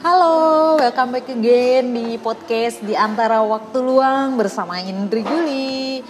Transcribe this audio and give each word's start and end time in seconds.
Halo, 0.00 0.80
welcome 0.80 1.12
back 1.12 1.28
again 1.28 1.92
di 1.92 2.16
podcast 2.16 2.80
di 2.80 2.96
antara 2.96 3.44
waktu 3.44 3.84
luang 3.84 4.40
bersama 4.40 4.80
Indri 4.80 5.20
Juli. 5.20 6.00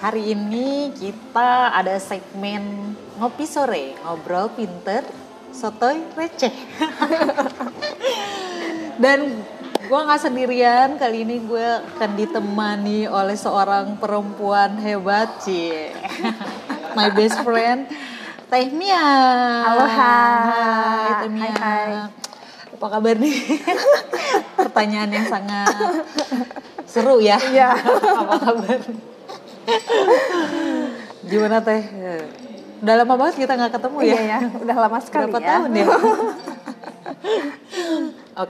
Hari 0.00 0.32
ini 0.32 0.88
kita 0.96 1.76
ada 1.76 2.00
segmen 2.00 2.96
ngopi 3.20 3.44
sore, 3.44 3.92
ngobrol 4.00 4.56
pinter, 4.56 5.04
sotoy 5.52 6.00
receh. 6.16 6.48
Dan 9.04 9.44
gue 9.84 10.00
nggak 10.08 10.22
sendirian, 10.24 10.96
kali 10.96 11.28
ini 11.28 11.44
gue 11.44 11.68
akan 12.00 12.16
ditemani 12.16 13.04
oleh 13.04 13.36
seorang 13.36 14.00
perempuan 14.00 14.80
hebat, 14.80 15.44
cie. 15.44 15.92
My 16.96 17.12
best 17.12 17.36
friend, 17.44 17.84
Teh 18.48 18.72
Mia. 18.72 19.04
Halo, 19.60 19.84
hai. 19.84 20.40
Hai, 20.48 21.12
Teh 21.20 21.28
Mia. 21.28 21.52
Hai, 21.52 21.92
hai. 22.00 22.21
Apa 22.82 22.98
kabar 22.98 23.14
nih? 23.14 23.62
Pertanyaan 24.58 25.10
yang 25.14 25.26
sangat 25.30 25.70
seru 26.82 27.22
ya. 27.22 27.38
Iya. 27.38 27.78
Apa 27.78 28.34
kabar? 28.42 28.78
Gimana 31.22 31.62
teh? 31.62 31.78
Udah 32.82 32.94
lama 32.98 33.14
banget 33.14 33.46
kita 33.46 33.54
nggak 33.54 33.78
ketemu 33.78 33.98
ya? 34.02 34.10
Iya 34.10 34.22
ya, 34.26 34.38
udah 34.66 34.76
lama 34.82 34.98
sekali 34.98 35.30
Berapa 35.30 35.38
ya. 35.38 35.46
tahun 35.46 35.70
ya? 35.78 35.86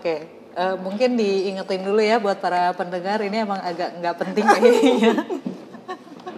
Oke, 0.01 0.15
eh, 0.57 0.75
mungkin 0.81 1.21
diingetin 1.21 1.85
dulu 1.85 2.01
ya 2.01 2.17
buat 2.17 2.41
para 2.41 2.73
pendengar 2.73 3.21
ini 3.21 3.45
emang 3.45 3.61
agak 3.61 4.01
nggak 4.01 4.17
penting 4.17 4.49
kayaknya. 4.49 5.29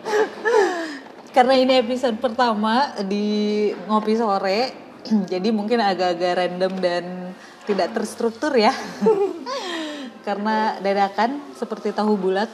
Karena 1.39 1.55
ini 1.55 1.79
episode 1.79 2.19
pertama 2.19 2.91
di 3.07 3.71
ngopi 3.87 4.19
sore, 4.19 4.75
jadi 5.31 5.49
mungkin 5.55 5.79
agak-agak 5.79 6.43
random 6.43 6.75
dan 6.83 7.05
tidak 7.65 7.97
terstruktur 7.97 8.53
ya. 8.57 8.73
Karena 10.27 10.81
dadakan 10.81 11.41
seperti 11.57 11.93
tahu 11.93 12.17
bulat. 12.17 12.49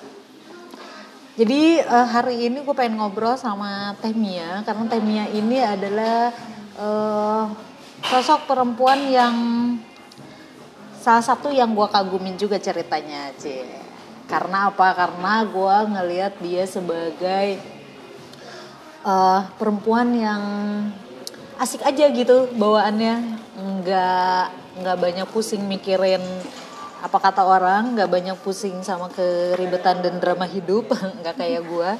Jadi 1.39 1.79
eh, 1.81 2.07
hari 2.11 2.51
ini 2.51 2.61
gue 2.61 2.75
pengen 2.75 2.99
ngobrol 2.99 3.39
sama 3.39 3.95
Teh 4.03 4.13
Mia 4.13 4.61
karena 4.67 4.85
Teh 4.91 5.01
Mia 5.01 5.25
ini 5.31 5.63
adalah 5.63 6.35
eh, 6.75 7.45
sosok 8.05 8.51
perempuan 8.51 9.09
yang 9.09 9.37
salah 11.01 11.25
satu 11.25 11.49
yang 11.49 11.73
gue 11.73 11.89
kagumin 11.89 12.37
juga 12.37 12.61
ceritanya, 12.61 13.33
Cie. 13.41 13.65
Karena 14.29 14.69
apa? 14.69 14.93
Karena 14.93 15.47
gue 15.47 15.77
ngelihat 15.97 16.33
dia 16.45 16.67
sebagai 16.69 17.57
eh, 19.07 19.41
perempuan 19.57 20.13
yang 20.13 20.43
asik 21.61 21.85
aja 21.85 22.09
gitu 22.09 22.49
bawaannya, 22.57 23.37
nggak 23.61 24.45
nggak 24.81 24.97
banyak 24.97 25.29
pusing 25.29 25.61
mikirin 25.69 26.25
apa 27.05 27.17
kata 27.21 27.45
orang, 27.45 27.93
nggak 27.93 28.09
banyak 28.09 28.37
pusing 28.41 28.81
sama 28.81 29.13
keribetan 29.13 30.01
dan 30.01 30.17
drama 30.17 30.49
hidup, 30.49 30.89
nggak 31.21 31.37
kayak 31.37 31.69
gue. 31.69 31.91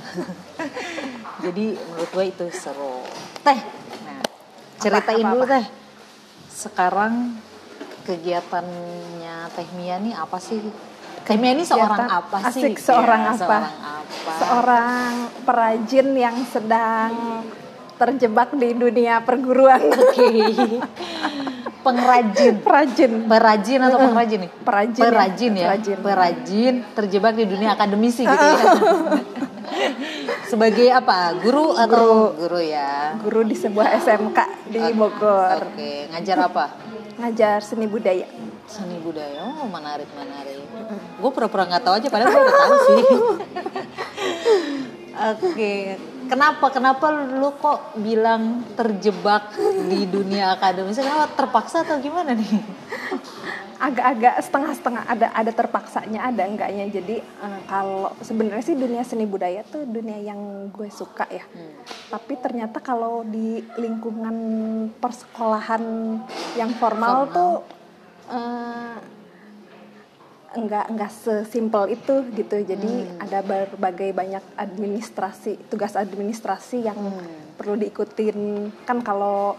Jadi 1.45 1.77
menurut 1.77 2.11
gue 2.13 2.25
itu 2.25 2.45
seru. 2.57 3.05
Teh, 3.45 3.61
nah 4.05 4.21
ceritain 4.81 5.25
apa, 5.25 5.33
dulu 5.33 5.45
apa? 5.45 5.53
teh. 5.57 5.67
Sekarang 6.49 7.13
kegiatannya 8.05 9.37
Teh 9.57 9.69
Mia 9.77 9.97
nih 10.01 10.17
apa 10.17 10.37
sih? 10.41 10.61
Teh 11.25 11.37
Mia 11.37 11.53
ini 11.53 11.65
seorang 11.65 12.01
Kegiatan 12.01 12.17
apa 12.21 12.37
sih? 12.49 12.65
asik, 12.65 12.75
seorang 12.81 13.21
Ya, 13.25 13.33
apa? 13.33 13.37
Seorang 13.41 13.73
apa? 13.77 14.33
Seorang 14.41 15.13
perajin 15.45 16.09
yang 16.17 16.37
sedang 16.49 17.13
terjebak 18.01 18.57
di 18.57 18.73
dunia 18.73 19.21
perguruan. 19.21 19.93
Oke. 19.93 20.49
Pengrajin. 21.85 22.65
perajin. 22.65 23.13
Perajin 23.29 23.81
atau 23.85 23.99
pengrajin 24.01 24.39
nih? 24.49 24.51
Perajin 24.65 25.01
ya, 25.01 25.11
Perajin 25.13 25.53
ya. 25.53 25.67
perajin. 25.69 25.97
Perajin 26.01 26.75
terjebak 26.97 27.33
di 27.37 27.45
dunia 27.45 27.77
akademisi 27.77 28.25
gitu 28.25 28.47
ya. 28.49 28.65
Sebagai 30.51 30.91
apa? 30.91 31.39
Guru 31.39 31.79
atau 31.79 32.35
guru, 32.35 32.59
ya? 32.59 33.15
Guru 33.23 33.47
di 33.47 33.55
sebuah 33.55 33.95
SMK 34.03 34.67
di 34.67 34.83
Bogor. 34.99 35.63
Oke, 35.73 36.11
ngajar 36.11 36.51
apa? 36.51 36.75
Ngajar 37.23 37.63
seni 37.63 37.87
budaya. 37.87 38.27
Seni 38.67 38.99
budaya. 38.99 39.47
Oh, 39.47 39.71
menarik, 39.71 40.11
menarik. 40.19 40.59
Gue 41.21 41.31
pura-pura 41.31 41.71
nggak 41.71 41.85
tahu 41.87 41.95
aja 42.03 42.09
padahal 42.11 42.35
gue 42.35 42.43
udah 42.43 42.57
tahu 42.59 42.77
sih. 42.83 43.03
Oke, 45.37 45.75
kenapa 46.31 46.71
kenapa 46.71 47.11
lu 47.11 47.51
kok 47.59 47.99
bilang 47.99 48.63
terjebak 48.79 49.51
di 49.91 50.07
dunia 50.07 50.55
akademis? 50.55 51.03
Kenapa 51.03 51.27
terpaksa 51.35 51.83
atau 51.83 51.99
gimana 51.99 52.33
nih? 52.39 52.63
agak-agak 53.81 54.45
setengah-setengah 54.45 55.05
ada 55.09 55.27
ada 55.33 55.53
terpaksanya 55.57 56.21
ada 56.29 56.45
enggaknya 56.45 56.85
jadi 56.93 57.25
eh, 57.25 57.61
kalau 57.65 58.13
sebenarnya 58.21 58.61
sih 58.61 58.77
dunia 58.77 59.01
seni 59.09 59.25
budaya 59.25 59.65
tuh 59.65 59.89
dunia 59.89 60.21
yang 60.21 60.69
gue 60.69 60.93
suka 60.93 61.25
ya 61.33 61.49
tapi 62.13 62.37
ternyata 62.37 62.85
kalau 62.85 63.25
di 63.25 63.65
lingkungan 63.81 64.37
persekolahan 65.01 65.81
yang 66.61 66.77
formal, 66.77 67.25
Formal. 67.25 67.33
tuh 67.33 67.53
eh, 68.29 68.97
enggak 70.55 70.91
enggak 70.91 71.13
sesimpel 71.15 71.95
itu 71.95 72.27
gitu. 72.35 72.57
Jadi 72.63 73.07
ada 73.23 73.43
berbagai 73.43 74.11
banyak 74.11 74.43
administrasi 74.59 75.71
tugas 75.71 75.95
administrasi 75.95 76.87
yang 76.87 76.99
perlu 77.55 77.79
diikutin. 77.79 78.71
Kan 78.83 79.03
kalau 79.07 79.55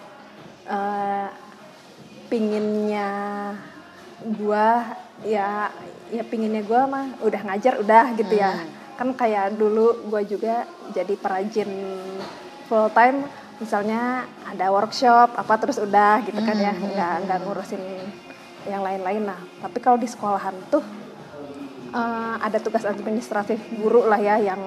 eh, 0.68 1.28
pinginnya 2.28 3.10
gua 4.38 4.96
ya 5.24 5.72
ya 6.12 6.24
pinginnya 6.28 6.64
gua 6.68 6.88
mah 6.88 7.06
udah 7.24 7.42
ngajar 7.48 7.80
udah 7.80 8.06
gitu 8.20 8.36
ya. 8.36 8.52
Kan 9.00 9.16
kayak 9.16 9.56
dulu 9.56 10.12
gua 10.12 10.22
juga 10.28 10.68
jadi 10.92 11.16
perajin 11.16 11.72
full 12.68 12.92
time 12.92 13.24
misalnya 13.62 14.26
ada 14.42 14.74
workshop 14.74 15.38
apa 15.38 15.54
terus 15.56 15.80
udah 15.80 16.20
gitu 16.28 16.42
kan 16.44 16.58
ya. 16.60 16.76
Nggak 16.76 17.14
nggak 17.28 17.40
ngurusin 17.48 17.84
yang 18.66 18.82
lain-lain 18.82 19.26
nah 19.26 19.40
tapi 19.60 19.78
kalau 19.78 19.98
di 19.98 20.06
sekolahan 20.06 20.54
tuh 20.68 20.84
eh, 21.90 22.36
ada 22.38 22.58
tugas 22.58 22.84
administratif 22.84 23.58
guru 23.74 24.06
lah 24.06 24.18
ya 24.18 24.38
yang 24.38 24.62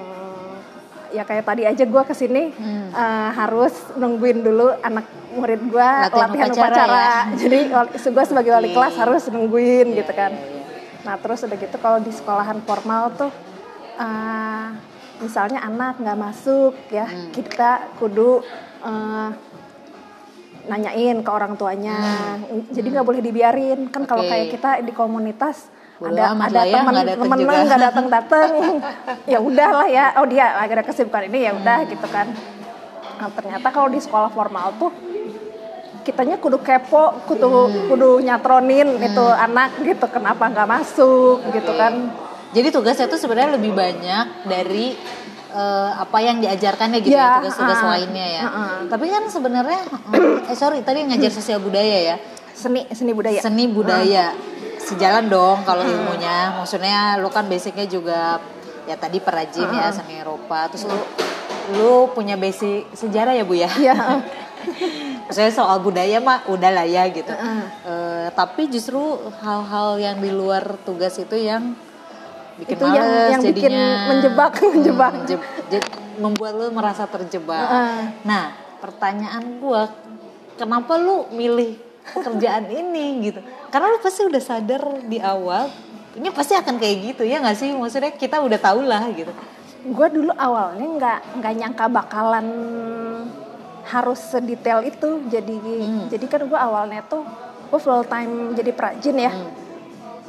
ya 1.09 1.23
kayak 1.23 1.47
tadi 1.47 1.63
aja 1.63 1.83
gua 1.85 2.03
ke 2.03 2.11
sini 2.11 2.51
eh, 2.91 3.29
harus 3.31 3.71
nungguin 3.95 4.41
dulu 4.41 4.67
anak 4.79 5.05
murid 5.31 5.61
gua 5.67 6.07
Latihan 6.11 6.27
latihan, 6.27 6.49
upacara 6.51 6.67
upacara, 6.67 6.99
ya. 6.99 7.19
jadi 7.43 7.59
gue 7.91 8.25
sebagai 8.25 8.51
wali 8.51 8.69
Oke. 8.71 8.75
kelas 8.75 8.95
harus 8.95 9.23
nungguin 9.27 9.87
gitu 9.93 10.11
kan 10.11 10.31
Iya, 10.31 10.43
iya. 10.43 10.63
nah 11.03 11.15
terus 11.15 11.43
udah 11.43 11.55
gitu 11.55 11.77
kalau 11.77 11.99
di 11.99 12.11
sekolahan 12.11 12.59
formal 12.63 13.11
tuh 13.15 13.31
eh, 13.95 14.67
misalnya 15.15 15.63
anak 15.63 15.95
nggak 15.97 16.19
masuk 16.19 16.75
ya 16.91 17.07
Hmm. 17.07 17.31
kita 17.31 17.95
kudu 17.95 18.43
eh, 18.83 19.29
nanyain 20.65 21.17
ke 21.19 21.29
orang 21.29 21.53
tuanya 21.53 21.97
jadi 22.69 22.87
nggak 22.91 23.05
boleh 23.05 23.19
dibiarin 23.19 23.87
kan 23.87 24.03
kalau 24.03 24.21
Hmm. 24.21 24.29
Oke. 24.29 24.35
kayak 24.35 24.47
kita 24.51 24.69
di 24.81 24.91
komunitas 24.91 25.69
Bodo 25.95 26.11
ada 26.11 26.35
lah 26.35 26.65
ya, 26.67 26.75
teman 27.15 27.39
temen 27.39 27.55
nggak 27.63 27.81
datang 27.81 28.05
datang 28.09 28.49
ya 29.31 29.39
udahlah 29.39 29.87
ya 29.87 30.05
oh 30.17 30.25
dia 30.25 30.57
ada 30.57 30.81
kesibukan 30.81 31.23
ini 31.25 31.39
ya 31.43 31.51
udah 31.53 31.77
Hmm. 31.79 31.89
gitu 31.89 32.07
kan 32.07 32.27
nah, 33.15 33.29
ternyata 33.31 33.67
kalau 33.69 33.87
di 33.87 33.97
sekolah 33.97 34.27
formal 34.27 34.75
tuh 34.75 34.91
kitanya 36.01 36.35
kudu 36.35 36.59
kepo 36.59 37.15
kudu 37.25 37.47
Hmm. 37.47 37.87
kudu 37.87 38.09
nyatronin 38.19 38.99
itu 38.99 39.25
anak 39.25 39.79
gitu 39.79 40.05
kenapa 40.07 40.45
nggak 40.45 40.69
masuk 40.69 41.41
gitu 41.49 41.71
Oke. 41.71 41.79
kan 41.79 41.93
Jadi 42.51 42.71
tugasnya 42.71 43.07
tuh 43.07 43.17
sebenarnya 43.17 43.59
lebih 43.59 43.71
banyak 43.71 44.47
dari 44.47 44.95
eh, 45.55 45.91
apa 45.95 46.17
yang 46.19 46.43
diajarkannya 46.43 46.99
gitu 46.99 47.15
ya, 47.15 47.23
Ya, 47.23 47.31
tugas-tugas 47.39 47.79
ah, 47.79 47.87
lainnya 47.95 48.27
ya. 48.27 48.43
ah, 48.43 48.49
ah. 48.51 48.73
Tapi 48.91 49.05
kan 49.07 49.23
sebenarnya 49.31 49.81
eh 50.51 50.57
sorry 50.59 50.83
tadi 50.83 51.07
ngajar 51.07 51.31
sosial 51.31 51.63
budaya 51.63 51.97
ya. 52.13 52.17
seni 52.55 52.83
seni 52.91 53.11
budaya 53.15 53.39
Seni 53.39 53.67
budaya. 53.71 54.35
Sejalan 54.79 55.27
dong 55.27 55.63
kalau 55.65 55.81
ilmunya. 55.81 56.53
Maksudnya 56.59 57.17
lu 57.17 57.31
kan 57.31 57.47
basicnya 57.47 57.87
juga 57.87 58.37
ya 58.85 58.93
tadi 58.95 59.17
perajin 59.17 59.65
ya 59.73 59.89
seni 59.89 60.21
Eropa 60.21 60.69
terus 60.69 60.85
lu 60.85 60.99
lu 61.73 62.13
punya 62.13 62.37
basic 62.37 62.85
sejarah 62.93 63.33
ya 63.33 63.41
Bu 63.41 63.57
ya? 63.57 63.65
ya 63.81 64.21
Maksudnya 65.25 65.49
soal 65.49 65.81
budaya 65.81 66.21
mah 66.21 66.45
udah 66.45 66.69
lah 66.69 66.85
ya 66.85 67.09
gitu. 67.09 67.33
Eh, 67.33 68.29
tapi 68.37 68.69
justru 68.69 69.01
hal-hal 69.41 69.97
yang 69.97 70.17
di 70.21 70.29
luar 70.29 70.77
tugas 70.85 71.17
itu 71.17 71.33
yang 71.33 71.73
bikin 72.57 72.73
Itu 72.73 72.85
yang- 72.85 72.95
males 73.05 73.29
yang 73.29 73.41
bikin 73.43 73.69
jadinya. 73.69 74.07
menjebak, 74.07 74.51
menjebak. 74.65 75.13
Hmm, 75.13 75.25
jeb- 75.25 75.47
je- 75.67 75.89
membuat 76.15 76.51
lu 76.53 76.67
merasa 76.69 77.03
terjebak. 77.05 77.65
Heeh. 77.65 77.99
Nah, 78.23 78.43
pertanyaan 78.77 79.59
gua, 79.59 79.91
kenapa 80.53 80.95
lu 80.95 81.27
milih 81.29 81.75
pekerjaan 82.07 82.65
ini 82.65 83.05
gitu? 83.25 83.39
Karena 83.67 83.89
lu 83.89 83.99
pasti 83.99 84.23
udah 84.23 84.39
sadar 84.39 84.79
di 85.01 85.17
awal 85.17 85.67
ini 86.13 86.29
pasti 86.29 86.53
akan 86.53 86.75
kayak 86.75 86.95
gitu 87.05 87.23
ya 87.23 87.37
nggak 87.37 87.53
sih? 87.53 87.69
Maksudnya 87.69 88.11
kita 88.11 88.39
udah 88.39 88.55
tahu 88.57 88.81
lah 88.81 89.03
gitu. 89.09 89.31
gue 89.85 90.07
dulu 90.09 90.33
awalnya 90.33 90.81
nggak 90.81 91.19
nggak 91.37 91.53
nyangka 91.55 91.85
bakalan 91.87 92.47
harus 93.85 94.17
sedetail 94.17 94.81
itu 94.81 95.21
jadi 95.27 95.55
Hmm. 95.61 96.09
jadi 96.09 96.25
kan 96.25 96.41
gue 96.43 96.57
awalnya 96.57 97.05
tuh 97.05 97.21
gue 97.65 97.77
full 97.77 98.01
time 98.03 98.33
jadi 98.51 98.73
perajin 98.73 99.13
ya 99.19 99.29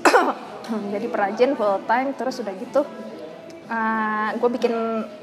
jadi 0.93 1.07
perajin 1.07 1.51
full 1.55 1.83
time 1.87 2.11
terus 2.15 2.43
udah 2.43 2.55
gitu 2.59 2.83
uh, 3.71 4.31
gue 4.37 4.51
bikin 4.59 4.75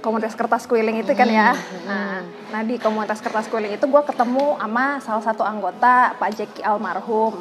komunitas 0.03 0.35
kertas 0.35 0.67
keliling 0.67 1.01
itu 1.01 1.11
kan 1.15 1.27
ya. 1.27 1.55
Nah, 1.87 2.21
nah 2.51 2.61
di 2.63 2.75
komunitas 2.79 3.23
kertas 3.23 3.47
keliling 3.47 3.75
itu 3.75 3.85
gue 3.87 4.03
ketemu 4.03 4.59
sama 4.59 4.85
salah 5.03 5.23
satu 5.23 5.43
anggota 5.43 6.15
Pak 6.19 6.31
Jeki 6.35 6.61
almarhum. 6.63 7.35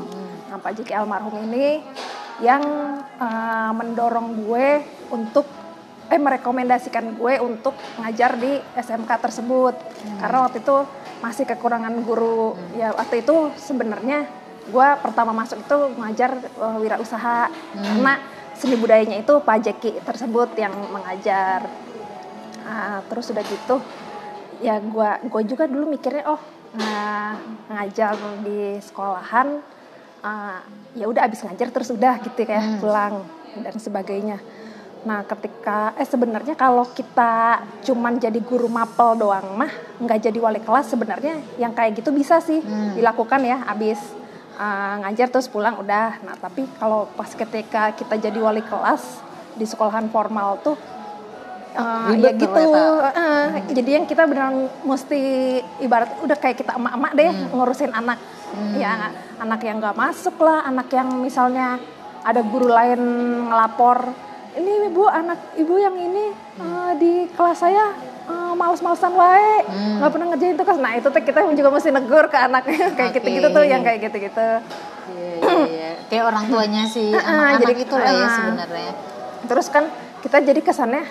Nah 0.51 0.59
Pak 0.59 0.83
Jeki 0.83 0.93
almarhum 0.95 1.35
ini 1.53 1.83
yang 2.43 2.63
uh, 3.21 3.71
mendorong 3.77 4.47
gue 4.47 4.83
untuk 5.13 5.47
eh 6.13 6.21
merekomendasikan 6.21 7.17
gue 7.17 7.41
untuk 7.41 7.73
ngajar 8.03 8.37
di 8.37 8.61
SMK 8.77 9.11
tersebut. 9.23 9.75
Hmm. 10.03 10.19
karena 10.19 10.39
waktu 10.45 10.59
itu 10.61 10.77
masih 11.23 11.45
kekurangan 11.47 11.95
guru. 12.03 12.53
Hmm. 12.53 12.79
ya 12.79 12.89
waktu 12.93 13.23
itu 13.23 13.55
sebenarnya 13.57 14.27
gue 14.69 14.89
pertama 15.03 15.35
masuk 15.35 15.59
itu 15.59 15.77
ngajar 15.99 16.39
uh, 16.61 16.79
wirausaha 16.79 17.51
hmm. 17.51 17.83
karena 17.83 18.13
seni 18.55 18.79
budayanya 18.79 19.19
itu 19.19 19.35
Pak 19.43 19.59
Jeki 19.59 19.91
tersebut 20.07 20.55
yang 20.55 20.71
mengajar 20.95 21.67
uh, 22.63 23.01
terus 23.11 23.33
udah 23.35 23.43
gitu 23.43 23.77
ya 24.63 24.79
gue 24.79 25.11
gue 25.27 25.43
juga 25.51 25.67
dulu 25.67 25.91
mikirnya 25.91 26.31
oh 26.31 26.39
nah, 26.79 27.35
ngajar 27.75 28.15
di 28.47 28.79
sekolahan 28.79 29.59
uh, 30.23 30.59
ya 30.95 31.11
udah 31.11 31.27
abis 31.27 31.43
ngajar 31.43 31.69
terus 31.75 31.91
udah 31.91 32.23
gitu 32.23 32.47
kayak 32.47 32.63
hmm. 32.63 32.79
pulang 32.79 33.27
dan 33.59 33.77
sebagainya 33.77 34.39
Nah, 35.03 35.27
ketika 35.27 35.99
eh 35.99 36.07
sebenarnya 36.07 36.55
kalau 36.55 36.87
kita 36.95 37.59
cuman 37.83 38.23
jadi 38.23 38.39
guru 38.39 38.71
mapel 38.71 39.19
doang 39.19 39.59
mah 39.59 39.73
nggak 39.99 40.31
jadi 40.31 40.39
wali 40.39 40.63
kelas 40.63 40.95
sebenarnya 40.95 41.43
yang 41.59 41.75
kayak 41.75 41.99
gitu 41.99 42.15
bisa 42.15 42.39
sih 42.39 42.63
hmm. 42.63 42.95
dilakukan 42.95 43.43
ya 43.43 43.67
abis 43.67 43.99
uh, 44.57 44.95
ngajar 45.07 45.29
terus 45.29 45.49
pulang 45.49 45.79
udah. 45.81 46.21
Nah, 46.25 46.37
tapi 46.41 46.67
kalau 46.77 47.09
pas 47.15 47.29
ketika 47.29 47.93
kita 47.95 48.19
jadi 48.19 48.39
wali 48.41 48.65
kelas 48.65 49.21
di 49.57 49.65
sekolahan 49.69 50.09
formal 50.09 50.61
tuh 50.63 50.77
Uh, 51.73 52.13
ya 52.21 52.37
gitu, 52.37 52.53
uh, 52.53 53.01
hmm. 53.01 53.73
jadi 53.73 53.91
yang 53.97 54.05
kita 54.05 54.29
benar 54.29 54.53
mesti 54.85 55.57
ibarat 55.81 56.21
udah 56.21 56.37
kayak 56.37 56.61
kita 56.61 56.77
emak-emak 56.77 57.13
deh 57.17 57.33
hmm. 57.33 57.49
ngurusin 57.49 57.97
anak, 57.97 58.21
hmm. 58.53 58.77
ya 58.77 59.09
anak 59.41 59.65
yang 59.65 59.81
nggak 59.81 59.97
masuk 59.97 60.37
lah, 60.45 60.69
anak 60.69 60.93
yang 60.93 61.09
misalnya 61.25 61.81
ada 62.29 62.45
guru 62.45 62.69
lain 62.69 63.01
ngelapor 63.49 64.05
ini 64.53 64.93
ibu 64.93 65.09
anak 65.09 65.57
ibu 65.57 65.75
yang 65.81 65.97
ini 65.97 66.25
uh, 66.61 66.93
di 67.01 67.25
kelas 67.33 67.57
saya 67.65 67.97
uh, 68.29 68.55
males-malesan 68.55 69.13
wae. 69.15 69.53
Hmm. 69.67 69.95
nggak 70.03 70.11
pernah 70.13 70.27
ngerjain 70.35 70.57
tugas. 70.59 70.79
Nah 70.79 70.93
itu 70.99 71.09
tuh 71.09 71.23
kita 71.23 71.39
juga 71.55 71.71
mesti 71.73 71.91
negur 71.91 72.25
ke 72.29 72.39
anaknya 72.39 72.91
kayak 72.99 73.11
okay. 73.11 73.19
gitu-gitu 73.21 73.49
tuh 73.51 73.65
yang 73.65 73.83
kayak 73.83 73.99
gitu-gitu. 74.11 74.49
Iya, 75.13 75.33
iya, 75.43 75.63
iya. 75.67 75.91
kayak 76.07 76.25
orang 76.31 76.45
tuanya 76.47 76.83
sih 76.95 77.11
anak-anak 77.11 77.61
jadi 77.67 77.73
gitu 77.83 77.95
lah 77.99 78.13
ya 78.13 78.27
sebenarnya. 78.31 78.93
Terus 79.49 79.67
kan 79.71 79.85
kita 80.23 80.37
jadi 80.43 80.61
kesannya 80.63 81.05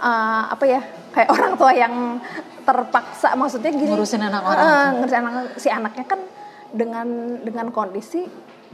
uh, 0.00 0.42
apa 0.52 0.64
ya 0.68 0.80
kayak 1.12 1.28
orang 1.36 1.52
tua 1.56 1.72
yang 1.72 1.94
terpaksa 2.62 3.34
maksudnya 3.34 3.70
gini. 3.74 3.90
Ngurusin 3.90 4.22
anak 4.22 4.42
orang. 4.42 4.64
uh, 4.64 4.88
ngurusin 5.00 5.18
anak 5.18 5.34
si 5.58 5.68
anaknya 5.68 6.04
kan 6.06 6.20
dengan 6.72 7.06
dengan 7.44 7.68
kondisi 7.68 8.24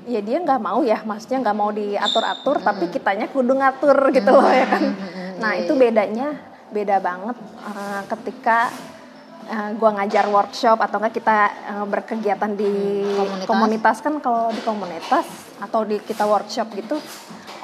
ya 0.06 0.22
dia 0.22 0.38
nggak 0.38 0.62
mau 0.62 0.80
ya 0.86 1.02
maksudnya 1.02 1.42
nggak 1.42 1.56
mau 1.58 1.74
diatur-atur 1.74 2.62
hmm. 2.62 2.66
tapi 2.66 2.84
kitanya 2.94 3.26
kudu 3.26 3.58
ngatur 3.58 3.98
gitu 4.14 4.30
loh 4.30 4.46
ya 4.46 4.66
kan. 4.70 4.82
nah 5.42 5.58
itu 5.58 5.74
bedanya 5.74 6.47
beda 6.70 6.96
banget 7.00 7.36
uh, 7.64 8.02
ketika 8.16 8.72
uh, 9.48 9.70
gua 9.76 10.00
ngajar 10.00 10.28
workshop 10.28 10.78
atau 10.78 10.96
enggak 11.00 11.14
kita 11.20 11.36
uh, 11.76 11.86
berkegiatan 11.88 12.52
di 12.54 12.72
komunitas. 13.16 13.48
komunitas 13.48 13.96
kan 14.04 14.14
kalau 14.20 14.52
di 14.52 14.62
komunitas 14.62 15.26
atau 15.58 15.80
di 15.82 15.96
kita 15.98 16.24
workshop 16.28 16.68
gitu 16.76 16.96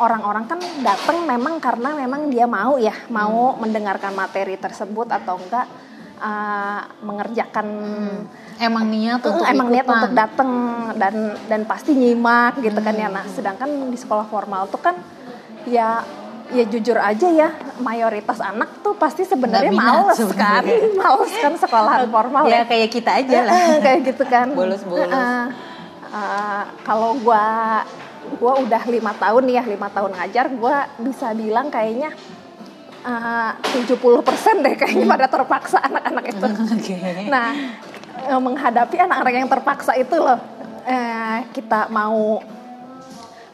orang-orang 0.03 0.51
kan 0.51 0.59
datang 0.83 1.23
memang 1.23 1.63
karena 1.63 1.95
memang 1.95 2.27
dia 2.33 2.51
mau 2.51 2.81
ya 2.81 2.95
mau 3.13 3.55
hmm. 3.55 3.61
mendengarkan 3.63 4.13
materi 4.17 4.59
tersebut 4.59 5.07
atau 5.13 5.39
enggak 5.39 5.67
uh, 6.19 6.83
mengerjakan 7.05 7.67
hmm 7.71 8.45
emang 8.61 8.87
niat 8.87 9.19
untuk 9.19 9.47
emang 9.47 9.69
ikutan. 9.71 9.75
niat 9.75 9.87
untuk 9.91 10.13
datang 10.15 10.51
dan 10.95 11.15
dan 11.51 11.61
pasti 11.67 11.91
nyimak 11.97 12.59
gitu 12.63 12.79
hmm. 12.79 12.87
kan 12.87 12.95
ya 12.95 13.09
nah 13.11 13.25
sedangkan 13.27 13.91
di 13.91 13.99
sekolah 13.99 14.27
formal 14.31 14.71
tuh 14.71 14.79
kan 14.79 14.95
ya 15.67 16.05
ya 16.55 16.65
jujur 16.71 16.95
aja 16.95 17.29
ya 17.29 17.49
mayoritas 17.83 18.39
anak 18.39 18.81
tuh 18.81 18.95
pasti 18.95 19.27
sebenarnya 19.27 19.75
males 19.83 20.19
kan. 20.33 20.63
Males 20.95 21.33
kan 21.35 21.55
sekolah 21.59 22.07
formal 22.07 22.47
ya, 22.47 22.63
ya 22.63 22.71
kayak 22.71 22.89
kita 22.95 23.11
aja 23.21 23.39
lah. 23.43 23.55
Kayak 23.85 24.01
gitu 24.15 24.25
kan. 24.25 24.47
Bolos-bolos 24.55 25.11
uh, 25.11 25.51
uh, 26.15 26.63
kalau 26.87 27.19
gua 27.19 27.83
gua 28.39 28.63
udah 28.63 28.83
lima 28.89 29.13
tahun 29.19 29.45
ya 29.51 29.63
lima 29.67 29.91
tahun 29.91 30.15
ngajar 30.15 30.47
gua 30.55 30.89
bisa 31.03 31.35
bilang 31.35 31.69
kayaknya 31.69 32.15
tujuh 33.69 34.01
puluh 34.01 34.25
persen 34.25 34.65
deh 34.65 34.81
kayaknya 34.81 35.05
pada 35.05 35.27
terpaksa 35.29 35.77
anak-anak 35.77 36.25
itu. 36.33 36.47
Okay. 36.81 37.29
Nah, 37.29 37.53
Eh, 38.25 38.41
menghadapi 38.41 38.97
anak-anak 38.97 39.35
yang 39.37 39.51
terpaksa 39.51 39.93
itu 40.01 40.17
loh. 40.17 40.41
Eh, 40.89 41.39
kita 41.53 41.93
mau 41.93 42.41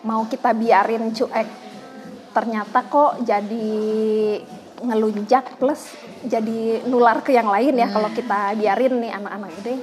mau 0.01 0.23
kita 0.29 0.55
biarin 0.55 1.11
cuek 1.13 1.49
ternyata 2.31 2.87
kok 2.87 3.23
jadi 3.27 3.71
ngelunjak 4.81 5.61
plus 5.61 5.93
jadi 6.25 6.85
nular 6.89 7.21
ke 7.21 7.37
yang 7.37 7.49
lain 7.49 7.77
ya. 7.77 7.89
Hmm. 7.89 7.95
kalau 8.01 8.11
kita 8.13 8.57
biarin 8.57 8.95
nih 9.01 9.13
anak-anak 9.13 9.51
ini 9.65 9.75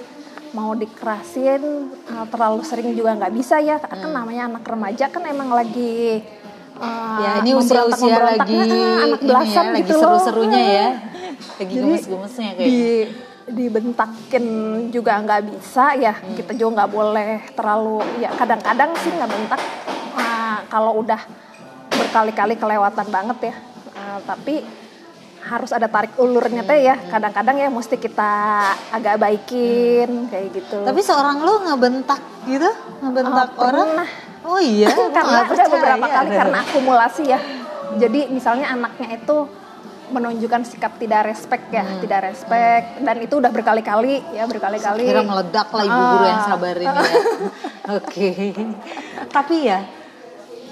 mau 0.56 0.74
dikerasin 0.74 1.92
uh, 2.10 2.26
terlalu 2.32 2.62
sering 2.66 2.94
juga 2.98 3.14
nggak 3.18 3.34
bisa 3.34 3.62
ya. 3.62 3.78
Kan 3.78 4.10
hmm. 4.10 4.14
namanya 4.14 4.44
anak 4.50 4.64
remaja 4.66 5.06
kan 5.12 5.24
emang 5.28 5.54
lagi 5.54 6.24
uh, 6.82 7.20
ya 7.22 7.32
ini 7.46 7.52
usia-usia 7.54 8.18
lagi 8.18 8.58
anak 9.06 9.22
belasan 9.22 9.66
ya, 9.74 9.78
gitu 9.82 9.94
lagi 9.94 10.02
seru-serunya 10.02 10.62
ya. 10.62 10.90
Lagi 11.38 11.74
gemes-gemesnya 11.78 12.50
kayak. 12.58 12.66
di, 12.66 12.82
dibentakin 13.46 14.46
juga 14.90 15.22
nggak 15.22 15.42
bisa 15.54 15.94
ya. 15.94 16.14
Hmm. 16.18 16.34
kita 16.34 16.58
juga 16.58 16.82
nggak 16.82 16.92
boleh 16.92 17.32
terlalu 17.54 18.02
ya 18.18 18.34
kadang-kadang 18.34 18.90
sih 18.98 19.12
nggak 19.14 19.30
bentak. 19.30 19.62
Nah, 20.18 20.66
kalau 20.66 21.06
udah 21.06 21.22
berkali-kali 22.07 22.56
kelewatan 22.56 23.07
banget 23.12 23.51
ya 23.51 23.56
nah, 23.92 24.19
tapi 24.24 24.63
harus 25.48 25.71
ada 25.71 25.88
tarik 25.88 26.15
ulurnya 26.19 26.63
teh 26.63 26.80
ya 26.83 26.95
kadang-kadang 27.07 27.56
ya 27.56 27.68
mesti 27.71 27.95
kita 27.95 28.31
agak 28.92 29.15
baikin 29.19 30.27
kayak 30.31 30.56
gitu 30.56 30.83
tapi 30.83 31.00
seorang 31.04 31.39
lo 31.44 31.63
ngebentak 31.68 32.19
gitu 32.48 32.68
ngebentak 33.04 33.56
oh, 33.56 33.68
orang 33.68 33.89
pernah. 33.92 34.09
oh 34.44 34.59
iya 34.59 34.91
karena 35.15 35.38
ada 35.48 35.65
beberapa 35.72 36.08
kali 36.08 36.29
karena 36.36 36.58
akumulasi 36.63 37.24
ya 37.27 37.39
jadi 37.96 38.27
misalnya 38.27 38.75
anaknya 38.75 39.20
itu 39.20 39.48
menunjukkan 40.08 40.63
sikap 40.63 40.96
tidak 40.96 41.27
respect 41.27 41.67
ya, 41.67 41.84
hmm. 41.84 42.00
tidak 42.00 42.32
respect 42.32 43.03
dan 43.03 43.15
itu 43.20 43.43
udah 43.43 43.51
berkali-kali 43.51 44.24
ya 44.32 44.48
berkali-kali. 44.48 45.03
Kira 45.03 45.24
meledak 45.24 45.67
lah 45.67 45.84
ibu 45.84 46.00
guru 46.00 46.25
yang 46.27 46.43
sabar 46.48 46.75
ini 46.79 46.88
ya. 46.88 46.96
Oke. 48.00 48.27
Okay. 48.32 48.51
Tapi 49.27 49.55
ya 49.67 49.84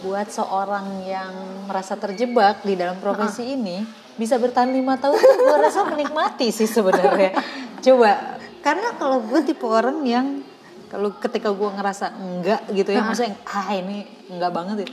buat 0.05 0.29
seorang 0.29 1.01
yang 1.09 1.33
merasa 1.65 1.97
terjebak 1.97 2.61
di 2.61 2.77
dalam 2.77 3.01
profesi 3.01 3.41
uh. 3.41 3.55
ini 3.57 3.77
bisa 4.15 4.37
bertahan 4.37 4.69
lima 4.69 5.01
tahun 5.01 5.17
tuh 5.25 5.37
gue 5.41 5.57
rasa 5.57 5.81
menikmati 5.89 6.53
sih 6.53 6.69
sebenarnya. 6.69 7.33
Coba 7.85 8.37
karena 8.61 8.93
kalau 9.01 9.25
gue 9.25 9.41
tipe 9.41 9.65
orang 9.65 10.05
yang 10.05 10.45
kalau 10.93 11.17
ketika 11.17 11.49
gue 11.49 11.69
ngerasa 11.73 12.13
enggak 12.21 12.61
gitu 12.69 12.93
ya, 12.93 13.01
uh. 13.01 13.05
maksudnya 13.09 13.33
ah 13.49 13.73
ini 13.73 14.05
enggak 14.29 14.51
banget 14.53 14.77
ya 14.85 14.89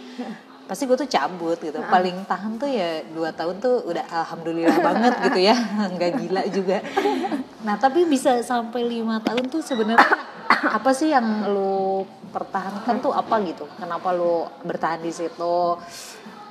pasti 0.73 0.88
gue 0.88 0.97
tuh 0.97 1.11
cabut 1.11 1.59
gitu 1.61 1.76
nah. 1.76 1.90
paling 1.92 2.25
tahan 2.25 2.57
tuh 2.57 2.71
ya 2.71 3.04
dua 3.12 3.35
tahun 3.35 3.61
tuh 3.61 3.85
udah 3.92 4.09
alhamdulillah 4.09 4.78
banget 4.81 5.12
gitu 5.28 5.40
ya 5.45 5.57
nggak 5.99 6.11
gila 6.23 6.42
juga 6.49 6.78
nah 7.61 7.76
tapi 7.76 8.09
bisa 8.09 8.40
sampai 8.40 8.87
lima 8.87 9.21
tahun 9.21 9.52
tuh 9.52 9.61
sebenarnya 9.61 10.32
apa 10.78 10.90
sih 10.92 11.12
yang 11.12 11.49
lo 11.49 12.04
pertahankan 12.32 13.00
tuh 13.00 13.12
apa 13.12 13.40
gitu 13.44 13.64
kenapa 13.76 14.12
lo 14.12 14.49
bertahan 14.64 15.00
di 15.00 15.12
situ 15.12 15.56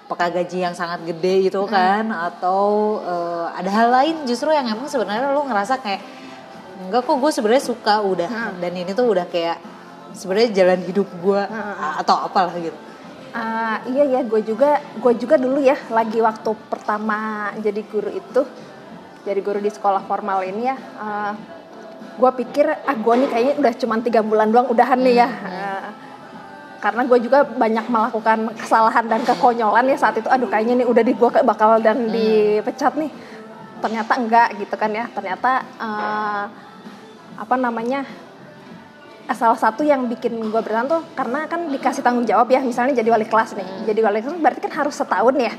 apakah 0.06 0.28
gaji 0.28 0.68
yang 0.68 0.76
sangat 0.76 1.08
gede 1.08 1.48
itu 1.48 1.62
hmm. 1.64 1.72
kan 1.72 2.06
atau 2.12 3.00
uh, 3.00 3.48
ada 3.56 3.72
hal 3.72 3.88
lain 3.88 4.16
justru 4.28 4.52
yang 4.52 4.68
emang 4.68 4.92
sebenarnya 4.92 5.32
lo 5.32 5.48
ngerasa 5.48 5.80
kayak 5.80 6.02
enggak 6.84 7.08
kok 7.08 7.16
gue 7.16 7.32
sebenarnya 7.32 7.64
suka 7.64 7.96
udah 8.04 8.30
hmm. 8.30 8.54
dan 8.60 8.72
ini 8.76 8.92
tuh 8.92 9.08
udah 9.08 9.26
kayak 9.32 9.58
sebenarnya 10.12 10.52
jalan 10.52 10.80
hidup 10.84 11.08
gue 11.08 11.42
hmm. 11.42 12.02
atau 12.04 12.16
apalah 12.28 12.56
gitu 12.60 12.92
Uh, 13.32 13.80
iya 13.96 14.20
ya, 14.20 14.22
gue 14.28 14.44
juga 14.44 14.84
gue 15.00 15.14
juga 15.16 15.40
dulu 15.40 15.64
ya 15.64 15.80
lagi 15.88 16.20
waktu 16.20 16.52
pertama 16.68 17.48
jadi 17.64 17.80
guru 17.88 18.12
itu, 18.12 18.44
jadi 19.24 19.40
guru 19.40 19.64
di 19.64 19.72
sekolah 19.72 20.04
formal 20.04 20.44
ini 20.44 20.68
ya. 20.68 20.76
Uh, 21.00 21.34
gue 22.18 22.32
pikir 22.44 22.66
ah 22.68 22.96
gue 22.96 23.14
nih 23.24 23.30
kayaknya 23.30 23.54
udah 23.60 23.74
cuma 23.80 23.96
tiga 24.04 24.22
bulan 24.24 24.48
doang 24.52 24.68
udahan 24.72 25.00
nih 25.00 25.16
ya. 25.24 25.30
Uh, 25.30 25.88
karena 26.82 27.06
gue 27.06 27.18
juga 27.22 27.46
banyak 27.46 27.86
melakukan 27.88 28.40
kesalahan 28.58 29.06
dan 29.06 29.22
kekonyolan 29.22 29.86
ya 29.86 29.98
saat 30.00 30.18
itu. 30.18 30.28
Aduh 30.28 30.50
kayaknya 30.50 30.82
nih 30.82 30.88
udah 30.88 31.04
di 31.06 31.14
gue 31.14 31.30
bakal 31.46 31.78
dan 31.80 32.08
hmm. 32.08 32.12
dipecat 32.12 32.94
nih. 32.98 33.12
Ternyata 33.82 34.12
enggak 34.18 34.48
gitu 34.58 34.76
kan 34.76 34.92
ya. 34.92 35.06
Ternyata 35.14 35.52
uh, 35.78 36.44
apa 37.38 37.56
namanya 37.58 38.06
salah 39.32 39.56
satu 39.56 39.88
yang 39.88 40.12
bikin 40.12 40.36
gue 40.44 40.62
bertahan 40.62 40.92
tuh 40.92 41.08
karena 41.16 41.48
kan 41.48 41.72
dikasih 41.72 42.04
tanggung 42.04 42.28
jawab 42.28 42.52
ya 42.52 42.60
misalnya 42.60 43.00
jadi 43.00 43.16
wali 43.16 43.24
kelas 43.24 43.56
nih 43.56 43.88
jadi 43.88 44.00
wali 44.04 44.20
kelas 44.20 44.36
berarti 44.44 44.60
kan 44.60 44.74
harus 44.84 44.92
setahun 45.00 45.36
ya 45.40 45.54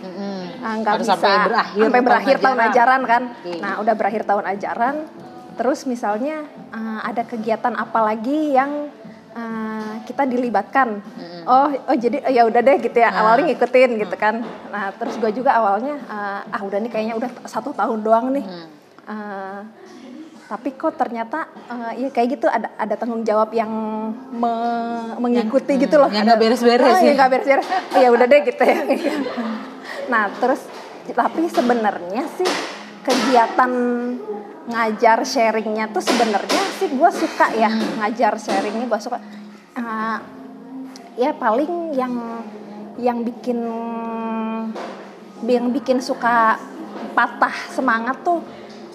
Nah, 0.62 0.78
nggak 0.78 0.92
Harus 0.94 1.06
bisa 1.10 1.18
sampai 1.18 1.38
berakhir 1.42 1.82
sampai 1.82 1.90
tahun 1.98 2.06
berakhir 2.06 2.36
tahun 2.38 2.58
ajaran. 2.58 2.70
ajaran 2.70 3.00
kan 3.02 3.22
Oke. 3.34 3.52
nah 3.58 3.72
udah 3.82 3.94
berakhir 3.98 4.22
tahun 4.22 4.44
ajaran 4.46 4.94
terus 5.52 5.84
misalnya 5.84 6.42
eh, 6.70 7.00
ada 7.02 7.22
kegiatan 7.22 7.74
apa 7.74 7.98
lagi 8.02 8.50
yang 8.50 8.88
eh, 9.32 9.92
kita 10.02 10.24
dilibatkan? 10.24 11.00
Oh 11.42 11.66
oh 11.84 11.96
jadi 11.96 12.22
ya 12.28 12.44
udah 12.44 12.60
deh 12.60 12.78
gitu 12.78 12.94
ya 12.94 13.08
Nah. 13.08 13.18
awalnya 13.20 13.44
ngikutin 13.48 13.90
gitu 13.98 14.16
kan. 14.16 14.40
Nah 14.68 14.92
terus 14.92 15.16
gue 15.16 15.30
juga 15.32 15.54
awalnya 15.54 15.96
eh, 15.98 16.40
ah 16.48 16.60
udah 16.60 16.78
nih 16.78 16.88
kayaknya 16.88 17.14
udah 17.14 17.30
satu 17.44 17.72
tahun 17.72 18.00
doang 18.00 18.30
nih. 18.30 18.44
Hmm. 18.44 18.68
Eh, 19.02 19.60
tapi 20.46 20.68
kok 20.72 20.94
ternyata 20.94 21.48
eh, 21.66 21.92
ya 21.98 22.08
kayak 22.08 22.28
gitu 22.30 22.46
ada 22.46 22.70
ada 22.76 22.94
tanggung 22.94 23.22
jawab 23.22 23.50
yang 23.50 23.72
me- 24.30 25.16
mengikuti 25.18 25.74
hmm, 25.74 25.82
gitu 25.82 25.96
loh. 25.96 26.06
yang 26.08 26.22
Ada- 26.22 26.28
nggak 26.28 26.40
beres-beres 26.40 26.86
Ah, 26.86 26.98
ya. 26.98 27.04
yang 27.04 27.16
nggak 27.16 27.30
beres-beres. 27.32 27.66
Oh, 27.66 27.98
ya 27.98 28.08
udah 28.10 28.26
deh 28.26 28.40
gitu 28.44 28.62
ya. 28.62 28.78
Nah 30.12 30.28
terus 30.34 30.60
tapi 31.04 31.48
sebenarnya 31.48 32.22
sih 32.32 32.46
kegiatan 33.02 33.72
ngajar 34.70 35.26
sharingnya 35.26 35.90
tuh 35.90 36.02
sebenarnya 36.02 36.62
sih 36.78 36.88
gue 36.94 37.10
suka 37.10 37.50
ya 37.54 37.70
ngajar 37.98 38.38
sharingnya 38.38 38.86
gue 38.86 39.00
suka. 39.02 39.18
Eh, 39.74 40.18
ya 41.18 41.30
paling 41.34 41.92
yang 41.98 42.14
yang 42.96 43.26
bikin 43.26 43.58
yang 45.42 45.66
bikin 45.74 45.98
suka 45.98 46.56
patah 47.18 47.52
semangat 47.74 48.22
tuh 48.22 48.38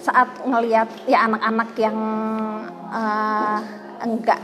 saat 0.00 0.40
ngelihat 0.48 0.88
ya 1.04 1.28
anak-anak 1.28 1.70
yang 1.76 1.98
eh, 2.88 3.58
enggak 4.02 4.40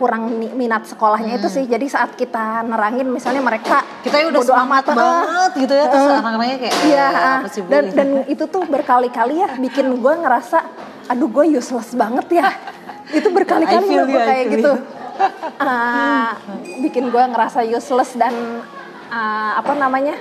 kurang 0.00 0.32
mi- 0.32 0.48
minat 0.56 0.88
sekolahnya 0.88 1.36
itu 1.36 1.52
sih 1.52 1.68
jadi 1.68 1.84
saat 1.84 2.16
kita 2.16 2.64
nerangin 2.64 3.04
misalnya 3.04 3.44
mereka 3.44 3.84
Kita 4.00 4.16
ya 4.16 4.32
udah 4.32 4.40
semangat 4.40 4.84
amat, 4.88 4.96
banget 4.96 5.50
gitu 5.60 5.74
ya 5.76 5.84
terus 5.92 6.06
eh, 6.08 6.16
anak-anaknya 6.16 6.56
kayak 6.56 6.74
Iya, 6.88 7.06
"Eh, 7.12 7.36
apa 7.36 7.48
sih, 7.52 7.60
Bu?" 7.60 7.68
dan 7.68 7.84
dan 7.92 8.08
itu 8.24 8.44
tuh 8.48 8.62
berkali-kali 8.64 9.34
ya 9.36 9.48
bikin 9.60 10.00
gue 10.00 10.14
ngerasa, 10.16 10.58
aduh 11.04 11.28
gue 11.28 11.44
useless 11.52 11.92
banget 11.92 12.40
ya. 12.40 12.48
Itu 13.12 13.28
berkali-kali 13.28 13.84
gue 13.84 14.00
I 14.00 14.24
kayak 14.24 14.44
feel 14.48 14.52
gitu. 14.56 14.72
Ah, 15.60 16.40
bikin 16.80 17.12
gue 17.12 17.22
ngerasa 17.28 17.60
useless 17.60 18.16
dan 18.16 18.32
ah, 19.12 19.60
apa 19.60 19.76
namanya? 19.76 20.16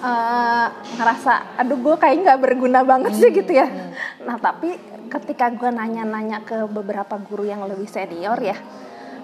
eh, 0.00 0.66
ngerasa, 0.96 1.60
aduh 1.60 1.76
gue 1.76 1.94
kayak 2.00 2.16
nggak 2.24 2.40
berguna 2.40 2.80
banget 2.80 3.12
sih 3.20 3.28
gitu 3.28 3.52
ya. 3.52 3.68
Nah 4.24 4.40
tapi 4.40 4.72
ketika 5.10 5.50
gue 5.50 5.68
nanya-nanya 5.68 6.40
ke 6.40 6.64
beberapa 6.66 7.18
guru 7.20 7.42
yang 7.42 7.60
lebih 7.62 7.84
senior 7.84 8.38
ya, 8.38 8.54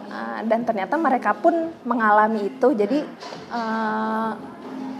eh, 0.06 0.38
dan 0.42 0.62
ternyata 0.62 0.94
mereka 0.96 1.32
pun 1.32 1.54
mengalami 1.82 2.50
itu, 2.50 2.68
jadi 2.72 2.98
eh, 3.48 4.30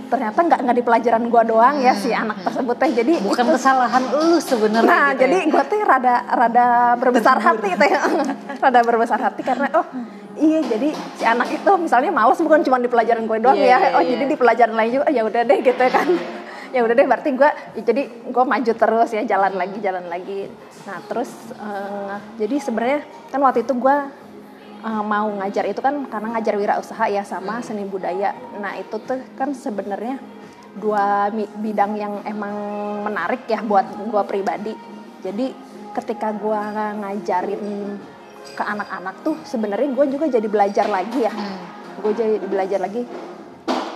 ternyata 0.07 0.39
nggak 0.39 0.61
nggak 0.63 0.77
di 0.77 0.85
pelajaran 0.85 1.25
gue 1.27 1.43
doang 1.45 1.77
ya 1.77 1.91
si 1.93 2.15
anak 2.15 2.39
tersebut 2.41 2.77
teh. 2.77 2.95
Jadi 2.95 3.19
bukan 3.21 3.43
itu- 3.45 3.55
kesalahan 3.57 4.03
lu 4.07 4.39
sebenarnya 4.39 4.87
Nah, 4.87 5.07
gitu 5.11 5.21
jadi 5.21 5.37
ya. 5.37 5.51
gue 5.51 5.63
tuh 5.67 5.79
rada 5.83 6.15
rada 6.25 6.67
berbesar 6.95 7.37
hati 7.37 7.75
teh, 7.75 7.91
rada 8.63 8.81
berbesar 8.81 9.19
hati 9.19 9.43
karena 9.43 9.67
oh 9.75 9.83
iya 10.37 10.63
jadi 10.63 10.89
si 11.17 11.25
anak 11.25 11.51
itu 11.51 11.71
misalnya 11.77 12.15
males 12.15 12.39
bukan 12.39 12.63
cuma 12.63 12.79
di 12.79 12.87
pelajaran 12.87 13.27
gue 13.27 13.39
doang 13.41 13.57
Iya, 13.57 13.67
ya, 13.67 13.79
iya, 13.83 13.89
oh 13.91 14.01
iya. 14.01 14.11
jadi 14.15 14.25
di 14.27 14.37
pelajaran 14.37 14.75
lain 14.75 14.91
juga 14.95 15.07
ya 15.09 15.23
udah 15.23 15.43
deh 15.43 15.59
gitu 15.61 15.85
kan, 15.89 16.07
ya 16.77 16.85
udah 16.85 16.93
deh 16.93 17.09
berarti 17.09 17.33
gue 17.33 17.51
ya 17.81 17.83
jadi 17.89 18.03
gue 18.29 18.45
maju 18.45 18.73
terus 18.77 19.09
ya 19.17 19.25
jalan 19.25 19.57
lagi 19.57 19.81
jalan 19.81 20.05
lagi. 20.13 20.53
Nah 20.85 21.01
terus 21.09 21.33
eh, 21.57 22.17
jadi 22.37 22.57
sebenarnya 22.61 23.01
kan 23.33 23.41
waktu 23.41 23.65
itu 23.65 23.73
gue 23.81 23.97
eh, 24.85 25.03
mau 25.09 25.33
ngajar 25.41 25.65
itu 25.65 25.81
kan 25.81 26.05
karena 26.13 26.37
ngajar 26.37 26.55
wirausaha 26.61 27.09
ya 27.09 27.25
sama 27.25 27.65
seni 27.65 27.89
budaya. 27.89 28.37
Nah 28.61 28.77
itu 28.77 29.01
tuh 29.01 29.25
kan 29.41 29.57
sebenarnya 29.57 30.21
dua 30.77 31.33
bidang 31.33 31.97
yang 31.97 32.21
emang 32.29 32.53
menarik 33.09 33.49
ya 33.49 33.65
buat 33.65 33.89
gue 33.97 34.23
pribadi. 34.29 34.77
Jadi 35.25 35.57
ketika 35.97 36.29
gue 36.37 36.61
ngajarin 37.01 37.97
ke 38.53 38.63
anak-anak 38.63 39.25
tuh 39.25 39.41
sebenarnya 39.49 39.89
gue 39.97 40.07
juga 40.13 40.29
jadi 40.29 40.45
belajar 40.45 40.93
lagi 40.93 41.25
ya. 41.25 41.33
Gue 42.05 42.13
jadi 42.13 42.37
belajar 42.45 42.85
lagi. 42.85 43.09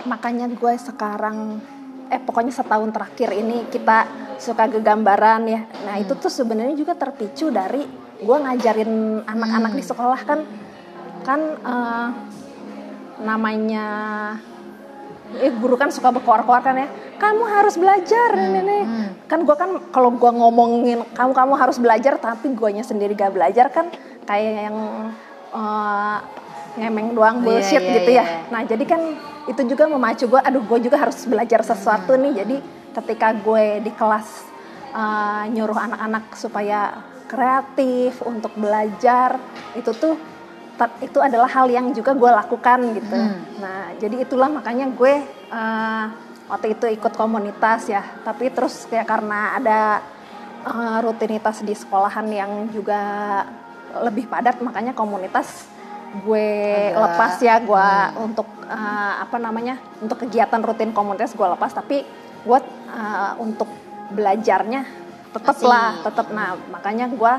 Makanya 0.09 0.49
gue 0.49 0.73
sekarang 0.81 1.61
eh 2.11 2.19
pokoknya 2.19 2.51
setahun 2.51 2.91
terakhir 2.91 3.31
ini 3.31 3.71
kita 3.71 4.03
suka 4.35 4.67
gegambaran 4.67 5.47
ya. 5.47 5.63
Nah 5.87 5.95
itu 5.95 6.11
tuh 6.19 6.27
sebenarnya 6.27 6.75
juga 6.75 6.91
terpicu 6.93 7.47
dari 7.47 7.87
gue 8.21 8.37
ngajarin 8.37 9.23
anak-anak 9.23 9.71
di 9.71 9.83
sekolah 9.83 10.21
kan. 10.27 10.39
Kan 11.23 11.39
eh, 11.55 12.07
namanya 13.23 13.85
eh 15.39 15.53
guru 15.55 15.79
kan 15.79 15.87
suka 15.87 16.11
berkoar-koar 16.11 16.59
kan 16.59 16.75
ya. 16.75 16.87
Kamu 17.15 17.43
harus 17.47 17.79
belajar 17.79 18.35
nenek. 18.35 18.85
kan 19.31 19.47
gue 19.47 19.55
kan 19.55 19.71
kalau 19.95 20.11
gue 20.11 20.31
ngomongin 20.35 21.07
kamu 21.15 21.31
kamu 21.31 21.53
harus 21.55 21.79
belajar 21.79 22.19
tapi 22.19 22.51
guanya 22.51 22.83
sendiri 22.83 23.15
gak 23.15 23.31
belajar 23.31 23.71
kan 23.71 23.87
kayak 24.27 24.67
yang 24.67 24.77
eh, 25.55 26.17
ngemeng 26.75 27.15
doang 27.15 27.39
Iya, 27.39 27.43
bullshit 27.47 27.83
iya, 27.83 27.93
gitu 27.95 28.11
ya. 28.11 28.23
iya. 28.23 28.51
nah 28.51 28.61
jadi 28.67 28.83
kan 28.83 29.01
itu 29.49 29.61
juga 29.65 29.89
memacu 29.89 30.29
gue 30.29 30.41
aduh 30.41 30.61
gue 30.61 30.79
juga 30.85 31.01
harus 31.01 31.25
belajar 31.25 31.65
sesuatu 31.65 32.13
nih 32.13 32.45
jadi 32.45 32.55
ketika 33.01 33.33
gue 33.33 33.81
di 33.81 33.91
kelas 33.95 34.27
eh, 34.93 35.43
nyuruh 35.55 35.77
anak-anak 35.77 36.35
supaya 36.37 37.01
kreatif 37.31 38.19
untuk 38.27 38.51
belajar 38.59 39.39
itu 39.79 39.91
tuh 39.95 40.19
itu 40.99 41.19
adalah 41.21 41.45
hal 41.45 41.69
yang 41.69 41.93
juga 41.93 42.17
gue 42.17 42.31
lakukan 42.31 42.79
gitu. 42.97 43.19
Nah, 43.61 43.93
jadi 44.01 44.25
itulah 44.25 44.49
makanya 44.49 44.89
gue 44.89 45.13
eh, 45.29 46.05
waktu 46.49 46.73
itu 46.73 46.85
ikut 46.97 47.13
komunitas 47.13 47.85
ya. 47.85 48.01
Tapi 48.25 48.49
terus 48.49 48.89
kayak 48.89 49.05
karena 49.05 49.61
ada 49.61 49.79
eh, 50.65 50.97
rutinitas 51.05 51.61
di 51.61 51.77
sekolahan 51.77 52.25
yang 52.33 52.51
juga 52.73 53.01
lebih 53.91 54.25
padat, 54.31 54.63
makanya 54.63 54.95
komunitas 54.95 55.67
gue 56.11 56.49
Agak- 56.91 57.01
lepas 57.07 57.33
ya 57.39 57.55
gue 57.63 57.89
untuk 58.19 58.47
eh, 58.67 59.13
apa 59.23 59.37
namanya 59.39 59.79
untuk 60.03 60.27
kegiatan 60.27 60.59
rutin 60.59 60.91
komunitas 60.91 61.33
gue 61.33 61.47
lepas. 61.47 61.71
Tapi 61.71 62.03
gue 62.41 62.59
eh, 62.91 63.31
untuk 63.39 63.67
belajarnya 64.11 64.81
tetap 65.31 65.55
Masih. 65.55 65.69
lah, 65.71 65.89
tetap. 66.03 66.27
Nah, 66.35 66.59
makanya 66.69 67.07
gue 67.07 67.33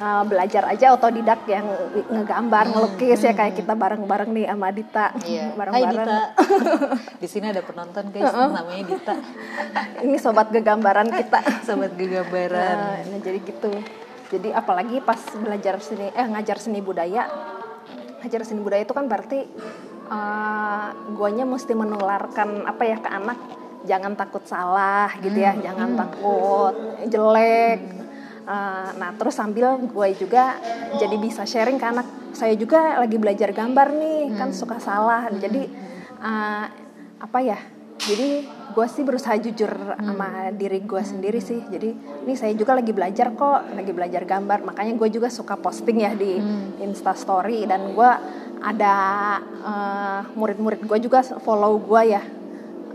uh, 0.00 0.22
belajar 0.26 0.70
aja 0.70 0.94
otodidak 0.94 1.44
yang 1.46 1.66
ngegambar, 2.10 2.70
ngelukis 2.72 3.20
ya 3.22 3.34
kayak 3.34 3.58
kita 3.58 3.74
bareng-bareng 3.74 4.30
nih 4.30 4.46
sama 4.50 4.68
Dita. 4.70 5.06
Iya. 5.22 5.44
Hai 5.50 5.56
Bareng-bareng. 5.58 6.06
Dita. 6.06 6.22
Di 7.22 7.28
sini 7.28 7.46
ada 7.50 7.62
penonton 7.62 8.04
guys, 8.10 8.32
namanya 8.32 8.84
Dita. 8.86 9.14
Ini 10.02 10.16
sobat 10.18 10.48
gegambaran 10.50 11.08
kita. 11.10 11.40
Sobat 11.66 11.92
gegambaran. 11.94 12.76
Nah, 12.78 12.98
nah, 13.02 13.18
jadi 13.20 13.38
gitu. 13.42 13.70
Jadi 14.32 14.48
apalagi 14.50 14.98
pas 15.04 15.20
belajar 15.36 15.78
seni 15.78 16.10
eh 16.10 16.26
ngajar 16.26 16.58
seni 16.58 16.80
budaya. 16.82 17.28
Ngajar 18.24 18.40
seni 18.48 18.64
budaya 18.64 18.88
itu 18.88 18.96
kan 18.96 19.04
berarti 19.04 19.44
uh, 20.08 20.96
guanya 21.12 21.44
mesti 21.44 21.76
menularkan 21.76 22.64
apa 22.64 22.82
ya 22.88 22.96
ke 22.96 23.08
anak. 23.12 23.36
Jangan 23.84 24.16
takut 24.16 24.40
salah 24.48 25.12
gitu 25.20 25.36
ya, 25.36 25.52
jangan 25.60 25.92
takut 25.92 26.72
jelek. 27.04 27.84
Uh, 28.48 28.96
nah 28.96 29.12
terus 29.12 29.36
sambil 29.36 29.76
gue 29.76 30.08
juga 30.16 30.56
jadi 30.96 31.20
bisa 31.20 31.44
sharing 31.44 31.76
ke 31.76 31.84
anak. 31.84 32.08
Saya 32.32 32.56
juga 32.56 32.96
lagi 32.96 33.20
belajar 33.20 33.52
gambar 33.52 33.92
nih 33.92 34.32
kan 34.40 34.56
suka 34.56 34.80
salah. 34.80 35.28
Jadi 35.28 35.68
uh, 36.24 36.64
apa 37.20 37.38
ya 37.44 37.60
jadi 38.00 38.48
gue 38.74 38.86
sih 38.90 39.06
berusaha 39.06 39.38
jujur 39.38 39.70
sama 39.94 40.50
diri 40.50 40.82
gue 40.82 40.98
sendiri 40.98 41.38
sih. 41.38 41.62
Jadi 41.62 41.94
ini 42.26 42.34
saya 42.34 42.50
juga 42.52 42.74
lagi 42.74 42.90
belajar 42.90 43.30
kok 43.32 43.70
lagi 43.70 43.94
belajar 43.94 44.26
gambar. 44.26 44.66
Makanya 44.66 44.98
gue 44.98 45.08
juga 45.14 45.30
suka 45.30 45.54
posting 45.54 46.02
ya 46.02 46.12
di 46.12 46.42
instastory 46.82 47.62
dan 47.64 47.94
gue 47.94 48.10
ada 48.60 48.94
eh, 49.62 50.20
murid-murid 50.34 50.82
gue 50.82 50.98
juga 50.98 51.22
follow 51.22 51.78
gue 51.78 52.02
ya. 52.18 52.22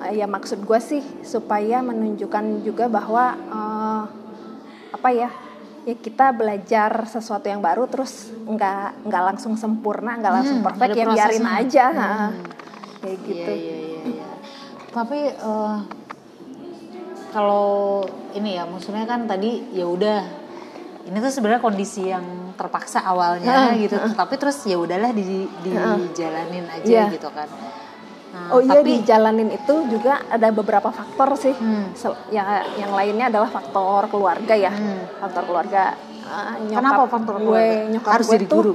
Eh, 0.04 0.20
ya 0.20 0.28
maksud 0.28 0.68
gue 0.68 0.80
sih 0.84 1.04
supaya 1.24 1.80
menunjukkan 1.80 2.68
juga 2.68 2.92
bahwa 2.92 3.40
eh, 3.40 4.04
apa 4.90 5.10
ya 5.16 5.32
ya 5.88 5.96
kita 5.96 6.36
belajar 6.36 7.08
sesuatu 7.08 7.48
yang 7.48 7.64
baru 7.64 7.88
terus 7.88 8.36
nggak 8.46 9.08
nggak 9.08 9.24
langsung 9.32 9.56
sempurna 9.56 10.20
nggak 10.20 10.34
langsung 10.34 10.60
Hmm, 10.60 10.68
perfect 10.68 10.92
ya 11.00 11.06
biarin 11.08 11.46
aja. 11.48 11.86
Ha. 11.96 12.10
kayak 13.00 13.20
gitu. 13.24 13.52
Iya, 13.56 13.64
iya, 13.64 13.78
iya. 13.80 13.99
Tapi 14.90 15.20
eh, 15.30 15.78
kalau 17.30 18.02
ini 18.34 18.58
ya, 18.58 18.66
maksudnya 18.66 19.06
kan 19.06 19.26
tadi 19.26 19.70
ya 19.72 19.86
udah 19.86 20.20
ini 21.06 21.18
tuh 21.18 21.32
sebenarnya 21.32 21.58
kondisi 21.60 22.06
yang 22.06 22.26
terpaksa 22.54 23.02
awalnya 23.02 23.72
Heeh, 23.72 23.88
gitu, 23.88 23.96
tapi 24.14 24.36
terus 24.36 24.60
ya 24.64 24.76
udahlah 24.76 25.10
di 25.10 25.48
dijalanin 25.64 26.66
aja 26.68 26.86
Iya. 26.86 27.06
gitu 27.10 27.30
kan. 27.32 27.48
Nah, 28.30 28.54
Oh 28.54 28.62
iya 28.62 28.78
tapi 28.78 29.00
dijalanin 29.00 29.50
itu 29.50 29.74
juga 29.90 30.22
ada 30.28 30.52
beberapa 30.52 30.92
faktor 30.92 31.34
sih. 31.34 31.56
Hmm. 31.56 31.90
Ya 32.30 32.62
yang 32.76 32.92
lainnya 32.92 33.32
adalah 33.32 33.50
faktor 33.50 34.06
keluarga 34.06 34.54
ya. 34.54 34.70
Hmm. 34.70 35.02
Faktor 35.18 35.44
keluarga 35.46 35.98
uh, 36.22 36.54
nyokap 36.62 36.78
Kenapa 36.78 37.02
faktor 37.08 37.36
gue 37.38 37.46
keluarga? 37.48 37.90
nyokap 37.90 38.12
Harus 38.12 38.28
gue 38.28 38.36
jadi 38.38 38.48
guru? 38.48 38.74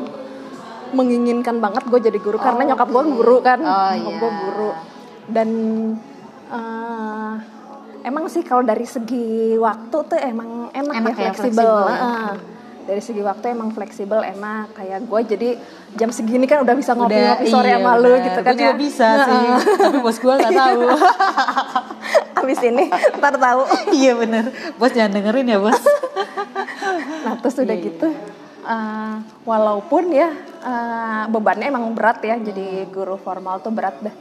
menginginkan 0.91 1.57
banget 1.59 1.83
gue 1.85 2.01
jadi 2.01 2.19
guru 2.19 2.39
karena 2.39 2.63
Oh, 2.63 2.69
nyokap 2.71 2.89
gue 2.89 3.03
oke. 3.03 3.11
guru 3.13 3.37
kan 3.43 3.59
Oh, 3.61 3.93
nyokap 3.93 4.11
iya. 4.11 4.19
gue 4.19 4.31
guru 4.41 4.71
dan 5.29 5.49
eh, 6.53 7.35
emang 8.05 8.29
sih 8.29 8.45
kalau 8.45 8.63
dari 8.63 8.85
segi 8.85 9.57
waktu 9.57 9.97
tuh 9.97 10.19
emang 10.21 10.69
enak, 10.73 10.95
Enak 11.01 11.15
ya 11.17 11.25
ya, 11.29 11.33
fleksibel 11.33 11.65
fleksibel 11.65 11.79
ya. 11.89 11.97
Eh, 11.97 12.35
dari 12.85 13.01
segi 13.01 13.23
waktu 13.25 13.45
emang 13.57 13.73
fleksibel 13.73 14.21
enak 14.21 14.77
kayak 14.77 15.09
gue 15.09 15.21
jadi 15.25 15.49
jam 15.97 16.13
segini 16.13 16.45
kan 16.45 16.61
udah 16.61 16.77
bisa 16.77 16.93
ngopi-ngopi 16.93 17.49
sore 17.49 17.73
iya, 17.73 17.81
sama 17.81 17.97
lu 17.97 18.13
gitu 18.21 18.41
kan 18.45 18.53
Gue 18.53 18.61
juga 18.61 18.69
ya 18.69 18.77
bisa 18.77 19.09
sih, 19.25 19.47
tapi 19.81 19.99
bos 20.05 20.19
gue 20.21 20.35
gak 20.37 20.53
tahu. 20.53 20.81
abis 22.45 22.61
ini 22.61 22.85
ntar 23.17 23.41
tahu 23.41 23.63
iya 23.99 24.13
bener, 24.13 24.53
bos 24.77 24.93
jangan 24.93 25.17
dengerin 25.17 25.49
ya 25.49 25.59
bos. 25.61 25.81
Nah 27.25 27.41
terus 27.41 27.57
udah 27.57 27.73
Iya, 27.73 27.85
gitu, 27.89 28.09
eh, 28.69 29.17
walaupun 29.49 30.13
ya 30.13 30.29
eh, 30.61 31.23
bebannya 31.33 31.73
emang 31.73 31.97
berat 31.97 32.21
ya, 32.21 32.37
jadi 32.37 32.85
guru 32.93 33.17
formal 33.17 33.65
tuh 33.65 33.73
berat 33.73 33.97
dah. 34.05 34.13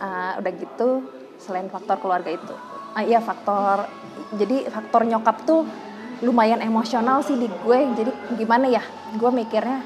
Eh, 0.00 0.32
udah 0.40 0.52
gitu, 0.56 1.04
selain 1.36 1.68
faktor 1.68 2.00
keluarga 2.00 2.32
itu, 2.32 2.56
ah 2.96 3.04
iya 3.04 3.20
faktor, 3.20 3.84
jadi 4.32 4.72
faktor 4.72 5.04
nyokap 5.04 5.44
tuh 5.44 5.68
lumayan 6.24 6.64
emosional 6.64 7.20
sih 7.20 7.36
di 7.36 7.44
gue. 7.44 7.78
Jadi 8.00 8.08
gimana 8.40 8.64
ya, 8.72 8.80
gue 9.20 9.28
mikirnya, 9.28 9.84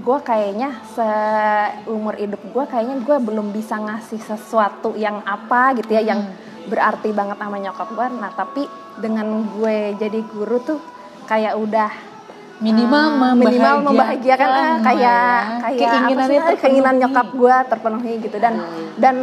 gue 0.00 0.18
kayaknya 0.24 0.80
seumur 0.96 2.16
hidup 2.16 2.40
gue 2.48 2.64
kayaknya 2.64 3.04
gue 3.04 3.16
belum 3.20 3.52
bisa 3.52 3.76
ngasih 3.76 4.24
sesuatu 4.24 4.96
yang 4.96 5.20
apa 5.28 5.76
gitu 5.76 6.00
ya, 6.00 6.00
yang 6.00 6.32
berarti 6.72 7.12
banget 7.12 7.36
sama 7.36 7.60
nyokap 7.60 7.92
gue. 7.92 8.06
Nah 8.08 8.32
tapi 8.32 8.64
dengan 9.04 9.52
gue 9.52 10.00
jadi 10.00 10.20
guru 10.32 10.64
tuh 10.64 10.80
kayak 11.28 11.60
udah 11.60 11.92
Minimal 12.62 13.04
ah, 13.18 13.34
minimal 13.34 13.76
membahagiakan 13.90 14.48
ah, 14.48 14.78
kayak 14.86 15.02
ya. 15.02 15.20
kayak 15.66 15.78
Keinginannya 15.82 16.14
apa 16.14 16.30
sih, 16.30 16.38
ah, 16.38 16.58
keinginan 16.62 16.94
nyokap 17.02 17.28
gue 17.34 17.54
terpenuhi 17.66 18.12
gitu. 18.22 18.36
Dan 18.38 18.54
Hmm. 18.62 18.86
dan 19.02 19.16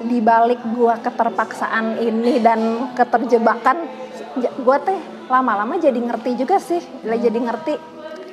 di 0.00 0.18
balik 0.20 0.60
gue 0.64 0.94
keterpaksaan 1.00 2.00
ini 2.00 2.40
dan 2.40 2.92
keterjebakan 2.92 3.76
gue 4.36 4.76
teh 4.84 4.98
lama-lama 5.32 5.80
jadi 5.80 5.96
ngerti 5.96 6.36
juga 6.36 6.60
sih. 6.60 6.80
Jadi 7.04 7.38
ngerti 7.40 7.74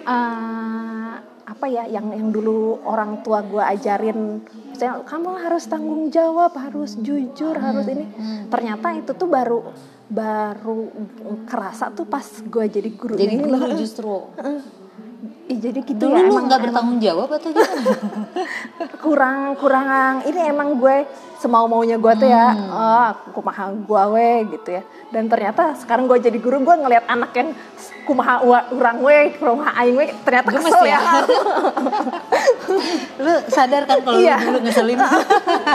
eh, 0.03 1.13
apa 1.48 1.65
ya 1.72 1.88
yang 1.88 2.12
yang 2.12 2.29
dulu 2.36 2.84
orang 2.84 3.24
tua 3.24 3.39
gue 3.48 3.63
ajarin. 3.63 4.43
Misalnya 4.75 5.07
kamu 5.07 5.29
harus 5.39 5.63
tanggung 5.72 6.12
jawab 6.12 6.51
harus 6.60 7.00
jujur 7.00 7.55
harus 7.55 7.88
ini. 7.88 8.05
ternyata 8.51 8.91
itu 8.93 9.15
tuh 9.15 9.31
baru 9.31 9.63
baru 10.08 10.88
kerasa 11.44 11.92
tuh 11.92 12.08
pas 12.08 12.24
gue 12.24 12.66
jadi 12.72 12.90
guru 12.96 13.20
Jadi 13.20 13.34
ini 13.36 13.44
guru 13.44 13.76
justru. 13.76 14.32
Ih, 15.48 15.56
jadi 15.63 15.80
gitu 15.80 15.96
Dulu 15.96 16.12
ya 16.12 16.27
lu 16.27 16.36
nggak 16.44 16.60
emang 16.60 16.63
bertanggung 16.68 17.00
jawab 17.00 17.30
atau 17.32 17.50
gimana? 17.56 17.96
kurang 19.04 19.56
kurang 19.56 19.88
ini 20.27 20.51
emang 20.51 20.75
gue 20.75 21.08
semau 21.39 21.70
maunya 21.72 21.96
gue 21.96 22.13
tuh 22.20 22.27
ya 22.27 22.51
oh 22.68 23.10
kumaha 23.32 23.72
gue 23.72 24.04
we 24.12 24.32
gitu 24.58 24.75
ya 24.75 24.84
dan 25.13 25.32
ternyata 25.32 25.72
sekarang 25.80 26.10
gue 26.12 26.20
jadi 26.20 26.36
guru 26.36 26.66
gue 26.68 26.75
ngelihat 26.75 27.08
anak 27.08 27.32
yang 27.32 27.56
kumaha 28.04 28.44
urang 28.74 29.00
we 29.00 29.32
kumaha 29.39 29.72
aing 29.80 29.96
we 29.96 30.12
ternyata 30.27 30.50
Gemes 30.51 30.68
kesel 30.68 30.84
ya? 30.84 31.00
ya, 31.00 31.01
lu 33.24 33.34
sadar 33.48 33.82
kan 33.88 33.98
kalau 34.04 34.20
Iya. 34.20 34.36
lu 34.44 34.46
dulu 34.51 34.60
ngeselin? 34.68 35.00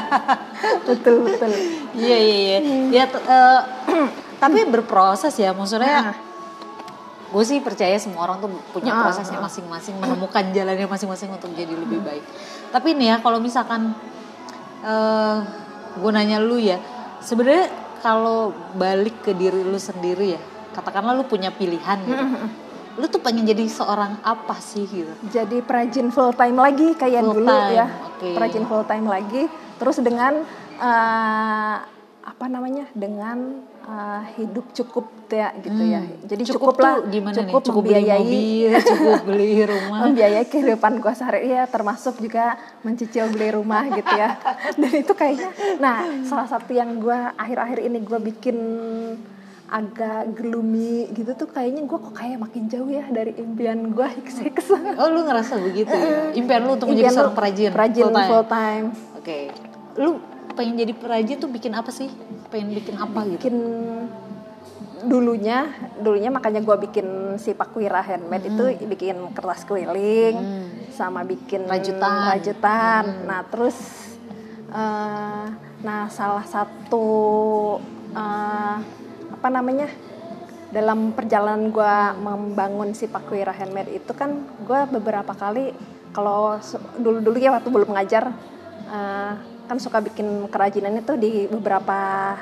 betul 0.89 1.17
betul 1.25 1.51
Iya 1.97 2.17
iya 2.19 2.37
iya. 2.37 2.59
Ya 2.91 3.05
eh, 3.09 3.61
tapi 4.43 4.69
berproses 4.69 5.33
ya 5.39 5.57
maksudnya. 5.57 6.13
Gue 7.33 7.43
sih 7.43 7.59
percaya 7.59 7.97
semua 7.97 8.29
orang 8.29 8.39
tuh 8.39 8.53
punya 8.71 8.93
Ah, 8.93 9.09
prosesnya 9.09 9.41
masing-masing, 9.41 9.97
menemukan 9.97 10.45
jalannya 10.53 10.85
masing-masing 10.85 11.33
untuk 11.33 11.49
jadi 11.53 11.73
lebih 11.73 12.05
baik. 12.05 12.21
Tapi 12.69 12.93
nih 12.93 13.09
ya 13.09 13.17
kalau 13.19 13.41
misalkan 13.41 13.97
eh 14.85 15.37
gue 15.97 16.11
nanya 16.13 16.39
lu 16.39 16.57
ya, 16.57 16.77
sebenarnya 17.19 17.73
kalau 18.01 18.51
balik 18.75 19.23
ke 19.23 19.33
diri 19.33 19.63
lu 19.63 19.77
sendiri 19.77 20.37
ya, 20.37 20.41
katakanlah 20.71 21.15
lu 21.15 21.25
punya 21.25 21.49
pilihan 21.49 21.99
gitu. 22.03 22.25
Lu 22.93 23.09
tuh 23.09 23.25
pengen 23.25 23.49
jadi 23.49 23.65
seorang 23.65 24.21
apa 24.21 24.53
sih 24.61 24.85
gitu? 24.85 25.09
jadi 25.33 25.65
perajin 25.65 26.13
full 26.13 26.37
time 26.37 26.61
lagi 26.61 26.93
kayak 26.93 27.25
Full 27.25 27.41
dulu 27.41 27.49
time, 27.49 27.73
ya 27.73 27.87
oke. 27.89 28.29
perajin 28.37 28.65
full 28.69 28.85
time 28.85 29.07
lagi 29.09 29.49
terus 29.81 29.97
dengan 30.05 30.45
eh, 30.77 31.77
apa 32.23 32.45
namanya 32.47 32.85
dengan 32.93 33.65
eh, 33.85 34.23
hidup 34.37 34.67
cukup 34.73 35.07
ya 35.29 35.49
gitu 35.57 35.83
ya 35.83 36.01
jadi 36.23 36.43
Hmm. 36.43 36.51
Cukup, 36.51 36.77
cukup, 36.77 36.77
lah 36.79 36.95
gimana 37.05 37.33
nih? 37.33 37.41
cukup, 37.43 37.61
Cukup 37.63 37.83
beli 37.83 37.95
membiayai 37.95 38.21
mobil, 38.21 38.71
cukup 38.91 39.21
beli 39.25 39.51
rumah. 39.65 39.99
membiayai 40.05 40.45
kehidupan 40.45 40.93
gue 40.99 41.13
sehari 41.13 41.41
ya 41.49 41.65
termasuk 41.65 42.15
juga 42.17 42.45
mencicil 42.81 43.27
beli 43.29 43.49
rumah 43.51 43.89
gitu 43.89 44.13
ya 44.13 44.37
dan 44.79 44.93
itu 44.93 45.13
kayaknya 45.13 45.49
nah 45.79 45.99
salah 46.23 46.45
satu 46.47 46.71
yang 46.71 46.99
gue 46.99 47.17
akhir-akhir 47.35 47.79
ini 47.81 47.99
gue 47.99 48.19
bikin 48.23 48.57
agak 49.67 50.37
gloomy 50.37 51.09
gitu 51.11 51.33
tuh 51.33 51.49
kayaknya 51.49 51.81
gue 51.83 51.97
kok 51.97 52.13
kayak 52.13 52.37
makin 52.37 52.69
jauh 52.69 52.85
ya 52.87 53.09
dari 53.09 53.33
impian 53.35 53.89
gue 53.89 54.05
hicks 54.05 54.69
Oh 55.01 55.09
lu 55.09 55.25
ngerasa 55.25 55.57
begitu 55.59 55.89
ya? 55.89 56.29
Impian 56.35 56.61
lu 56.63 56.77
untuk 56.77 56.93
menjadi 56.93 57.09
Impian 57.09 57.17
seorang 57.17 57.33
lu 57.33 57.39
perajin, 57.41 57.71
perajin 57.73 58.05
full 58.05 58.13
time. 58.13 58.29
full 58.29 58.45
time 58.47 58.87
Oke. 59.17 59.39
Lu 59.95 60.11
pengen 60.53 60.79
jadi 60.81 60.93
perajin 60.97 61.37
tuh 61.41 61.51
bikin 61.51 61.73
apa 61.75 61.91
sih? 61.91 62.09
Pengen 62.49 62.77
bikin 62.77 62.97
apa 62.97 63.25
gitu? 63.27 63.33
bikin 63.37 63.57
dulunya 65.03 65.67
dulunya 65.99 66.31
makanya 66.31 66.63
gue 66.63 66.77
bikin 66.89 67.35
si 67.39 67.59
Pakwira 67.59 68.03
handmade 68.07 68.47
itu 68.47 68.87
bikin 68.87 69.35
kertas 69.35 69.67
keliling 69.67 70.39
sama 70.95 71.27
bikin 71.27 71.67
Rajutan. 71.67 72.39
rajutan. 72.39 73.05
nah 73.27 73.43
terus 73.51 73.75
eh, 74.71 75.47
nah 75.83 76.07
salah 76.07 76.47
satu 76.47 77.07
eh, 78.15 78.77
apa 79.35 79.49
namanya 79.51 79.91
dalam 80.73 81.13
perjalanan 81.13 81.69
gue 81.69 81.95
membangun 82.23 82.95
si 82.95 83.11
Pakwira 83.11 83.53
handmade 83.53 83.93
itu 83.93 84.13
kan 84.15 84.47
gue 84.63 84.81
beberapa 84.89 85.35
kali 85.35 85.75
kalau 86.15 86.63
dulu 86.97 87.19
dulu 87.19 87.37
ya 87.43 87.59
waktu 87.59 87.69
belum 87.75 87.91
ngajar 87.91 88.31
eh, 88.87 89.35
kan 89.73 89.81
suka 89.81 90.05
bikin 90.05 90.53
kerajinannya 90.53 91.01
tuh 91.01 91.17
di 91.17 91.49
beberapa 91.49 92.37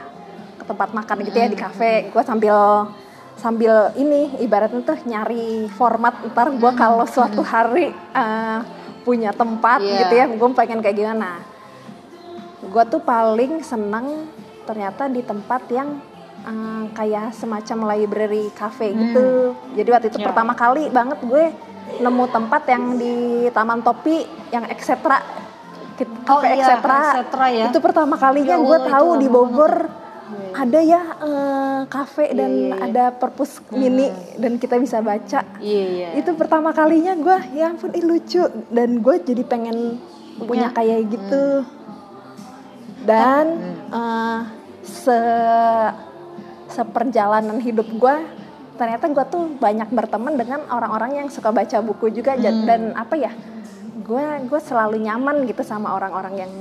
tempat 0.66 0.90
makan 0.90 1.22
gitu 1.22 1.38
ya 1.38 1.46
di 1.46 1.54
kafe. 1.54 2.10
Gue 2.10 2.26
sambil 2.26 2.90
sambil 3.38 3.94
ini 3.94 4.34
ibaratnya 4.42 4.82
tuh 4.82 4.98
nyari 5.06 5.70
format 5.70 6.26
ntar 6.34 6.50
gue 6.50 6.72
kalau 6.74 7.06
suatu 7.06 7.46
hari 7.46 7.94
eh, 7.94 8.58
punya 9.06 9.30
tempat 9.30 9.78
Iya. 9.78 9.94
gitu 10.02 10.14
ya 10.18 10.26
gue 10.26 10.48
pengen 10.58 10.82
kayak 10.82 10.96
gimana. 10.98 11.38
Gue 12.66 12.82
tuh 12.90 12.98
paling 12.98 13.62
seneng 13.62 14.26
ternyata 14.66 15.06
di 15.06 15.22
tempat 15.22 15.70
yang 15.70 16.02
eh, 16.42 16.84
kayak 16.98 17.30
semacam 17.30 17.94
library 17.94 18.50
cafe 18.58 18.90
gitu. 18.90 19.54
Jadi 19.78 19.88
waktu 19.94 20.06
itu 20.10 20.18
Ya. 20.18 20.26
pertama 20.26 20.58
kali 20.58 20.90
banget 20.90 21.22
gue 21.22 21.54
nemu 22.02 22.24
tempat 22.26 22.66
yang 22.66 22.98
di 22.98 23.46
Taman 23.54 23.86
Topi 23.86 24.26
yang 24.50 24.66
eksetra 26.00 26.32
Oh 26.32 26.40
cafe 26.40 26.56
iya, 26.56 26.64
Etcetera. 26.64 27.46
ya. 27.52 27.64
itu 27.68 27.78
pertama 27.78 28.14
kalinya 28.16 28.56
Ya 28.56 28.64
gue 28.64 28.78
tahu 28.88 29.08
di 29.20 29.28
Bogor 29.28 29.74
ada 30.50 30.80
ya 30.80 31.02
eh, 31.20 31.80
kafe 31.86 32.30
dan 32.32 32.50
iya, 32.50 32.70
iya. 32.70 32.86
ada 32.86 33.04
perpus 33.10 33.58
mini 33.70 34.08
dan 34.38 34.56
kita 34.56 34.78
bisa 34.78 35.02
baca. 35.02 35.42
Iya 35.58 35.84
iya. 35.90 36.08
itu 36.16 36.30
pertama 36.38 36.70
kalinya 36.70 37.14
gue 37.18 37.38
ya 37.54 37.74
ampun 37.74 37.90
ih 37.92 38.04
lucu. 38.04 38.42
Dan 38.70 39.02
gue 39.02 39.14
jadi 39.20 39.42
pengen 39.42 39.98
punya, 40.38 40.70
Punya. 40.70 40.74
kayak 40.74 41.00
gitu. 41.10 41.66
Dan 43.02 43.46
eh, 43.90 44.40
se 44.86 45.18
seperjalanan 46.70 47.58
hidup 47.58 47.90
gue 47.90 48.14
ternyata 48.78 49.12
gue 49.12 49.24
tuh 49.28 49.44
banyak 49.60 49.92
berteman 49.92 50.38
dengan 50.40 50.64
orang-orang 50.72 51.20
yang 51.20 51.28
suka 51.28 51.52
baca 51.52 51.82
buku 51.84 52.14
juga 52.14 52.32
Ja- 52.38 52.54
dan 52.64 52.96
apa 52.96 53.12
ya 53.12 53.28
gue 54.00 54.24
gue 54.48 54.60
selalu 54.60 54.96
nyaman 55.00 55.44
gitu 55.44 55.60
sama 55.60 55.92
orang-orang 55.92 56.46
yang 56.46 56.52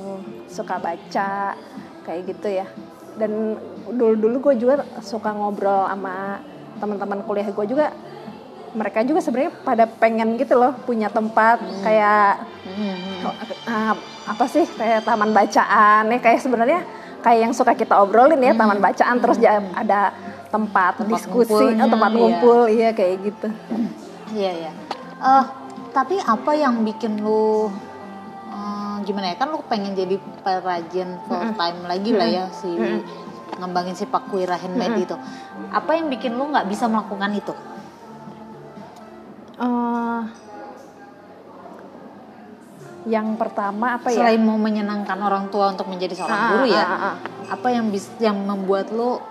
suka 0.46 0.76
baca 0.78 1.56
kayak 2.04 2.22
gitu 2.28 2.48
ya. 2.52 2.68
Dan 3.16 3.56
dulu 3.90 4.16
dulu 4.16 4.36
gue 4.52 4.56
juga 4.60 4.76
suka 5.00 5.32
ngobrol 5.32 5.88
sama 5.88 6.44
teman-teman 6.80 7.24
kuliah 7.24 7.48
gue 7.48 7.66
juga. 7.66 7.92
Mereka 8.70 9.02
juga 9.02 9.18
sebenarnya 9.18 9.54
pada 9.66 9.90
pengen 9.90 10.38
gitu 10.38 10.54
loh 10.54 10.78
punya 10.86 11.10
tempat 11.10 11.58
kayak 11.82 12.46
Hmm, 12.70 13.26
uh, 13.66 13.96
apa 14.30 14.46
sih 14.46 14.64
kayak 14.64 15.04
taman 15.04 15.34
bacaan 15.34 16.06
ya. 16.06 16.20
Kayak 16.22 16.40
sebenarnya 16.40 16.80
kayak 17.20 17.40
yang 17.50 17.54
suka 17.54 17.74
kita 17.74 17.98
obrolin 17.98 18.40
ya 18.40 18.54
taman 18.54 18.78
bacaan. 18.78 19.18
Terus 19.20 19.38
ja- 19.42 19.60
ada 19.74 20.14
tempat, 20.50 21.02
Tempat 21.02 21.10
diskusi 21.10 21.50
ngumpulnya, 21.54 21.86
eh, 21.86 21.90
tempat 21.90 22.10
iya. 22.10 22.18
ngumpul 22.18 22.60
iya 22.70 22.90
kayak 22.94 23.16
gitu. 23.26 23.48
Iya 24.32 24.52
iya. 24.54 24.72
Eh 25.20 25.46
tapi 25.90 26.22
apa 26.22 26.52
yang 26.54 26.86
bikin 26.86 27.22
lu 27.22 27.70
eh, 28.50 28.96
gimana 29.04 29.34
ya 29.34 29.36
kan 29.38 29.50
lu 29.54 29.60
pengen 29.66 29.98
jadi 29.98 30.16
perajin 30.46 31.20
full 31.26 31.54
time 31.58 31.80
lagi 31.86 32.12
lah 32.14 32.30
ya 32.30 32.46
si 32.54 32.70
ngembangin 33.60 33.96
si 33.98 34.08
Pakwira 34.08 34.56
handmade 34.56 35.04
itu. 35.04 35.16
Apa 35.76 36.00
yang 36.00 36.08
bikin 36.08 36.40
lu 36.40 36.48
nggak 36.48 36.72
bisa 36.72 36.88
melakukan 36.88 37.34
itu? 37.36 37.54
yang 43.10 43.36
pertama 43.36 43.98
apa 43.98 44.14
ya? 44.14 44.22
Selain 44.22 44.42
mau 44.44 44.56
menyenangkan 44.56 45.18
orang 45.18 45.50
tua 45.50 45.74
untuk 45.74 45.90
menjadi 45.90 46.14
seorang 46.14 46.40
Ah, 46.40 46.50
guru 46.54 46.66
ya, 46.70 46.84
ah, 46.86 46.86
ah, 46.86 47.04
ah. 47.04 47.16
apa 47.58 47.68
yang 47.74 47.90
bis, 47.90 48.06
yang 48.22 48.38
membuat 48.38 48.94
lo 48.94 49.24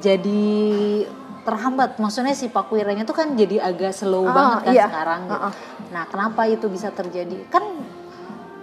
jadi 0.00 1.04
terhambat? 1.42 1.96
Maksudnya 1.96 2.32
si 2.32 2.46
pakuiranya 2.46 3.02
tuh 3.02 3.12
kan 3.12 3.32
jadi 3.32 3.60
agak 3.60 3.90
slow 3.90 4.24
Ah, 4.24 4.32
banget 4.32 4.60
kan 4.62 4.72
iya. 4.72 4.86
sekarang. 4.86 5.20
gitu. 5.22 5.34
Ah, 5.34 5.44
ah. 5.44 5.52
Nah, 5.88 6.04
kenapa 6.06 6.40
itu 6.46 6.66
bisa 6.66 6.88
terjadi? 6.88 7.36
Kan 7.46 7.64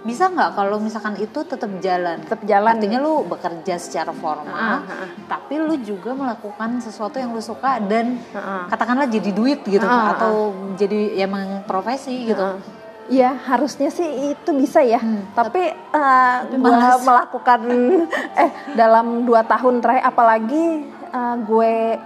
bisa 0.00 0.26
nggak 0.26 0.50
kalau 0.54 0.76
misalkan 0.76 1.12
itu 1.16 1.40
tetap 1.42 1.68
jalan? 1.78 2.16
Tetap 2.20 2.40
jalan. 2.42 2.72
Artinya 2.72 2.98
lu 2.98 3.20
bekerja 3.22 3.76
secara 3.76 4.10
formal, 4.10 4.48
Ah, 4.50 4.80
ah, 4.80 5.04
ah. 5.04 5.08
tapi 5.28 5.56
lu 5.56 5.76
juga 5.78 6.10
melakukan 6.12 6.80
sesuatu 6.80 7.16
yang 7.16 7.30
lu 7.30 7.40
suka 7.40 7.76
dan 7.82 8.16
Ah, 8.30 8.38
ah. 8.40 8.64
katakanlah 8.66 9.04
jadi 9.06 9.28
duit 9.30 9.60
gitu, 9.62 9.82
Ah, 9.82 9.92
ah. 9.92 10.04
atau 10.10 10.32
jadi 10.74 11.14
ya 11.14 11.24
emang 11.24 11.62
profesi 11.62 12.24
gitu. 12.26 12.40
Heeh. 12.40 12.78
Iya 13.10 13.34
harusnya 13.44 13.90
sih 13.90 14.06
itu 14.30 14.50
bisa 14.54 14.78
ya, 14.80 14.96
Hmm, 14.96 15.34
tapi 15.34 15.58
uh, 15.90 16.46
gue 16.46 16.62
malas. 16.62 17.02
melakukan 17.02 17.60
eh 18.46 18.50
dalam 18.72 19.26
dua 19.26 19.42
tahun 19.42 19.82
terakhir 19.82 20.06
apalagi 20.06 20.64
uh, 21.10 21.34
gue 21.36 21.98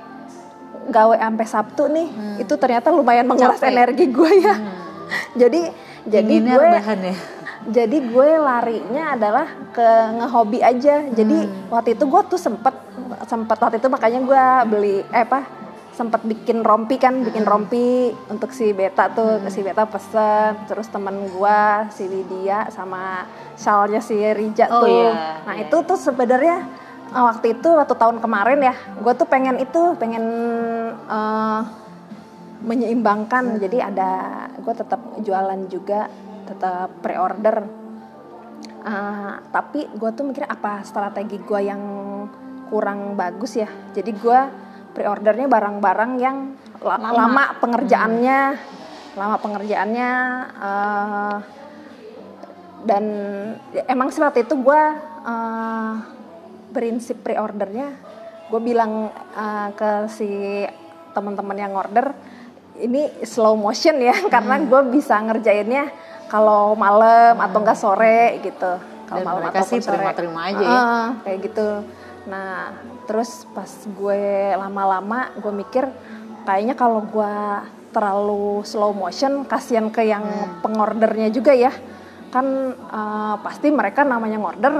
gawe 0.87 1.17
sampai 1.17 1.47
Sabtu 1.47 1.83
nih, 1.87 2.09
itu 2.39 2.55
ternyata 2.55 2.89
lumayan 2.89 3.25
menguras 3.25 3.57
Hmm. 3.57 3.65
Capek. 3.65 3.75
energi 3.75 4.05
gue 4.09 4.33
ya. 4.39 4.55
jadi 5.41 5.61
jadi 6.05 6.33
Inginnya 6.35 6.55
gue 6.55 6.69
rebahan 6.71 7.01
ya. 7.03 7.15
jadi 7.67 7.97
gue 8.05 8.29
larinya 8.39 9.05
adalah 9.13 9.47
ke 9.71 9.89
ngehobi 10.15 10.61
aja. 10.61 11.01
Jadi 11.07 11.39
Hmm. 11.41 11.69
waktu 11.71 11.95
itu 11.95 12.05
gue 12.05 12.23
tuh 12.27 12.37
sempet 12.37 12.75
sempet 13.25 13.57
waktu 13.57 13.77
itu 13.79 13.89
makanya 13.89 14.21
gue 14.21 14.45
beli 14.69 14.97
eh 15.07 15.23
apa 15.23 15.41
sempet 15.91 16.21
bikin 16.23 16.61
rompi 16.61 16.97
kan, 16.97 17.15
Hmm. 17.15 17.25
bikin 17.25 17.45
rompi 17.45 17.87
untuk 18.27 18.51
si 18.51 18.71
Beta 18.71 19.07
tuh, 19.09 19.47
si 19.47 19.63
Beta 19.63 19.87
pesen, 19.87 20.67
terus 20.67 20.89
temen 20.89 21.31
gue 21.31 21.61
si 21.89 22.05
Lydia 22.05 22.67
sama 22.69 23.23
shalnya 23.55 24.01
si 24.01 24.19
Rija 24.19 24.67
Oh, 24.69 24.83
tuh. 24.83 24.91
iya, 24.91 25.39
Nah 25.41 25.55
iya. 25.55 25.65
itu 25.65 25.77
tuh 25.81 25.95
sebenarnya 25.95 26.67
waktu 27.13 27.59
itu 27.59 27.69
waktu 27.69 27.95
tahun 27.95 28.19
kemarin 28.25 28.65
ya, 28.65 28.75
gue 28.97 29.13
tuh 29.13 29.29
pengen 29.29 29.61
itu 29.61 29.93
pengen 30.01 30.25
eh, 31.05 31.61
menyeimbangkan. 32.65 33.61
Jadi 33.61 33.79
ada 33.85 34.11
gue 34.57 34.75
tetap 34.75 35.01
jualan 35.21 35.61
juga, 35.69 36.09
tetap 36.49 36.89
pre-order. 37.05 37.85
Ah, 38.85 39.41
tapi 39.49 39.89
gue 39.89 40.11
tuh 40.13 40.25
mikir 40.29 40.45
apa 40.45 40.85
strategi 40.85 41.41
gue 41.41 41.61
yang 41.61 41.83
kurang 42.69 43.17
bagus 43.17 43.57
ya. 43.57 43.69
Jadi 43.93 44.13
gue 44.13 44.39
pre-ordernya 44.93 45.49
barang-barang 45.49 46.13
yang 46.21 46.37
la- 46.85 47.01
Lama. 47.01 47.17
lama, 47.17 47.45
pengerjaannya, 47.61 48.41
lama 49.17 49.37
pengerjaannya. 49.41 50.11
eh, 50.61 51.37
dan 52.85 53.05
ya, 53.73 53.89
emang 53.89 54.13
sih 54.13 54.21
waktu 54.21 54.45
itu 54.45 54.61
gue 54.61 54.83
eh, 55.25 55.93
prinsip 56.75 57.23
pre-ordernya, 57.23 57.95
gue 58.51 58.61
bilang 58.61 59.09
eh, 59.15 59.69
ke 59.73 59.91
si 60.11 60.29
teman-teman 61.15 61.55
yang 61.55 61.73
order 61.73 62.11
ini 62.75 63.07
slow 63.23 63.55
motion 63.55 64.03
ya 64.03 64.19
karena 64.35 64.59
gue 64.59 64.81
bisa 64.91 65.15
ngerjainnya 65.23 65.95
kalau 66.27 66.75
malam 66.75 67.39
atau 67.39 67.63
enggak 67.63 67.79
sore 67.79 68.43
gitu 68.43 68.73
kalau 69.07 69.23
malam 69.23 69.47
ataupun 69.47 69.71
sih 69.71 69.79
sore. 69.79 69.95
terima-terima 69.95 70.41
aja 70.51 70.59
ya. 70.59 70.75
Heeh, 70.75 71.07
kayak 71.23 71.39
gitu 71.47 71.69
nah 72.25 72.75
terus 73.07 73.47
pas 73.55 73.69
gue 73.87 74.23
lama-lama 74.59 75.31
gue 75.39 75.53
mikir 75.55 75.85
kayaknya 76.43 76.75
kalau 76.75 77.05
gue 77.05 77.35
terlalu 77.95 78.67
slow 78.67 78.91
motion 78.91 79.47
kasihan 79.47 79.87
ke 79.87 80.03
yang 80.03 80.27
Hmm. 80.27 80.59
pengordernya 80.59 81.31
juga 81.31 81.55
ya 81.55 81.71
kan 82.35 82.47
eh, 82.75 83.35
pasti 83.39 83.71
mereka 83.71 84.03
namanya 84.03 84.43
ngorder 84.43 84.75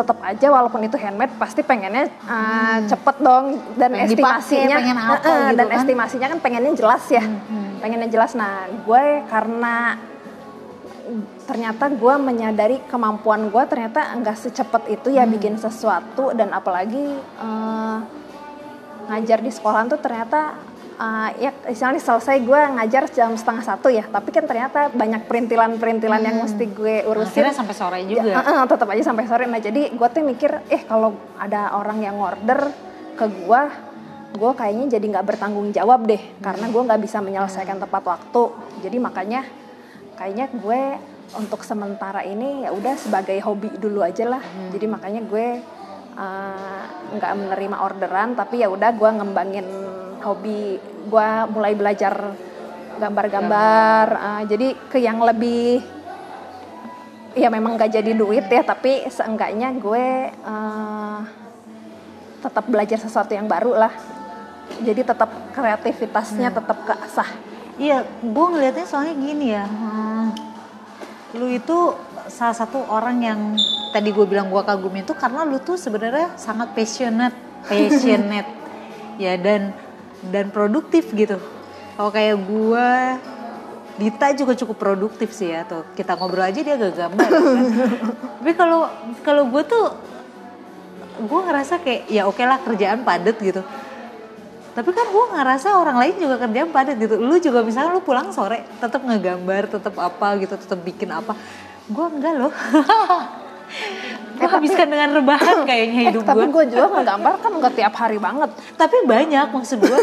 tetap 0.00 0.18
aja 0.24 0.46
walaupun 0.48 0.80
itu 0.80 0.96
handmade 0.96 1.36
pasti 1.36 1.60
pengennya 1.60 2.08
eh, 2.08 2.76
cepet 2.88 3.16
dong. 3.20 3.60
Dan 3.76 3.92
Hmm. 3.92 3.98
Pengen 4.00 4.08
estimasinya 4.16 4.76
pengen 4.80 4.98
apa 4.98 5.14
eh, 5.20 5.36
gitu 5.52 5.58
dan 5.60 5.66
kan. 5.68 5.76
estimasinya 5.84 6.26
kan 6.32 6.38
pengennya 6.40 6.72
jelas 6.72 7.04
ya. 7.12 7.24
Pengennya 7.80 8.08
jelas. 8.08 8.32
Nah 8.32 8.64
gue 8.72 9.04
karena 9.28 9.76
ternyata 11.44 11.90
gue 11.90 12.14
menyadari 12.22 12.78
kemampuan 12.86 13.50
gue 13.50 13.62
ternyata 13.66 14.14
enggak 14.14 14.38
secepat 14.38 14.88
itu 14.88 15.12
ya 15.12 15.28
bikin 15.28 15.60
sesuatu. 15.60 16.32
Dan 16.32 16.50
apalagi 16.56 17.04
eh, 17.18 17.98
ngajar 19.10 19.38
di 19.42 19.50
sekolahan 19.50 19.90
tuh 19.90 19.98
ternyata 19.98 20.54
eh, 21.00 21.30
ya 21.48 21.50
misalnya 21.64 22.00
selesai 22.00 22.36
gue 22.44 22.60
ngajar 22.76 23.08
jam 23.08 23.32
setengah 23.32 23.64
satu 23.64 23.88
ya 23.88 24.04
tapi 24.04 24.28
kan 24.30 24.44
ternyata 24.44 24.92
banyak 24.92 25.24
perintilan-perintilan 25.24 26.20
yang 26.20 26.36
mesti 26.44 26.64
gue 26.68 27.08
urusin 27.08 27.40
Akhirnya 27.40 27.56
sampai 27.56 27.74
sore 27.76 27.98
juga. 28.04 28.20
Ya, 28.20 28.36
eh, 28.36 28.48
eh, 28.52 28.64
tetap 28.68 28.88
aja 28.92 29.02
sampai 29.02 29.24
sore. 29.24 29.44
Nah 29.48 29.60
jadi 29.60 29.88
gue 29.88 30.08
tuh 30.12 30.20
mikir, 30.20 30.50
eh 30.68 30.82
kalau 30.84 31.16
ada 31.40 31.72
orang 31.72 32.04
yang 32.04 32.20
order 32.20 32.68
ke 33.16 33.26
gue, 33.26 33.62
gue 34.36 34.52
kayaknya 34.54 35.00
jadi 35.00 35.06
nggak 35.16 35.26
bertanggung 35.26 35.72
jawab 35.72 36.04
deh, 36.04 36.20
karena 36.44 36.68
gue 36.68 36.82
nggak 36.84 37.00
bisa 37.00 37.18
menyelesaikan 37.24 37.80
tepat 37.80 38.04
waktu. 38.04 38.42
Jadi 38.84 38.96
makanya 39.00 39.42
kayaknya 40.20 40.52
gue 40.52 40.80
untuk 41.38 41.62
sementara 41.62 42.26
ini 42.26 42.66
ya 42.66 42.74
udah 42.74 42.94
sebagai 42.98 43.38
hobi 43.46 43.72
dulu 43.78 44.04
aja 44.04 44.26
lah. 44.28 44.42
Jadi 44.74 44.84
makanya 44.84 45.24
gue 45.24 45.48
nggak 47.16 47.32
menerima 47.32 47.76
orderan, 47.80 48.36
tapi 48.36 48.60
ya 48.60 48.68
udah 48.68 48.92
gue 48.92 49.10
ngembangin 49.16 49.66
hobi. 50.22 50.76
Gue 51.08 51.28
mulai 51.50 51.72
belajar 51.74 52.36
gambar-gambar. 53.00 54.06
eh, 54.12 54.42
jadi 54.48 54.68
ke 54.92 54.98
yang 55.00 55.18
lebih 55.24 55.80
ya 57.32 57.46
memang 57.46 57.78
gak 57.78 57.94
jadi 57.94 58.10
duit 58.12 58.50
ya 58.50 58.60
tapi 58.66 59.06
seenggaknya 59.06 59.70
gue 59.78 60.06
eh, 60.34 61.18
tetap 62.42 62.64
belajar 62.66 62.98
sesuatu 62.98 63.32
yang 63.32 63.46
baru 63.46 63.76
lah 63.76 63.92
jadi 64.82 65.06
tetap 65.06 65.30
kreativitasnya 65.54 66.50
tetap 66.50 66.78
keasah 66.84 67.30
Iya, 67.80 68.04
gue 68.20 68.46
ngelihatnya 68.52 68.84
soalnya 68.84 69.16
gini 69.16 69.56
ya. 69.56 69.64
hmm, 69.64 70.26
lu 71.40 71.48
itu 71.48 71.96
salah 72.28 72.52
satu 72.52 72.76
orang 72.92 73.24
yang 73.24 73.40
tadi 73.96 74.12
gue 74.12 74.26
bilang 74.28 74.52
gue 74.52 74.60
kagum 74.60 74.92
itu 75.00 75.16
karena 75.16 75.48
lu 75.48 75.56
tuh 75.64 75.80
sebenarnya 75.80 76.36
sangat 76.36 76.76
passionate, 76.76 77.32
passionate 77.72 78.50
ya 79.16 79.32
dan 79.40 79.72
dan 80.28 80.52
produktif 80.52 81.08
gitu. 81.16 81.40
Kalau 81.96 82.10
kayak 82.12 82.36
gue, 82.36 82.88
Dita 84.00 84.32
juga 84.32 84.56
cukup 84.56 84.76
produktif 84.80 85.32
sih 85.36 85.52
ya 85.52 85.64
tuh. 85.68 85.84
Kita 85.92 86.16
ngobrol 86.16 86.48
aja 86.48 86.60
dia 86.60 86.76
gak 86.76 86.96
gambar. 86.96 87.28
kan. 87.28 87.64
Tapi 88.40 88.52
kalau 88.56 88.88
kalau 89.20 89.44
gue 89.48 89.62
tuh 89.68 89.84
gue 91.20 91.40
ngerasa 91.44 91.84
kayak 91.84 92.08
ya 92.08 92.24
oke 92.24 92.40
lah 92.40 92.56
kerjaan 92.64 93.04
padet 93.04 93.36
gitu 93.36 93.60
tapi 94.70 94.90
kan 94.94 95.06
gue 95.10 95.24
ngerasa 95.36 95.68
orang 95.76 95.98
lain 95.98 96.14
juga 96.16 96.40
kerjaan 96.40 96.70
padat 96.72 96.96
gitu 96.96 97.20
lu 97.20 97.36
juga 97.42 97.60
misalnya 97.60 97.92
lu 97.92 98.00
pulang 98.00 98.32
sore 98.32 98.64
tetap 98.80 99.04
ngegambar 99.04 99.68
tetap 99.68 99.94
apa 100.00 100.40
gitu 100.40 100.54
tetap 100.56 100.80
bikin 100.80 101.10
apa 101.12 101.36
gue 101.90 102.06
enggak 102.06 102.34
loh 102.38 102.54
gue 104.40 104.48
habiskan 104.48 104.88
dengan 104.88 105.08
rebahan 105.20 105.68
kayaknya 105.68 106.00
hidup 106.10 106.22
Eh, 106.24 106.28
tapi 106.32 106.44
gue 106.48 106.64
juga 106.72 106.86
ngegambar 106.96 107.34
kan 107.44 107.52
nggak 107.60 107.74
tiap 107.76 107.94
hari 107.96 108.16
banget. 108.16 108.50
Tapi 108.74 108.96
banyak 109.04 109.46
maksud 109.52 109.78
gue 109.84 110.00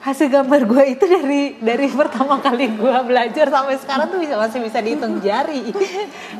hasil 0.00 0.30
gambar 0.30 0.60
gue 0.70 0.82
itu 0.96 1.04
dari 1.04 1.42
dari 1.58 1.86
pertama 1.90 2.38
kali 2.38 2.70
gue 2.72 2.96
belajar 3.04 3.46
sampai 3.50 3.76
sekarang 3.76 4.06
tuh 4.08 4.18
bisa 4.22 4.34
masih 4.40 4.58
bisa 4.64 4.78
dihitung 4.80 5.20
jari. 5.20 5.70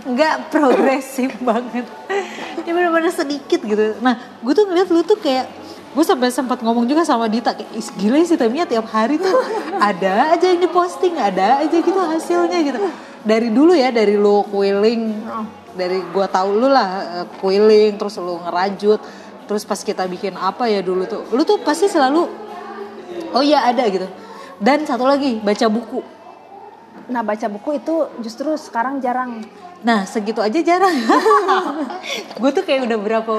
Nggak 0.08 0.48
progresif 0.48 1.34
banget. 1.44 1.84
Ya 2.64 2.72
benar-benar 2.72 3.12
sedikit 3.12 3.60
gitu. 3.60 4.00
Nah 4.00 4.16
gue 4.40 4.52
tuh 4.54 4.64
ngeliat 4.64 4.88
lu 4.88 5.04
tuh 5.04 5.18
kayak 5.20 5.46
gue 5.96 6.04
sampai 6.04 6.28
sempat 6.28 6.60
ngomong 6.60 6.84
juga 6.84 7.08
sama 7.08 7.24
Dita 7.24 7.56
kayak 7.56 7.72
"Is, 7.72 7.88
gila 7.96 8.20
sih 8.20 8.36
Tamia 8.36 8.68
tiap 8.68 8.84
hari 8.92 9.16
tuh 9.16 9.32
ada 9.80 10.36
aja 10.36 10.44
yang 10.52 10.60
diposting 10.60 11.16
ada 11.16 11.64
aja 11.64 11.72
gitu 11.72 11.96
hasilnya 11.96 12.58
gitu. 12.64 12.78
Dari 13.26 13.48
dulu 13.50 13.72
ya 13.72 13.88
dari 13.90 14.14
lu 14.14 14.44
keliling 14.46 15.16
dari 15.76 16.00
gue 16.00 16.26
tahu 16.32 16.48
lu 16.56 16.68
lah 16.72 16.88
eh, 17.22 17.26
keliling 17.38 18.00
terus 18.00 18.16
lu 18.16 18.40
ngerajut 18.40 18.98
terus 19.46 19.62
pas 19.62 19.78
kita 19.78 20.08
bikin 20.10 20.34
apa 20.34 20.66
ya 20.66 20.82
dulu 20.82 21.06
tuh 21.06 21.22
lu 21.30 21.46
tuh 21.46 21.60
pasti 21.62 21.86
selalu 21.86 22.46
oh 23.32 23.42
iya 23.42 23.68
ada 23.68 23.84
gitu. 23.88 24.08
Dan 24.56 24.88
satu 24.88 25.04
lagi 25.04 25.40
baca 25.40 25.66
buku. 25.68 26.00
Nah 27.12 27.20
baca 27.20 27.46
buku 27.46 27.76
itu 27.76 27.94
justru 28.24 28.56
sekarang 28.56 28.98
jarang. 29.04 29.44
Nah 29.84 30.08
segitu 30.08 30.40
aja 30.40 30.58
jarang. 30.64 30.96
Gue 32.40 32.50
tuh 32.56 32.64
kayak 32.64 32.88
udah 32.88 32.98
berapa 32.98 33.34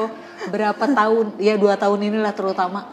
berapa 0.53 0.83
tahun 0.93 1.35
ya 1.41 1.57
dua 1.57 1.75
tahun 1.75 1.99
inilah 2.05 2.33
terutama. 2.37 2.85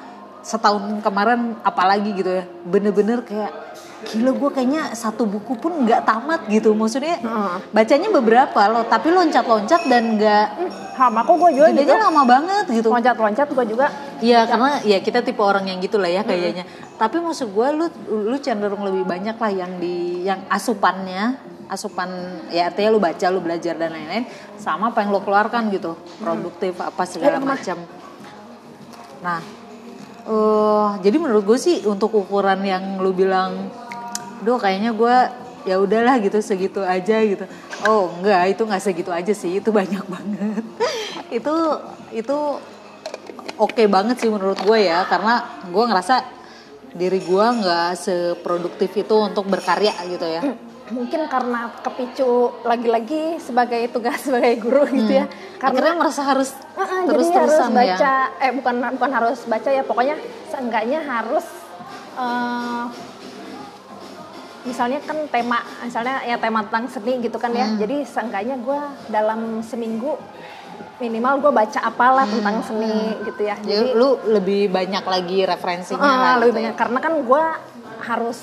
Setahun 0.45 1.01
kemarin 1.05 1.57
apalagi 1.61 2.17
gitu 2.17 2.33
ya. 2.33 2.45
Bener-bener 2.65 3.21
kayak 3.25 3.74
gila 4.05 4.31
gue 4.37 4.51
kayaknya 4.53 4.93
satu 4.93 5.25
buku 5.25 5.57
pun 5.57 5.89
nggak 5.89 6.05
tamat 6.05 6.45
gitu. 6.53 6.77
Maksudnya 6.77 7.19
Heeh. 7.19 7.57
bacanya 7.73 8.09
beberapa 8.13 8.61
loh 8.69 8.85
tapi 8.85 9.11
loncat-loncat 9.11 9.89
dan 9.89 10.21
nggak 10.21 10.47
sama 10.95 11.27
kok 11.27 11.35
gue 11.41 11.51
juga 11.59 11.69
jadinya 11.75 11.97
gitu. 11.99 12.07
lama 12.07 12.23
banget 12.23 12.65
gitu. 12.71 12.89
Loncat-loncat 12.93 13.49
gue 13.51 13.65
juga. 13.73 13.87
Iya 14.23 14.47
karena 14.47 14.71
ya 14.87 14.99
kita 15.03 15.25
tipe 15.25 15.43
orang 15.43 15.67
yang 15.67 15.83
gitulah 15.83 16.09
ya 16.09 16.23
kayaknya. 16.23 16.69
Tapi 16.95 17.19
maksud 17.19 17.51
gue 17.51 17.69
lu 17.75 17.87
lu 18.09 18.37
cenderung 18.39 18.87
lebih 18.87 19.03
banyak 19.03 19.35
lah 19.35 19.53
yang 19.53 19.81
di 19.83 20.23
yang 20.23 20.47
asupannya 20.47 21.53
asupan 21.65 22.13
ya 22.53 22.69
artinya 22.69 22.93
lu 22.93 23.01
baca 23.01 23.27
lu 23.33 23.41
belajar 23.41 23.73
dan 23.81 23.89
lain-lain 23.97 24.29
sama 24.61 24.93
apa 24.93 25.01
yang 25.01 25.11
lu 25.11 25.21
keluarkan 25.25 25.73
gitu. 25.73 25.97
Produktif 26.21 26.77
apa 26.79 27.03
segala 27.09 27.41
macam. 27.41 27.81
Nah, 29.25 29.41
eh 30.29 30.91
jadi 31.01 31.17
menurut 31.17 31.49
gue 31.49 31.59
sih 31.59 31.81
untuk 31.89 32.13
ukuran 32.13 32.61
yang 32.63 33.01
lu 33.01 33.17
bilang, 33.17 33.73
duh 34.45 34.61
kayaknya 34.61 34.93
gue 34.93 35.17
ya 35.65 35.81
udahlah 35.81 36.21
gitu 36.21 36.39
segitu 36.45 36.85
aja 36.85 37.25
gitu. 37.25 37.49
Oh 37.89 38.13
enggak 38.21 38.53
itu 38.53 38.63
nggak 38.69 38.83
segitu 38.85 39.11
aja 39.11 39.33
sih 39.33 39.59
itu 39.59 39.73
banyak 39.73 40.05
banget. 40.05 40.63
itu 41.41 41.55
itu 42.13 42.39
oke 43.57 43.83
banget 43.89 44.17
sih 44.21 44.29
menurut 44.29 44.61
gue 44.61 44.79
ya 44.85 45.09
karena 45.09 45.65
gue 45.65 45.85
ngerasa 45.89 46.15
diri 46.95 47.19
gue 47.19 47.47
nggak 47.65 47.91
seproduktif 47.99 48.91
itu 48.95 49.15
untuk 49.19 49.49
berkarya 49.51 49.95
gitu 50.07 50.27
ya. 50.29 50.43
mungkin 50.85 51.25
karena 51.33 51.73
kepicu 51.81 52.61
lagi-lagi 52.61 53.41
sebagai 53.41 53.89
tugas 53.89 54.21
sebagai 54.21 54.61
guru 54.61 54.85
gitu 54.93 55.17
ya 55.17 55.27
karena 55.57 55.81
Akhirnya 55.81 55.95
merasa 55.97 56.23
harus 56.29 56.53
Uh-uh, 56.77 57.09
terus 57.09 57.33
jadi 57.33 57.41
harus 57.41 57.57
terusan 57.57 57.73
baca 57.73 58.15
ya. 58.29 58.45
eh 58.45 58.53
bukan 58.53 58.75
bukan 59.01 59.11
harus 59.17 59.39
baca 59.49 59.71
ya 59.73 59.83
pokoknya 59.83 60.17
seenggaknya 60.53 61.01
harus 61.01 61.47
eh, 62.21 62.85
misalnya 64.65 64.99
kan 65.05 65.29
tema 65.29 65.61
misalnya 65.85 66.25
ya 66.25 66.37
tema 66.41 66.65
tentang 66.65 66.89
seni 66.89 67.21
gitu 67.21 67.37
kan 67.37 67.53
ya. 67.53 67.69
Jadi 67.77 68.03
seenggaknya 68.05 68.57
gue 68.61 68.81
dalam 69.13 69.61
seminggu 69.61 70.17
minimal 70.99 71.45
gue 71.45 71.53
baca 71.53 71.81
apalah 71.85 72.25
tentang 72.27 72.65
seni 72.65 73.21
gitu 73.29 73.43
ya. 73.45 73.57
Jadi 73.61 73.93
lu 73.93 74.19
lebih 74.27 74.73
banyak 74.73 75.05
lagi 75.05 75.39
referensinya 75.45 76.03
Ah, 76.03 76.17
lah 76.17 76.35
lebih 76.41 76.51
gitu 76.53 76.59
banyak. 76.65 76.75
Karena 76.75 76.99
kan 76.99 77.15
gue 77.23 77.45
harus 78.05 78.39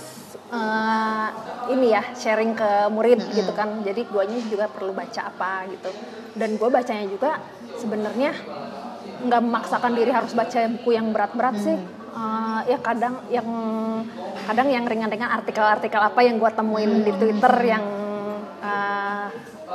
eh, 0.52 1.28
ini 1.74 1.88
ya 1.94 2.04
sharing 2.14 2.54
ke 2.54 2.70
murid 2.94 3.20
gitu 3.34 3.52
kan. 3.58 3.82
Jadi 3.82 4.06
guanya 4.08 4.38
juga 4.46 4.66
perlu 4.70 4.94
baca 4.94 5.22
apa 5.28 5.66
gitu. 5.74 5.90
Dan 6.38 6.56
gue 6.56 6.70
bacanya 6.70 7.06
juga 7.10 7.42
sebenarnya 7.82 8.32
nggak 9.22 9.42
memaksakan 9.42 9.94
diri 9.94 10.10
harus 10.10 10.34
baca 10.34 10.58
buku 10.66 10.98
yang 10.98 11.14
berat-berat 11.14 11.56
sih 11.62 11.78
Eh, 12.12 12.62
ya 12.68 12.78
kadang 12.84 13.24
yang 13.32 13.48
kadang 14.44 14.68
yang 14.68 14.84
ringan-ringan 14.84 15.32
artikel-artikel 15.32 15.96
apa 15.96 16.20
yang 16.20 16.44
gue 16.44 16.52
temuin 16.52 17.08
di 17.08 17.12
Twitter 17.16 17.54
yang 17.64 17.84
eh, 18.60 19.26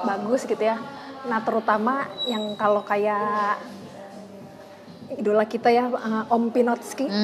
bagus 0.04 0.44
gitu 0.44 0.60
ya 0.60 0.76
nah 1.26 1.42
terutama 1.42 2.06
yang 2.28 2.54
kalau 2.54 2.84
kayak 2.86 3.58
idola 5.16 5.42
kita 5.42 5.70
ya 5.70 5.88
uh, 5.88 6.26
Om 6.30 6.50
Pinotsky. 6.50 7.06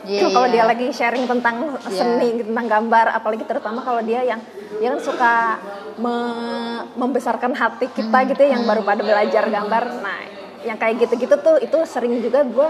Iya, 0.00 0.32
kalau 0.32 0.48
iya. 0.48 0.54
dia 0.56 0.64
lagi 0.64 0.86
sharing 0.96 1.28
tentang 1.28 1.76
seni, 1.92 2.40
tentang 2.40 2.64
gambar, 2.64 3.12
apalagi 3.20 3.44
terutama 3.44 3.84
kalau 3.84 4.00
dia 4.00 4.24
yang 4.24 4.40
dia 4.80 4.96
kan 4.96 5.00
suka 5.04 5.60
me- 6.00 6.88
membesarkan 6.96 7.52
hati 7.52 7.84
kita 7.92 8.24
Hmm. 8.24 8.32
gitu 8.32 8.40
ya, 8.48 8.56
yang 8.56 8.64
baru 8.64 8.80
pada 8.80 9.04
belajar 9.04 9.44
gambar. 9.52 10.00
Nah, 10.00 10.24
yang 10.64 10.80
kayak 10.80 11.04
gitu-gitu 11.04 11.36
tuh 11.44 11.60
itu 11.60 11.76
sering 11.84 12.16
juga 12.24 12.40
gue 12.48 12.68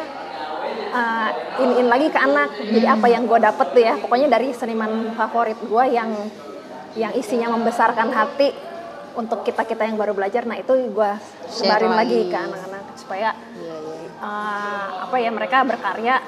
uh, 0.91 1.31
in 1.81 1.87
lagi 1.89 2.11
ke 2.11 2.19
anak. 2.19 2.51
Jadi 2.59 2.87
Hmm. 2.87 2.97
apa 2.99 3.07
yang 3.09 3.23
gue 3.27 3.39
dapet 3.39 3.67
tuh 3.73 3.83
ya, 3.83 3.95
pokoknya 3.99 4.29
dari 4.31 4.51
seniman 4.53 5.15
favorit 5.15 5.59
gue 5.59 5.85
yang 5.91 6.11
yang 6.99 7.13
isinya 7.15 7.55
membesarkan 7.55 8.11
hati 8.11 8.51
untuk 9.15 9.47
kita 9.47 9.63
kita 9.63 9.87
yang 9.87 9.95
baru 9.99 10.15
belajar. 10.15 10.47
Nah 10.47 10.59
itu 10.59 10.75
gue 10.91 11.11
sebarin 11.51 11.95
lagi 11.95 12.27
ke 12.31 12.37
anak-anak 12.37 12.85
supaya 12.99 13.35
uh, 14.21 15.09
apa 15.09 15.17
ya 15.19 15.31
mereka 15.33 15.65
berkarya 15.65 16.21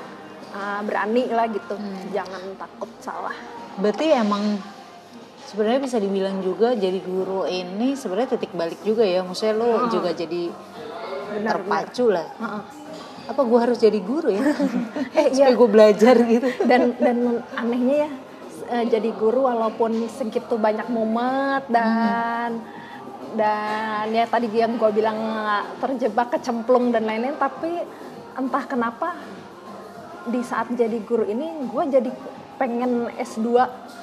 uh, 0.54 0.80
berani 0.86 1.28
lah 1.30 1.46
gitu 1.50 1.74
Hmm. 1.76 2.10
jangan 2.10 2.42
takut 2.56 2.90
salah 2.98 3.34
Berarti 3.72 4.12
emang 4.12 4.60
sebenarnya 5.48 5.80
bisa 5.80 5.96
dibilang 5.96 6.44
juga 6.44 6.76
jadi 6.76 7.00
guru 7.00 7.48
ini 7.48 7.96
sebenarnya 7.96 8.36
titik 8.36 8.52
balik 8.52 8.80
juga 8.84 9.00
ya. 9.00 9.24
Maksudnya 9.24 9.54
lu 9.56 9.88
juga 9.88 10.12
jadi 10.12 10.52
Benar, 11.32 11.56
terpacu 11.56 12.12
lah. 12.12 12.28
Heeh. 12.36 12.62
Apa 13.30 13.42
gua 13.46 13.68
harus 13.68 13.78
jadi 13.78 13.98
guru 14.02 14.30
ya? 14.32 14.42
Eh, 15.12 15.28
Supaya 15.32 15.52
iya. 15.52 15.58
gue 15.58 15.68
belajar 15.68 16.14
gitu. 16.24 16.48
dan 16.64 16.96
dan 16.96 17.44
anehnya 17.54 18.08
ya 18.08 18.10
uh, 18.72 18.84
jadi 18.88 19.10
guru 19.12 19.44
walaupun 19.44 20.08
segitu 20.08 20.56
banyak 20.56 20.88
mumet 20.88 21.68
dan 21.68 22.64
dan 23.36 24.12
ya 24.12 24.24
tadi 24.28 24.48
yang 24.52 24.76
gue 24.76 24.90
bilang 24.92 25.16
terjebak 25.80 26.36
kecemplung 26.36 26.92
dan 26.92 27.08
lain-lain 27.08 27.36
tapi 27.40 27.80
entah 28.36 28.64
kenapa 28.68 29.16
di 30.28 30.40
saat 30.44 30.70
jadi 30.72 31.00
guru 31.02 31.24
ini 31.26 31.66
gue 31.66 31.84
jadi 31.88 32.10
pengen 32.54 32.90
S2 33.14 33.48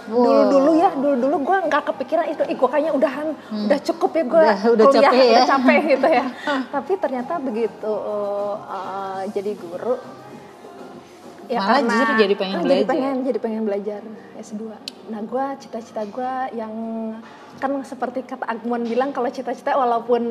dulu 0.05 0.41
dulu 0.47 0.71
ya 0.75 0.89
dulu 0.91 1.15
dulu 1.15 1.35
gue 1.43 1.57
nggak 1.65 1.83
kepikiran 1.85 2.25
itu. 2.27 2.41
Ih 2.43 2.55
gue 2.55 2.67
kayaknya 2.67 2.91
udahan 2.91 3.27
udah 3.61 3.79
cukup 3.83 4.11
ya 4.11 4.23
gue 4.23 4.43
Udah- 4.43 4.59
udah 4.69 4.85
kuliah 4.85 5.01
capek 5.03 5.19
ya. 5.19 5.31
udah 5.31 5.45
capek 5.47 5.79
gitu 5.87 6.07
ya. 6.09 6.25
Tapi 6.75 6.91
ternyata 6.95 7.33
begitu 7.37 7.91
uh, 7.91 8.55
uh, 8.61 9.21
jadi 9.27 9.51
guru 9.55 9.95
Malah 11.49 11.81
justru 11.81 12.13
jadi 12.15 12.35
pengen 12.35 12.55
ah, 12.55 12.61
belajar. 12.61 12.77
jadi 12.77 12.85
pengen 12.85 13.15
jadi 13.25 13.39
pengen 13.41 13.63
belajar 13.65 14.01
S2 14.37 14.61
nah 15.09 15.19
gue 15.19 15.45
cita-cita 15.57 16.05
gue 16.05 16.33
yang 16.53 16.73
kan 17.57 17.73
seperti 17.81 18.21
kata 18.21 18.45
Agmon 18.45 18.85
bilang 18.85 19.09
kalau 19.09 19.25
cita-cita 19.27 19.73
walaupun 19.73 20.21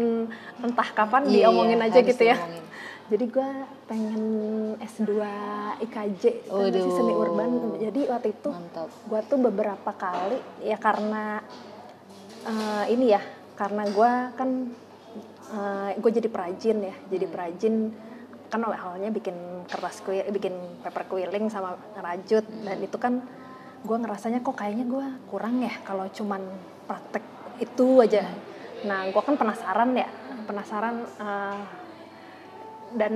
entah 0.59 0.89
kapan 0.89 1.27
Iya, 1.27 1.51
diomongin 1.51 1.83
aja 1.83 1.99
gitu 2.01 2.23
ya. 2.23 2.39
diomongin. 2.39 2.63
Jadi 3.09 3.25
gue 3.25 3.51
pengen 3.89 4.23
S2 4.79 5.13
IKJ 5.89 6.23
kan 6.45 6.61
Waduh. 6.61 6.93
seni 6.93 7.13
urban 7.17 7.51
jadi 7.81 8.01
waktu 8.13 8.37
itu 8.37 8.51
gue 9.09 9.21
tuh 9.25 9.39
beberapa 9.41 9.91
kali 9.97 10.39
ya 10.61 10.77
karena 10.77 11.41
eh, 12.45 12.85
ini 12.93 13.13
ya 13.17 13.21
karena 13.57 13.89
gue 13.91 14.11
kan 14.37 14.51
gue 15.99 16.11
jadi 16.13 16.29
perajin 16.29 16.79
ya. 16.85 16.95
Jadi 17.11 17.25
Hmm. 17.25 17.35
perajin 17.35 17.75
kan 18.49 18.65
awalnya 18.65 19.13
bikin 19.13 19.37
kertas 19.69 20.01
kuil 20.01 20.25
bikin 20.33 20.57
paper 20.81 21.05
quilling 21.05 21.53
sama 21.53 21.77
ngerajut 21.97 22.45
dan 22.65 22.79
itu 22.81 22.97
kan 22.97 23.21
gue 23.85 23.97
ngerasanya 24.01 24.41
kok 24.41 24.57
kayaknya 24.57 24.89
gue 24.89 25.07
kurang 25.29 25.61
ya 25.61 25.73
kalau 25.85 26.09
cuman 26.09 26.41
praktek 26.89 27.25
itu 27.61 28.01
aja. 28.01 28.25
Nah 28.89 29.05
gue 29.13 29.23
kan 29.25 29.37
penasaran 29.37 29.93
ya 29.93 30.09
penasaran 30.49 31.05
eh, 31.21 31.61
dan 32.97 33.15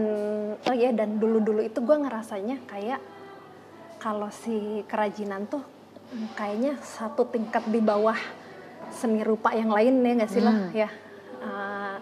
oh 0.56 0.74
ya 0.76 0.92
dan 0.92 1.16
dulu 1.16 1.40
dulu 1.40 1.60
itu 1.64 1.80
gue 1.80 1.96
ngerasanya 1.96 2.60
kayak 2.68 3.00
kalau 3.96 4.28
si 4.28 4.82
kerajinan 4.90 5.46
tuh 5.48 5.62
kayaknya 6.36 6.76
satu 6.82 7.24
tingkat 7.30 7.64
di 7.70 7.80
bawah 7.80 8.18
seni 8.92 9.24
rupa 9.24 9.56
yang 9.56 9.72
lain 9.72 10.04
ya 10.04 10.12
nggak 10.20 10.32
sih 10.32 10.42
lah 10.44 10.56
ya. 10.76 10.88
Eh, 11.40 11.96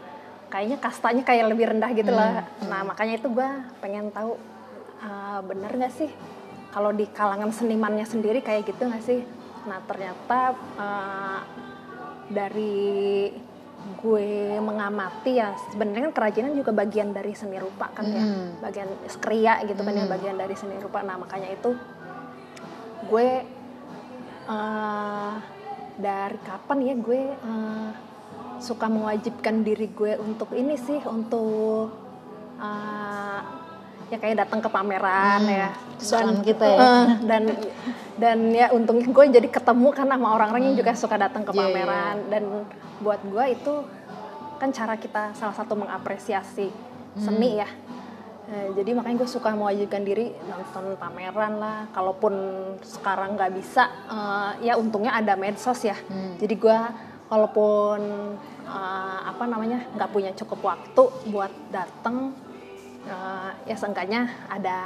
kayaknya 0.51 0.77
kastanya 0.83 1.23
kayak 1.23 1.47
lebih 1.55 1.71
rendah 1.71 1.91
gitu 1.95 2.11
lah. 2.11 2.43
Nah 2.67 2.83
makanya 2.83 3.23
itu 3.23 3.29
gue 3.31 3.49
pengen 3.79 4.11
tahu 4.11 4.35
eh, 5.05 5.41
bener 5.47 5.71
nggak 5.71 5.95
sih 5.95 6.11
kalau 6.75 6.91
di 6.91 7.07
kalangan 7.07 7.55
senimannya 7.55 8.07
sendiri 8.09 8.43
kayak 8.43 8.67
gitu 8.67 8.91
nggak 8.91 9.05
sih? 9.05 9.23
Nah 9.71 9.79
ternyata 9.87 10.59
eh, 10.75 11.41
dari 12.35 13.31
gue 14.01 14.57
mengamati 14.61 15.37
ya 15.37 15.53
sebenarnya 15.73 16.09
kan 16.09 16.15
kerajinan 16.17 16.53
juga 16.57 16.73
bagian 16.73 17.13
dari 17.13 17.33
seni 17.37 17.61
rupa 17.61 17.93
kan 17.93 18.05
ya. 18.09 18.23
Bagian 18.65 18.89
skria 19.09 19.61
gitu 19.69 19.81
kan 19.85 19.93
ya 19.97 20.05
bagian 20.09 20.37
dari 20.37 20.57
seni 20.57 20.77
rupa. 20.81 21.01
Nah 21.05 21.17
makanya 21.21 21.53
itu 21.53 21.77
gue 23.09 23.29
eh, 24.49 25.33
dari 26.01 26.39
kapan 26.45 26.79
ya 26.85 26.95
gue 26.97 27.23
eh, 27.37 27.91
suka 28.61 28.87
mewajibkan 28.93 29.65
diri 29.65 29.89
gue 29.93 30.21
untuk 30.21 30.53
ini 30.53 30.77
sih 30.77 31.01
untuk 31.09 31.93
eh, 32.61 33.41
ya 34.11 34.19
kayak 34.19 34.37
datang 34.43 34.59
ke 34.59 34.69
pameran 34.69 35.41
ya. 35.47 35.71
kesukaan 35.97 36.43
kita 36.43 36.67
ya. 36.67 36.79
Eh, 36.83 37.07
dan 37.25 37.43
dan 38.19 38.39
ya 38.51 38.67
untungnya 38.75 39.07
gue 39.07 39.25
jadi 39.31 39.49
ketemu 39.49 39.89
kan 39.95 40.05
sama 40.05 40.29
orang-orang 40.35 40.71
yang 40.71 40.77
juga 40.77 40.93
suka 40.93 41.17
datang 41.17 41.47
ke 41.47 41.55
Iya, 41.55 41.57
iya. 41.57 41.67
pameran. 41.71 42.17
Dan 42.29 42.43
buat 43.01 43.21
gue 43.23 43.45
itu 43.55 43.75
kan 44.59 44.69
cara 44.71 44.99
kita 44.99 45.33
salah 45.33 45.55
satu 45.55 45.79
mengapresiasi 45.79 46.69
seni 47.17 47.63
ya. 47.63 47.71
Eh, 48.51 48.75
jadi 48.75 48.99
makanya 48.99 49.23
gue 49.23 49.31
suka 49.31 49.55
mewajibkan 49.55 50.03
diri 50.03 50.35
nonton 50.45 50.99
pameran 50.99 51.63
lah. 51.63 51.87
Kalaupun 51.95 52.35
sekarang 52.83 53.39
nggak 53.39 53.53
bisa 53.55 53.87
eh, 54.11 54.69
ya 54.69 54.75
untungnya 54.75 55.15
ada 55.15 55.39
medsos 55.39 55.81
ya. 55.81 55.95
Jadi 56.37 56.55
gue 56.59 56.79
walaupun 57.31 58.01
eh, 58.67 59.19
apa 59.23 59.45
namanya 59.47 59.87
nggak 59.95 60.11
punya 60.11 60.31
cukup 60.35 60.67
waktu 60.67 61.03
buat 61.31 61.53
datang 61.71 62.35
eh, 63.05 63.51
ya 63.65 63.77
seenggaknya 63.77 64.29
ada 64.49 64.79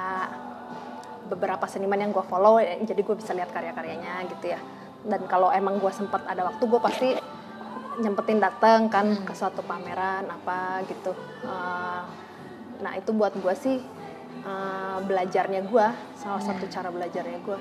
beberapa 1.25 1.65
seniman 1.65 1.97
yang 1.97 2.13
gue 2.13 2.23
follow 2.23 2.61
ya, 2.61 2.77
jadi 2.85 3.01
gue 3.01 3.17
bisa 3.17 3.33
lihat 3.33 3.49
karya-karyanya 3.49 4.29
gitu 4.29 4.53
ya 4.53 4.61
dan 5.05 5.25
kalau 5.25 5.49
emang 5.49 5.81
gue 5.81 5.89
sempat 5.89 6.21
ada 6.25 6.45
waktu 6.45 6.65
gue 6.65 6.81
pasti 6.81 7.09
nyempetin 7.95 8.41
dateng 8.41 8.89
kan 8.89 9.07
ke 9.23 9.33
suatu 9.33 9.63
pameran 9.63 10.27
apa 10.27 10.83
gitu 10.85 11.13
Eh, 11.45 12.03
nah 12.81 12.93
itu 12.97 13.13
buat 13.13 13.33
gue 13.37 13.55
sih 13.55 13.79
uh, 14.43 14.99
belajarnya 15.01 15.63
gue 15.63 15.87
salah 16.17 16.43
satu 16.43 16.67
cara 16.67 16.89
belajarnya 16.91 17.39
gue 17.41 17.59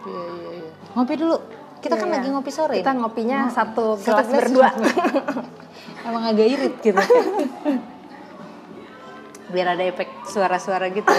Iya 0.00 0.24
iya 0.32 0.50
iya. 0.64 0.70
Ngopi 0.96 1.12
dulu. 1.12 1.36
Kita 1.80 1.92
kan 1.96 2.08
Iya. 2.08 2.14
lagi 2.20 2.28
ngopi 2.32 2.48
sore. 2.48 2.76
kita 2.80 2.92
ngopinya 2.96 3.52
satu 3.52 4.00
Satu 4.00 4.04
gelas 4.08 4.28
gelas 4.28 4.28
berdua 4.32 4.68
Emang 6.08 6.24
agak 6.24 6.46
irit 6.48 6.74
gitu. 6.80 6.96
Biar 9.50 9.74
ada 9.74 9.84
efek 9.84 10.08
suara-suara 10.30 10.88
gitu. 10.94 11.10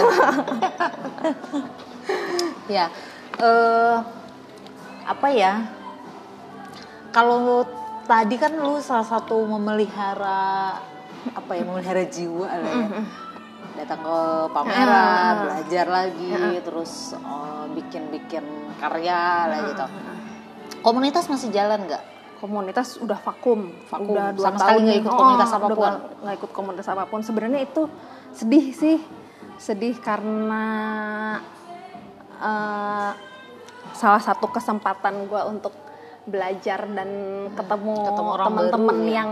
ya. 2.76 2.88
eh 3.42 3.96
apa 5.06 5.28
ya? 5.32 5.68
Kalau 7.12 7.66
tadi 8.08 8.40
kan 8.40 8.56
lu 8.56 8.80
salah 8.80 9.04
satu 9.04 9.44
memelihara 9.44 10.80
apa 11.32 11.50
ya 11.54 11.62
memelihara 11.62 12.04
jiwa 12.08 12.48
lah 12.48 12.72
ya. 12.72 12.88
Datang 13.72 14.04
ke 14.04 14.18
pameran, 14.52 15.34
belajar 15.48 15.86
lagi, 15.88 16.60
terus 16.60 17.16
eh, 17.16 17.64
bikin-bikin 17.72 18.44
karya 18.80 19.48
lah 19.48 19.58
gitu. 19.70 19.86
Komunitas 20.82 21.30
masih 21.30 21.52
jalan 21.54 21.86
nggak? 21.86 22.04
Komunitas 22.42 22.98
udah 22.98 23.16
vakum, 23.16 23.70
Vakum. 23.86 24.10
udah 24.10 24.26
dua 24.32 24.44
Sama 24.44 24.58
sekali 24.58 24.66
tahun 24.68 24.82
nggak 24.82 24.98
ikut 24.98 25.12
komunitas 25.14 25.46
udah 25.46 25.56
apa 25.56 25.68
pun? 25.70 25.92
nggak- 26.18 26.36
ikut 26.36 26.50
komunitas 26.52 26.86
apa 26.88 27.04
pun 27.06 27.20
sebenarnya 27.22 27.60
itu 27.62 27.82
sedih 28.32 28.66
sih 28.72 28.98
sedih 29.56 29.94
karena 29.96 30.64
eh, 32.40 33.10
salah 33.92 34.18
satu 34.20 34.48
kesempatan 34.48 35.24
gue 35.24 35.42
untuk 35.46 35.70
belajar 36.24 36.86
dan 36.88 37.10
ketemu, 37.52 37.94
Hmm. 37.94 38.38
teman-teman 38.40 38.96
ya. 38.96 39.02
Hmm, 39.02 39.10
yang 39.12 39.30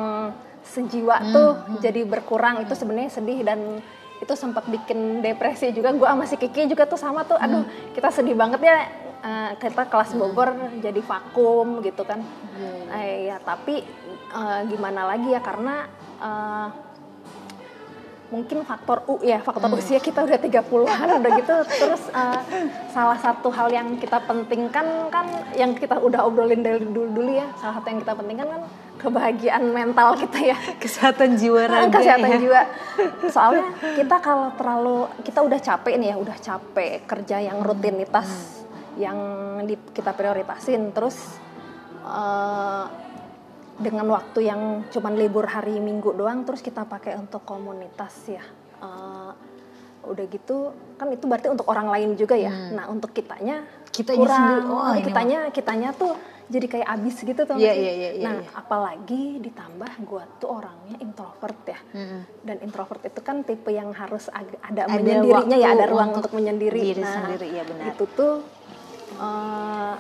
sejiwa 0.63 1.17
tuh 1.29 1.51
jadi 1.81 2.05
berkurang 2.05 2.61
itu 2.61 2.71
sebenarnya 2.73 3.11
sedih 3.11 3.41
dan 3.41 3.81
itu 4.17 4.33
sempat 4.35 4.63
bikin 4.67 5.19
depresi 5.19 5.73
juga 5.73 5.91
gue 5.91 6.05
sama 6.05 6.23
si 6.25 6.37
Kiki 6.37 6.69
juga 6.69 6.85
tuh 6.85 6.95
sama 6.97 7.25
tuh 7.25 7.35
aduh 7.35 7.65
Hmm. 7.65 7.91
kita 7.91 8.13
sedih 8.13 8.37
banget 8.37 8.61
ya 8.61 8.77
eh, 9.25 9.51
kita 9.61 9.87
kelas 9.89 10.17
Bogor 10.17 10.57
jadi 10.81 11.01
vakum 11.01 11.85
gitu 11.85 12.03
kan. 12.05 12.21
Eh, 12.91 13.31
ya 13.31 13.37
tapi 13.41 13.85
eh, 14.35 14.61
gimana 14.69 15.07
lagi 15.09 15.31
ya 15.33 15.41
karena 15.41 15.87
eh, 16.21 16.69
mungkin 18.31 18.63
faktor 18.63 19.03
U 19.11 19.19
ya 19.27 19.43
faktor 19.43 19.75
usia 19.75 19.99
kita 19.99 20.23
udah 20.23 20.39
30-an 20.39 21.09
udah 21.19 21.31
gitu. 21.35 21.55
Terus 21.67 22.03
eh, 22.15 22.41
salah 22.95 23.19
satu 23.19 23.51
hal 23.51 23.69
yang 23.75 23.99
kita 23.99 24.23
pentingkan 24.23 25.11
kan 25.11 25.27
yang 25.59 25.75
kita 25.75 25.99
udah 25.99 26.25
obrolin 26.25 26.63
dari 26.63 26.79
dulu 26.83 27.11
dulu 27.11 27.31
ya 27.35 27.51
salah 27.59 27.83
satu 27.83 27.91
yang 27.91 28.01
kita 28.07 28.15
pentingkan 28.15 28.49
kan 28.49 28.63
kebahagiaan 29.01 29.65
mental 29.73 30.15
kita 30.15 30.55
ya. 30.55 30.57
Kesehatan 30.79 31.41
jiwa 31.41 31.67
raga. 31.67 31.99
kesehatan 31.99 32.31
ya. 32.37 32.39
jiwa. 32.39 32.63
Soalnya 33.33 33.65
kita 33.99 34.17
kalau 34.23 34.53
terlalu 34.55 35.09
kita 35.27 35.41
udah 35.43 35.59
capek 35.59 35.95
nih 35.99 36.09
ya 36.15 36.17
udah 36.21 36.37
capek 36.39 37.09
kerja 37.09 37.37
yang 37.41 37.59
rutinitas 37.65 38.60
yang 39.01 39.19
di- 39.65 39.81
kita 39.91 40.13
prioritasin. 40.13 40.93
Terus 40.93 41.17
eh, 42.01 42.85
dengan 43.77 44.07
waktu 44.07 44.45
yang 44.45 44.61
cuman 44.87 45.17
libur 45.17 45.49
hari 45.49 45.81
minggu 45.81 46.13
doang 46.13 46.45
terus 46.45 46.61
kita 46.61 46.85
pakai 46.85 47.17
untuk 47.17 47.43
komunitas 47.43 48.13
ya. 48.29 48.45
Eh, 48.79 49.33
udah 50.01 50.25
gitu 50.27 50.57
kan 50.97 51.09
itu 51.09 51.25
berarti 51.25 51.49
untuk 51.49 51.65
orang 51.67 51.89
lain 51.89 52.13
juga 52.15 52.33
ya. 52.35 52.53
Nah 52.71 52.87
untuk 52.87 53.11
kitanya 53.11 53.65
Kitanya 53.91 54.17
kurang. 54.19 54.39
sendiri, 54.39 54.61
oh, 54.65 54.79
Oh, 54.79 54.95
kitanya 54.97 55.39
kitanya 55.51 55.91
tuh 55.91 56.15
jadi 56.47 56.67
kayak 56.69 56.89
abis 56.91 57.17
gitu 57.21 57.43
tuh 57.45 57.55
Iya, 57.55 57.71
iya, 57.71 57.93
iya, 57.93 58.11
iya, 58.13 58.25
nah 58.25 58.37
iya. 58.39 58.51
apalagi 58.55 59.39
ditambah 59.39 59.91
gua 60.01 60.25
tuh 60.37 60.51
orangnya 60.53 60.99
introvert 60.99 61.59
ya. 61.65 61.79
Mm-mm. 61.93 62.21
dan 62.41 62.57
introvert 62.61 63.03
itu 63.03 63.21
kan 63.21 63.43
tipe 63.43 63.69
yang 63.69 63.91
harus 63.93 64.27
ada, 64.27 64.57
Ada 64.65 64.91
menyendirinya 64.91 65.55
ya 65.55 65.69
ada 65.73 65.87
ruang 65.87 66.11
untuk 66.13 66.27
untuk, 66.27 66.33
menyendiri. 66.33 66.81
diri 66.87 67.03
nah 67.03 67.13
sendiri, 67.23 67.47
iya 67.51 67.63
benar. 67.63 67.85
itu 67.93 68.05
tuh 68.09 68.33
eh, 69.21 69.93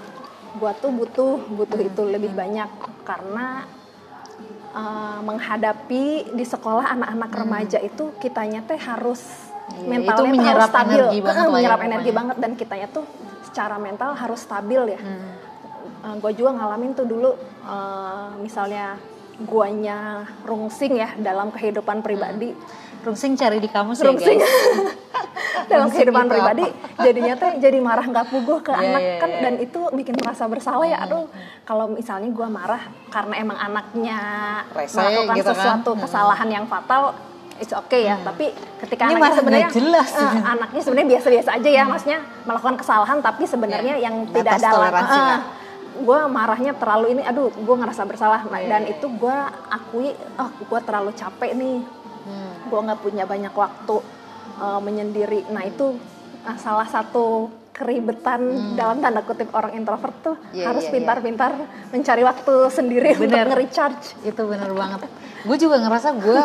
gua 0.56 0.72
tuh 0.74 0.90
butuh 0.90 1.38
butuh 1.46 1.78
Hmm. 1.78 1.88
itu 1.92 2.02
lebih 2.04 2.32
banyak 2.32 2.70
karena 3.04 3.68
eh, 4.70 5.18
menghadapi 5.20 6.04
di 6.32 6.44
sekolah 6.44 6.90
anak-anak 6.90 7.30
remaja 7.36 7.78
itu 7.78 8.14
kitanya 8.18 8.64
teh 8.64 8.78
harus 8.78 9.20
Hmm. 9.70 9.86
Iya, 9.86 9.86
mentalnya 9.86 10.02
itu 10.02 10.10
tuh 10.10 10.24
harus 10.26 10.34
menyerap 10.34 10.68
stabil 10.68 10.98
energi 10.98 11.18
banget 11.22 11.38
Eh, 11.38 11.46
ya 11.46 11.54
menyerap 11.54 11.80
energi 11.80 12.10
banget 12.10 12.36
dan 12.38 12.50
kitanya 12.54 12.88
tuh 12.90 13.04
secara 13.46 13.76
mental 13.78 14.10
harus 14.14 14.40
stabil 14.42 14.82
ya 14.90 15.00
Hmm. 15.00 16.18
gue 16.18 16.32
juga 16.32 16.50
ngalamin 16.56 16.90
tuh 16.90 17.06
dulu 17.06 17.30
eh, 17.64 18.28
misalnya 18.38 18.98
guanya 19.40 20.26
rungsing 20.42 20.98
ya 20.98 21.14
dalam 21.16 21.48
kehidupan 21.48 22.02
pribadi 22.02 22.52
Rungsing 23.00 23.32
cari 23.32 23.56
di 23.56 23.70
kamus 23.70 23.96
ya 23.96 24.12
rungsing 24.12 24.36
guys. 24.36 24.52
dalam 25.66 25.86
kehidupan 25.88 26.22
itu 26.22 26.32
pribadi 26.32 26.64
jadinya 26.98 27.34
tuh 27.34 27.50
jadi 27.56 27.78
marah 27.78 28.04
nggak 28.04 28.26
puguh 28.28 28.58
ke 28.60 28.70
Iya, 28.70 28.80
anak 28.80 29.00
iya, 29.00 29.14
kan 29.16 29.28
iya. 29.28 29.32
Hmm, 29.32 29.42
dan 29.42 29.54
itu 29.58 29.80
bikin 29.92 30.14
merasa 30.14 30.44
bersalah 30.44 30.84
ya 30.84 30.98
aduh 31.00 31.26
kalau 31.62 31.86
misalnya 31.88 32.28
gue 32.28 32.48
marah 32.48 32.82
karena 33.08 33.34
emang 33.36 33.58
anaknya 33.58 34.18
Rese 34.70 34.96
melakukan 34.96 35.34
gitu 35.34 35.46
kan. 35.46 35.56
sesuatu 35.56 35.90
Hmm. 35.90 36.00
kesalahan 36.00 36.48
yang 36.50 36.64
fatal 36.64 37.02
it's 37.56 37.72
okay 37.72 38.02
ya 38.04 38.16
tapi 38.18 38.50
ketika 38.78 39.04
Ini 39.04 39.14
anaknya 39.14 39.36
sebenarnya 39.36 39.68
jelas. 39.70 40.10
eh, 40.10 40.32
anaknya 40.44 40.80
sebenarnya 40.80 41.08
biasa-biasa 41.10 41.50
aja 41.54 41.70
ya 41.70 41.84
maksudnya 41.84 42.18
melakukan 42.42 42.76
kesalahan 42.76 43.18
tapi 43.20 43.42
sebenarnya 43.44 43.94
Iya, 43.94 44.04
yang 44.06 44.14
batas 44.26 44.56
tidak 44.56 44.58
dalam 44.64 44.88
lah. 44.88 45.40
gue 45.92 46.20
marahnya 46.26 46.72
terlalu 46.72 47.06
ini 47.12 47.22
aduh 47.22 47.50
gue 47.50 47.76
ngerasa 47.76 48.02
bersalah 48.02 48.40
Nah, 48.42 48.56
Iya, 48.56 48.68
dan 48.70 48.82
iya. 48.82 48.94
itu 48.94 49.06
gue 49.06 49.36
akui 49.68 50.08
oh 50.34 50.50
gue 50.58 50.80
terlalu 50.80 51.10
capek 51.12 51.52
nih 51.52 51.78
Hmm. 52.20 52.52
gue 52.62 52.78
nggak 52.78 53.00
punya 53.00 53.24
banyak 53.24 53.48
waktu 53.50 53.96
uh, 54.60 54.80
menyendiri. 54.84 55.48
Nah 55.48 55.64
itu 55.64 55.96
uh, 56.44 56.58
salah 56.60 56.86
satu 56.86 57.48
keribetan 57.80 58.76
dalam 58.76 59.00
tanda 59.00 59.24
kutip 59.24 59.48
orang 59.56 59.72
introvert 59.72 60.12
tuh 60.20 60.36
Hmm. 60.36 60.52
Iya, 60.52 60.64
harus 60.68 60.84
iya, 60.84 60.92
pintar-pintar 60.92 61.52
mencari 61.88 62.22
waktu 62.26 62.54
sendiri 62.68 63.16
Bener. 63.16 63.24
untuk 63.24 63.56
nge-recharge. 63.56 64.06
Itu 64.26 64.42
bener 64.44 64.68
banget. 64.76 65.08
Gue 65.48 65.56
juga 65.56 65.80
ngerasa 65.80 66.08
gue 66.20 66.40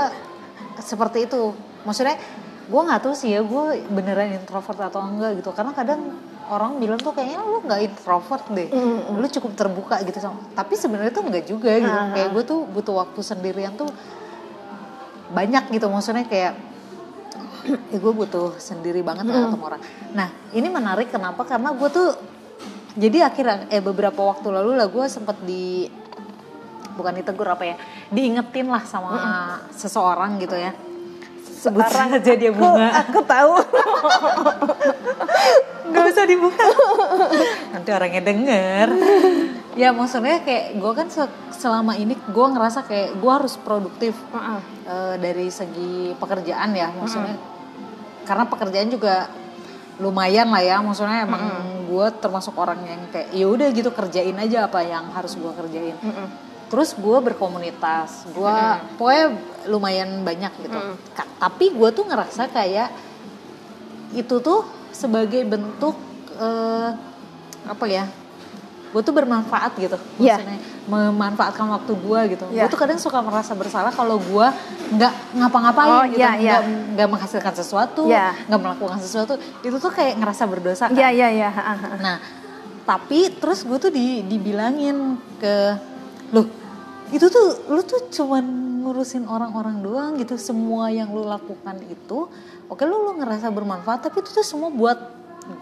seperti 0.80 1.28
itu. 1.28 1.52
Maksudnya 1.84 2.16
gue 2.66 2.82
nggak 2.82 3.02
tahu 3.04 3.14
sih 3.14 3.36
ya 3.36 3.44
gue 3.44 3.64
beneran 3.92 4.40
introvert 4.40 4.80
atau 4.80 5.04
enggak 5.04 5.44
gitu. 5.44 5.52
Karena 5.52 5.76
kadang 5.76 6.16
orang 6.46 6.78
bilang 6.78 7.02
tuh 7.02 7.12
kayaknya 7.12 7.42
lu 7.44 7.60
nggak 7.66 7.82
introvert 7.84 8.46
deh. 8.56 8.70
Lu 9.12 9.28
cukup 9.28 9.52
terbuka 9.60 9.96
gitu 10.08 10.22
sama 10.24 10.40
tapi 10.56 10.80
sebenarnya 10.80 11.12
tuh 11.12 11.24
enggak 11.28 11.46
juga 11.50 11.72
gitu. 11.76 11.92
Ah, 11.92 12.16
kayak 12.16 12.30
gue 12.32 12.44
tuh 12.48 12.60
butuh 12.70 12.96
waktu 12.96 13.20
sendirian 13.20 13.76
tuh 13.76 13.90
banyak 15.36 15.68
gitu. 15.74 15.90
Maksudnya 15.92 16.24
kayak 16.30 16.54
ya 17.66 17.98
gue 17.98 18.14
butuh 18.14 18.56
sendiri 18.56 19.02
banget 19.02 19.26
lah 19.26 19.50
ketemu 19.50 19.66
orang. 19.66 19.82
Nah 20.14 20.28
ini 20.52 20.68
menarik 20.68 21.10
kenapa? 21.10 21.42
Karena 21.44 21.72
gue 21.72 21.90
tuh 21.90 22.10
jadi 22.94 23.28
akhirnya 23.28 23.68
eh 23.68 23.80
beberapa 23.80 24.22
waktu 24.22 24.48
lalu 24.50 24.76
lah 24.76 24.88
gue 24.88 25.06
sempet 25.06 25.36
di 25.42 25.90
bukan 26.96 27.12
ditegur 27.14 27.44
apa 27.46 27.66
ya 27.66 27.76
diingetin 28.08 28.70
lah 28.70 28.84
sama 28.84 29.12
seseorang 29.70 30.38
gitu 30.38 30.56
ya. 30.56 30.72
Sebut 31.44 31.82
Sekarang 31.82 32.10
saja 32.16 32.32
dia 32.34 32.52
bunga. 32.52 32.88
aku 33.02 33.20
tahu. 33.22 33.54
Nggak 35.86 36.06
usah 36.12 36.26
dibuka. 36.26 36.66
Nanti 37.72 37.90
orangnya 37.90 38.22
denger. 38.22 38.88
Ya 39.76 39.92
maksudnya 39.92 40.40
kayak 40.40 40.78
gue 40.78 40.92
kan 40.94 41.08
se- 41.10 41.36
selama 41.52 41.94
ini 41.94 42.16
gue 42.16 42.46
ngerasa 42.48 42.84
kayak 42.84 43.16
gue 43.16 43.32
harus 43.32 43.56
produktif 43.58 44.16
eh, 44.88 45.16
dari 45.18 45.48
segi 45.50 46.16
pekerjaan 46.16 46.72
ya. 46.74 46.90
Maksudnya 46.92 47.36
karena 48.26 48.44
pekerjaan 48.44 48.90
juga 48.90 49.30
lumayan 49.96 50.50
lah 50.50 50.60
ya. 50.60 50.78
Maksudnya 50.80 51.24
emang 51.24 51.44
gue 51.86 52.08
termasuk 52.18 52.52
orang 52.54 52.82
yang 52.82 53.02
kayak 53.08 53.30
ya 53.32 53.46
udah 53.46 53.68
gitu 53.70 53.90
kerjain 53.90 54.36
aja 54.36 54.66
apa 54.66 54.82
yang 54.82 55.08
harus 55.10 55.34
gue 55.34 55.52
kerjain. 55.56 55.96
Terus 56.66 56.92
gue 56.92 57.18
berkomunitas 57.24 58.26
gue 58.28 58.58
pokoknya 58.98 59.26
lumayan 59.66 60.22
banyak 60.22 60.52
gitu. 60.60 60.76
Ka- 61.14 61.30
tapi 61.40 61.70
gue 61.70 61.90
tuh 61.92 62.04
ngerasa 62.04 62.50
kayak 62.50 62.90
itu 64.12 64.36
tuh 64.40 64.64
sebagai 64.90 65.44
bentuk 65.44 65.96
eh, 66.34 66.90
apa 67.66 67.86
ya 67.86 68.06
gue 68.92 69.02
tuh 69.02 69.12
bermanfaat 69.12 69.76
gitu 69.76 69.98
Iya. 70.18 70.40
maksudnya 70.40 70.60
memanfaatkan 70.86 71.66
waktu 71.68 71.94
gue 71.94 72.20
gitu 72.32 72.46
Iya. 72.50 72.66
gue 72.66 72.70
tuh 72.70 72.80
kadang 72.80 72.98
suka 72.98 73.18
merasa 73.20 73.54
bersalah 73.54 73.90
kalau 73.90 74.18
gue 74.18 74.48
nggak 74.94 75.14
ngapa-ngapain 75.34 75.92
Oh, 75.92 76.04
gitu 76.06 76.22
iya, 76.22 76.32
iya. 76.38 76.58
nggak 76.62 77.10
menghasilkan 77.10 77.54
sesuatu 77.54 78.06
Iya. 78.06 78.38
nggak 78.46 78.62
melakukan 78.62 79.00
sesuatu 79.00 79.34
itu 79.60 79.76
tuh 79.76 79.90
kayak 79.90 80.18
ngerasa 80.18 80.44
berdosa 80.46 80.86
kan 80.88 80.96
Iya 80.96 81.10
iya 81.10 81.28
iya. 81.32 81.50
Nah, 81.98 82.18
tapi 82.86 83.34
terus 83.34 83.66
gue 83.66 83.78
tuh 83.78 83.90
di, 83.90 84.22
dibilangin 84.24 85.18
ke 85.36 85.74
loh 86.30 86.46
itu 87.10 87.26
tuh 87.26 87.70
lu 87.70 87.82
tuh 87.82 88.10
cuman 88.10 88.46
ngurusin 88.82 89.26
orang-orang 89.26 89.82
doang 89.82 90.12
gitu 90.16 90.38
semua 90.38 90.90
yang 90.90 91.10
lu 91.10 91.26
lakukan 91.26 91.82
itu 91.82 92.30
oke 92.66 92.82
lu 92.82 92.98
lu 93.04 93.18
ngerasa 93.18 93.50
bermanfaat 93.50 94.06
tapi 94.06 94.22
itu 94.22 94.30
tuh 94.30 94.46
semua 94.46 94.70
buat 94.70 94.98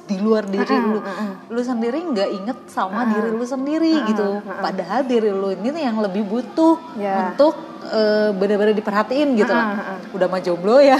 di 0.04 0.16
luar 0.16 0.48
diri 0.48 0.76
lu. 0.76 1.00
lu 1.48 1.62
sendiri 1.62 2.00
nggak 2.00 2.30
inget 2.34 2.60
sama 2.68 3.04
diri 3.08 3.30
lu 3.30 3.44
sendiri 3.44 3.92
gitu. 4.08 4.40
padahal 4.60 5.04
diri 5.04 5.28
lu 5.28 5.52
ini 5.52 5.70
tuh 5.70 5.82
yang 5.82 5.98
lebih 6.00 6.24
butuh 6.24 6.80
Ya. 6.96 7.32
untuk 7.32 7.56
eh, 7.84 8.32
benar-benar 8.32 8.72
diperhatiin 8.72 9.36
gitu. 9.36 9.52
Lah. 9.52 9.68
Ah, 9.76 9.92
ah, 9.96 9.98
Udah 10.16 10.28
mah 10.28 10.40
jomblo 10.40 10.80
ya, 10.80 10.96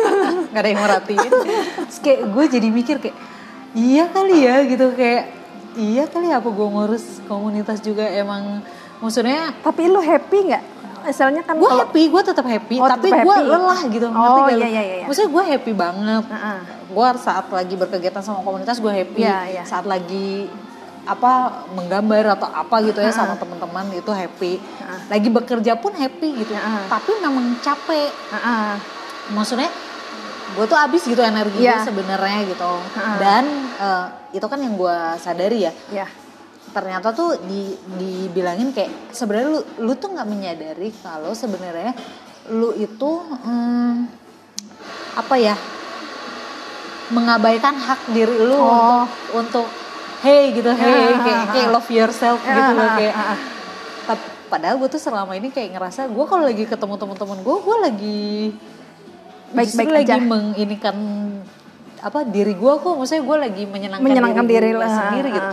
nggak 0.50 0.58
ada 0.58 0.68
yang 0.68 0.82
merhatiin. 0.82 1.30
Terus 1.30 1.98
kayak 2.02 2.20
gue 2.26 2.44
jadi 2.58 2.68
mikir 2.68 2.96
kayak 2.98 3.16
iya 3.72 4.10
kali 4.10 4.42
ya 4.42 4.66
gitu. 4.66 4.90
Kayak 4.92 5.30
iya 5.78 6.04
kali 6.10 6.30
ya 6.30 6.42
apa 6.42 6.50
gue 6.50 6.68
ngurus 6.68 7.22
komunitas 7.26 7.78
juga 7.78 8.02
emang. 8.06 8.66
Maksudnya 8.98 9.54
Tapi 9.60 9.86
lu 9.86 10.02
happy 10.02 10.38
nggak? 10.50 10.64
Misalnya 11.04 11.42
kan 11.42 11.54
gue 11.54 11.68
happy 11.70 12.02
gue 12.08 12.22
tetap 12.24 12.44
happy 12.44 12.76
Oh, 12.76 12.88
tapi 12.88 13.08
gue 13.08 13.36
lelah 13.44 13.80
gitu 13.86 14.06
Oh, 14.06 14.12
ngerti 14.12 14.40
gak 14.40 14.56
iya, 14.58 14.68
iya, 14.70 14.82
iya. 14.82 15.06
maksudnya 15.06 15.30
gue 15.30 15.44
happy 15.46 15.72
banget 15.72 16.24
Heeh. 16.26 16.58
gue 16.88 17.06
saat 17.18 17.46
lagi 17.48 17.74
berkegiatan 17.74 18.20
sama 18.20 18.40
komunitas 18.40 18.76
gue 18.78 18.88
happy 18.90 19.20
Iya, 19.20 19.38
iya. 19.50 19.62
saat 19.62 19.84
lagi 19.84 20.48
apa 21.04 21.32
menggambar 21.70 22.32
atau 22.34 22.48
apa 22.48 22.80
gitu 22.82 22.96
ya 22.96 23.12
sama 23.12 23.36
teman-teman 23.36 23.92
itu 23.92 24.08
happy 24.08 24.56
lagi 25.06 25.28
bekerja 25.28 25.76
pun 25.76 25.92
happy 25.92 26.40
gitu 26.40 26.50
Heeh. 26.50 26.88
tapi 26.88 27.12
memang 27.18 27.60
capek 27.60 28.08
Heeh. 28.08 28.72
maksudnya 29.30 29.68
gue 30.54 30.64
tuh 30.64 30.76
habis 30.76 31.02
gitu 31.02 31.20
energinya 31.20 31.76
Iya. 31.76 31.84
sebenarnya 31.84 32.38
gitu 32.46 32.72
Heeh. 32.90 33.16
dan 33.18 33.44
eh, 33.76 34.06
itu 34.32 34.46
kan 34.46 34.56
yang 34.56 34.74
gue 34.74 34.96
sadari 35.18 35.68
ya 35.68 35.72
ya. 35.92 36.08
Ternyata 36.74 37.08
tuh 37.10 37.38
di 37.40 37.70
dibilangin 37.94 38.74
kayak 38.74 38.90
sebenarnya 39.08 39.48
lu 39.48 39.60
lu 39.80 39.92
tuh 39.94 40.10
nggak 40.10 40.26
menyadari 40.26 40.90
kalau 40.98 41.30
sebenarnya 41.30 41.94
lu 42.50 42.74
itu 42.74 43.10
hmm, 43.22 43.94
apa 45.14 45.34
ya 45.36 45.54
mengabaikan 47.08 47.74
hak 47.76 48.10
diri 48.10 48.34
lu 48.40 48.56
Oh. 48.56 49.06
untuk 49.32 49.62
untuk 49.62 49.66
hey 50.20 50.50
gitu 50.50 50.72
hey 50.72 51.14
kayak 51.14 51.42
kayak 51.52 51.68
love 51.70 51.88
yourself 51.88 52.40
gitu 52.40 52.70
loh 52.72 52.90
kayak 52.92 53.14
ah, 53.14 53.32
ah. 53.32 53.38
Tap- 54.04 54.32
padahal 54.46 54.76
gue 54.76 54.88
tuh 54.88 54.98
selama 54.98 55.32
ini 55.32 55.48
kayak 55.48 55.74
ngerasa 55.74 56.06
gue 56.06 56.24
kalau 56.24 56.44
lagi 56.44 56.64
ketemu 56.64 56.94
teman-teman 56.96 57.38
gue 57.38 57.56
gue 57.56 57.76
lagi 57.78 58.24
Baik-baik 59.54 59.70
justru 59.70 59.94
lagi 59.94 60.10
aja. 60.10 60.18
menginikan 60.18 60.96
apa 62.00 62.20
diri 62.26 62.52
gue 62.52 62.72
kok 62.74 62.94
maksudnya 62.94 63.22
gue 63.22 63.36
lagi 63.38 63.62
menyenangkan, 63.64 64.02
Menyenangkan 64.02 64.44
diri 64.44 64.70
gue 64.70 64.80
lah, 64.80 64.90
sendiri 64.90 65.28
gitu. 65.30 65.48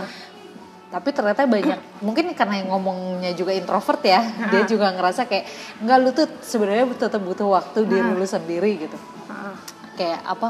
Tapi 0.92 1.08
ternyata 1.10 1.48
banyak 1.48 2.04
mungkin 2.04 2.36
karena 2.36 2.60
yang 2.60 2.68
ngomongnya 2.68 3.32
juga 3.32 3.56
introvert 3.56 4.04
ya 4.04 4.20
dia 4.52 4.62
juga 4.68 4.92
ngerasa 4.92 5.24
kayak 5.24 5.44
enggak 5.80 5.96
lu 5.98 6.10
tuh 6.12 6.28
sebenarnya 6.44 6.84
tetap 6.92 7.24
butuh 7.24 7.48
waktu 7.48 7.88
diri 7.88 8.12
lu 8.12 8.26
sendiri 8.28 8.76
gitu. 8.76 8.96
Heeh. 9.00 9.54
kayak 9.96 10.20
apa 10.22 10.48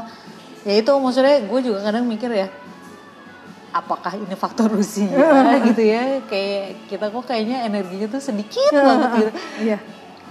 ya 0.67 0.73
itu 0.79 0.91
maksudnya 0.91 1.47
gue 1.47 1.59
juga 1.63 1.79
kadang 1.83 2.03
mikir 2.03 2.31
ya 2.31 2.47
apakah 3.73 4.13
ini 4.13 4.35
faktor 4.37 4.69
usia 4.77 5.09
gitu 5.71 5.81
ya 5.81 6.21
kayak 6.27 6.85
kita 6.91 7.09
kok 7.09 7.23
kayaknya 7.25 7.65
energinya 7.65 8.07
tuh 8.11 8.21
sedikit 8.21 8.69
banget 8.69 9.09
gitu. 9.17 9.31
Iya. 9.63 9.77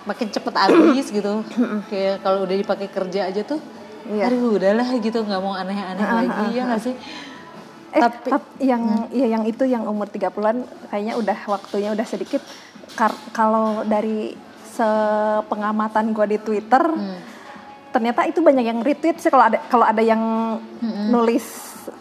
makin 0.03 0.29
cepet 0.29 0.55
habis 0.59 1.07
gitu. 1.15 1.47
Kayak 1.91 2.27
kalau 2.27 2.43
udah 2.43 2.57
dipakai 2.59 2.91
kerja 2.91 3.31
aja 3.31 3.43
tuh 3.47 3.63
Iya. 4.03 4.35
aduh 4.35 4.59
udahlah 4.59 4.99
gitu 4.99 5.23
nggak 5.23 5.39
mau 5.39 5.55
aneh-aneh 5.55 6.03
lagi 6.03 6.59
ya 6.59 6.67
nggak 6.67 6.83
sih 6.83 6.95
Eh, 7.93 8.01
tapi 8.01 8.29
tap- 8.31 8.57
yang 8.59 8.83
ya 9.11 9.27
yang 9.29 9.45
itu 9.45 9.65
yang 9.65 9.85
umur 9.85 10.07
30-an 10.07 10.57
kayaknya 10.89 11.15
udah 11.15 11.39
waktunya 11.47 11.91
udah 11.91 12.05
sedikit. 12.05 12.41
Kar- 12.93 13.21
kalau 13.31 13.85
dari 13.85 14.33
sepengamatan 14.67 16.11
gue 16.11 16.27
di 16.27 16.39
Twitter, 16.39 16.83
ternyata 17.91 18.25
itu 18.25 18.41
banyak 18.41 18.65
yang 18.65 18.81
retweet 18.81 19.17
sih 19.19 19.29
kalau 19.29 19.45
ada 19.45 19.61
kalau 19.67 19.85
ada 19.85 20.01
yang 20.01 20.21
nulis 21.09 21.45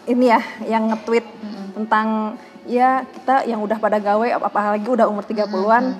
ini 0.04 0.26
ya, 0.26 0.40
yang 0.66 0.88
nge-tweet 0.88 1.26
tentang 1.74 2.36
ya 2.64 3.02
kita 3.04 3.42
yang 3.44 3.60
udah 3.60 3.76
pada 3.76 3.98
gawe 3.98 4.26
ap- 4.32 4.46
apalagi 4.46 4.86
udah 4.86 5.04
umur 5.04 5.22
30-an 5.22 5.98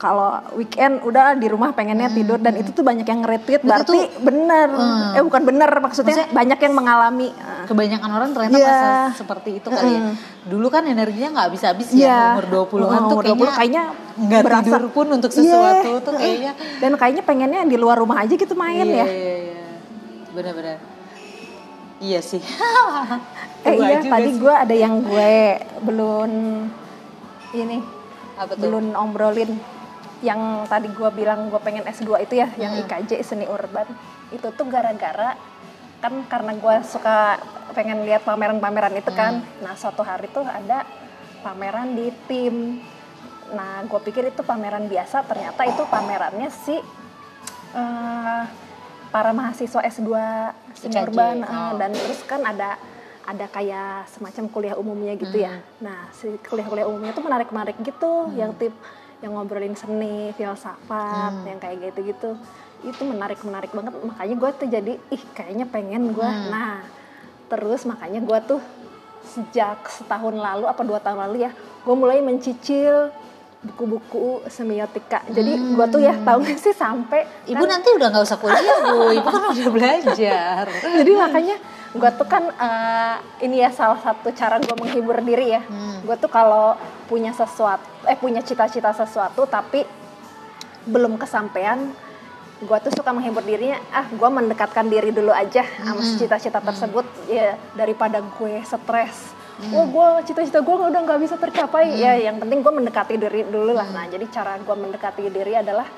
kalau 0.00 0.32
weekend 0.56 1.04
udah 1.04 1.36
di 1.36 1.44
rumah 1.44 1.70
pengennya 1.70 2.08
tidur 2.08 2.40
dan 2.40 2.56
itu 2.56 2.72
tuh 2.72 2.80
banyak 2.80 3.04
yang 3.04 3.20
nge-retweet 3.20 3.60
berarti 3.60 4.00
bener 4.16 4.68
eh 5.12 5.20
bukan 5.20 5.42
bener 5.44 5.68
maksudnya, 5.78 6.24
banyak 6.26 6.56
yang 6.56 6.72
mengalami 6.72 7.28
Ah. 7.36 7.68
kebanyakan 7.68 8.08
orang 8.10 8.30
ternyata 8.32 8.56
Iya. 8.56 8.72
masa 8.72 8.90
seperti 9.14 9.50
itu 9.60 9.68
kali 9.68 9.92
ya. 9.92 10.00
Dulu 10.42 10.66
kan 10.66 10.82
energinya 10.84 11.28
nggak 11.30 11.46
habis-habis 11.46 11.92
Iya. 11.92 12.08
ya 12.08 12.20
umur 12.34 12.46
20-an 12.48 13.00
tuh 13.04 13.16
Umur 13.20 13.24
20 13.28 13.52
kayaknya 13.52 13.82
nggak 14.16 14.40
berasa- 14.40 14.64
tidur 14.66 14.84
pun 14.88 15.06
untuk 15.12 15.30
sesuatu 15.30 15.92
Iya. 15.92 16.00
tuh 16.00 16.12
kayaknya 16.16 16.52
dan 16.80 16.92
kayaknya 16.96 17.22
pengennya 17.22 17.60
di 17.62 17.76
luar 17.76 17.96
rumah 17.96 18.16
aja 18.18 18.32
gitu 18.32 18.56
main 18.56 18.80
iya, 18.82 19.04
ya 19.04 19.06
Iya, 19.06 19.34
iya. 19.36 19.64
Benar-benar. 20.32 20.78
Iya 22.00 22.20
sih. 22.20 22.40
eh 23.68 23.76
iya 23.76 24.00
tadi 24.00 24.30
gue 24.34 24.54
ada 24.56 24.72
yang 24.72 25.04
gue 25.04 25.32
belum 25.82 26.30
ini 27.52 27.78
apa 28.34 28.56
tuh? 28.56 28.62
belum 28.62 28.96
ombrolin 28.96 29.52
yang 30.20 30.68
tadi 30.68 30.92
gue 30.92 31.10
bilang 31.12 31.48
gue 31.48 31.60
pengen 31.60 31.84
S2 31.88 32.28
itu 32.28 32.34
ya 32.36 32.48
yang 32.60 32.76
Hmm. 32.76 32.84
IKJ 32.84 33.24
seni 33.24 33.48
urban 33.48 33.88
itu 34.30 34.46
tuh 34.52 34.66
gara-gara 34.68 35.36
kan 36.00 36.12
karena 36.28 36.52
gue 36.56 36.76
suka 36.84 37.40
pengen 37.72 38.04
lihat 38.04 38.24
pameran-pameran 38.24 38.92
itu 38.96 39.08
kan 39.12 39.40
Hmm. 39.40 39.64
nah 39.64 39.74
suatu 39.76 40.04
hari 40.04 40.28
tuh 40.28 40.44
ada 40.44 40.84
pameran 41.40 41.96
di 41.96 42.12
tim 42.28 42.84
nah 43.50 43.82
gue 43.82 44.00
pikir 44.04 44.28
itu 44.28 44.44
pameran 44.44 44.86
biasa 44.86 45.24
ternyata 45.24 45.64
itu 45.66 45.82
pamerannya 45.88 46.48
si 46.52 46.76
eh, 47.74 48.42
para 49.10 49.30
mahasiswa 49.34 49.80
S2 49.82 50.10
seni 50.76 50.94
IKJ, 50.94 51.04
urban 51.08 51.36
eh, 51.42 51.48
oh. 51.50 51.72
dan 51.80 51.90
terus 51.96 52.20
kan 52.28 52.44
ada 52.44 52.76
ada 53.20 53.46
kayak 53.46 54.10
semacam 54.10 54.44
kuliah 54.50 54.74
umumnya 54.74 55.14
gitu 55.14 55.38
ya. 55.38 55.62
Hmm. 55.62 55.86
Nah, 55.86 56.10
si 56.10 56.34
kuliah-kuliah 56.42 56.82
umumnya 56.88 57.14
tuh 57.14 57.22
menarik-menarik 57.22 57.78
gitu, 57.78 58.26
yang 58.34 58.50
tip 58.58 58.74
yang 59.20 59.36
ngobrolin 59.36 59.76
seni, 59.76 60.32
filsafat, 60.34 61.32
Hmm. 61.32 61.46
yang 61.46 61.58
kayak 61.60 61.92
gitu-gitu. 61.92 62.36
Itu 62.80 63.02
menarik-menarik 63.04 63.70
banget. 63.72 63.92
Makanya 64.00 64.34
gue 64.40 64.50
tuh 64.56 64.68
jadi 64.68 64.92
ih 64.96 65.22
kayaknya 65.36 65.68
pengen 65.68 66.16
gue. 66.16 66.24
Hmm. 66.24 66.48
Nah, 66.48 66.80
terus 67.52 67.84
makanya 67.84 68.20
gue 68.24 68.38
tuh 68.56 68.60
sejak 69.20 69.84
setahun 69.92 70.32
lalu 70.32 70.64
apa 70.64 70.80
dua 70.80 70.96
tahun 70.96 71.28
lalu 71.28 71.44
ya, 71.44 71.52
gue 71.84 71.94
mulai 71.94 72.24
mencicil 72.24 73.12
buku-buku 73.60 74.40
semiotika. 74.48 75.20
Jadi 75.28 75.76
gue 75.76 75.86
tuh 75.92 76.00
ya 76.00 76.16
tahu 76.24 76.40
gak 76.40 76.56
sih 76.56 76.72
sampai 76.72 77.28
Ibu 77.44 77.60
nanti 77.68 77.92
udah 77.92 78.08
nggak 78.08 78.24
usah 78.24 78.40
kuliah 78.40 78.76
bu, 78.88 79.12
ibu 79.12 79.28
kan 79.28 79.52
udah 79.52 79.68
belajar. 79.68 80.64
jadi 81.04 81.12
makanya 81.12 81.56
gue 81.90 82.10
tuh 82.14 82.26
kan 82.30 82.44
eh, 82.46 83.16
ini 83.42 83.58
ya 83.66 83.74
salah 83.74 83.98
satu 83.98 84.30
cara 84.30 84.62
gue 84.62 84.76
menghibur 84.78 85.18
diri 85.26 85.58
ya. 85.58 85.62
Hmm. 85.66 86.06
gue 86.06 86.16
tuh 86.16 86.30
kalau 86.30 86.78
punya 87.10 87.34
sesuatu 87.34 87.82
eh 88.06 88.14
punya 88.14 88.40
cita-cita 88.46 88.94
sesuatu 88.94 89.42
tapi 89.50 89.82
belum 90.86 91.18
kesampaian 91.18 91.90
gue 92.60 92.78
tuh 92.84 92.92
suka 92.92 93.10
menghibur 93.10 93.40
dirinya 93.40 93.80
ah 93.90 94.04
gue 94.06 94.28
mendekatkan 94.28 94.84
diri 94.86 95.10
dulu 95.10 95.32
aja 95.32 95.64
sama 95.80 96.00
si 96.04 96.20
cita-cita 96.20 96.60
tersebut 96.60 97.08
ya 97.26 97.56
daripada 97.72 98.20
gue 98.20 98.60
stres. 98.62 99.32
Wah 99.72 99.84
gue 99.84 100.08
cita-cita 100.28 100.60
gue 100.64 100.72
udah 100.72 101.00
nggak 101.04 101.20
bisa 101.20 101.36
tercapai. 101.36 101.92
Ya 101.96 102.16
yang 102.16 102.36
penting 102.40 102.60
gue 102.64 102.72
mendekati 102.72 103.16
diri 103.16 103.44
dulu 103.48 103.76
lah. 103.76 103.88
Nah 103.92 104.04
jadi 104.08 104.24
cara 104.28 104.56
gue 104.60 104.76
mendekati 104.76 105.28
diri 105.32 105.56
adalah 105.56 105.88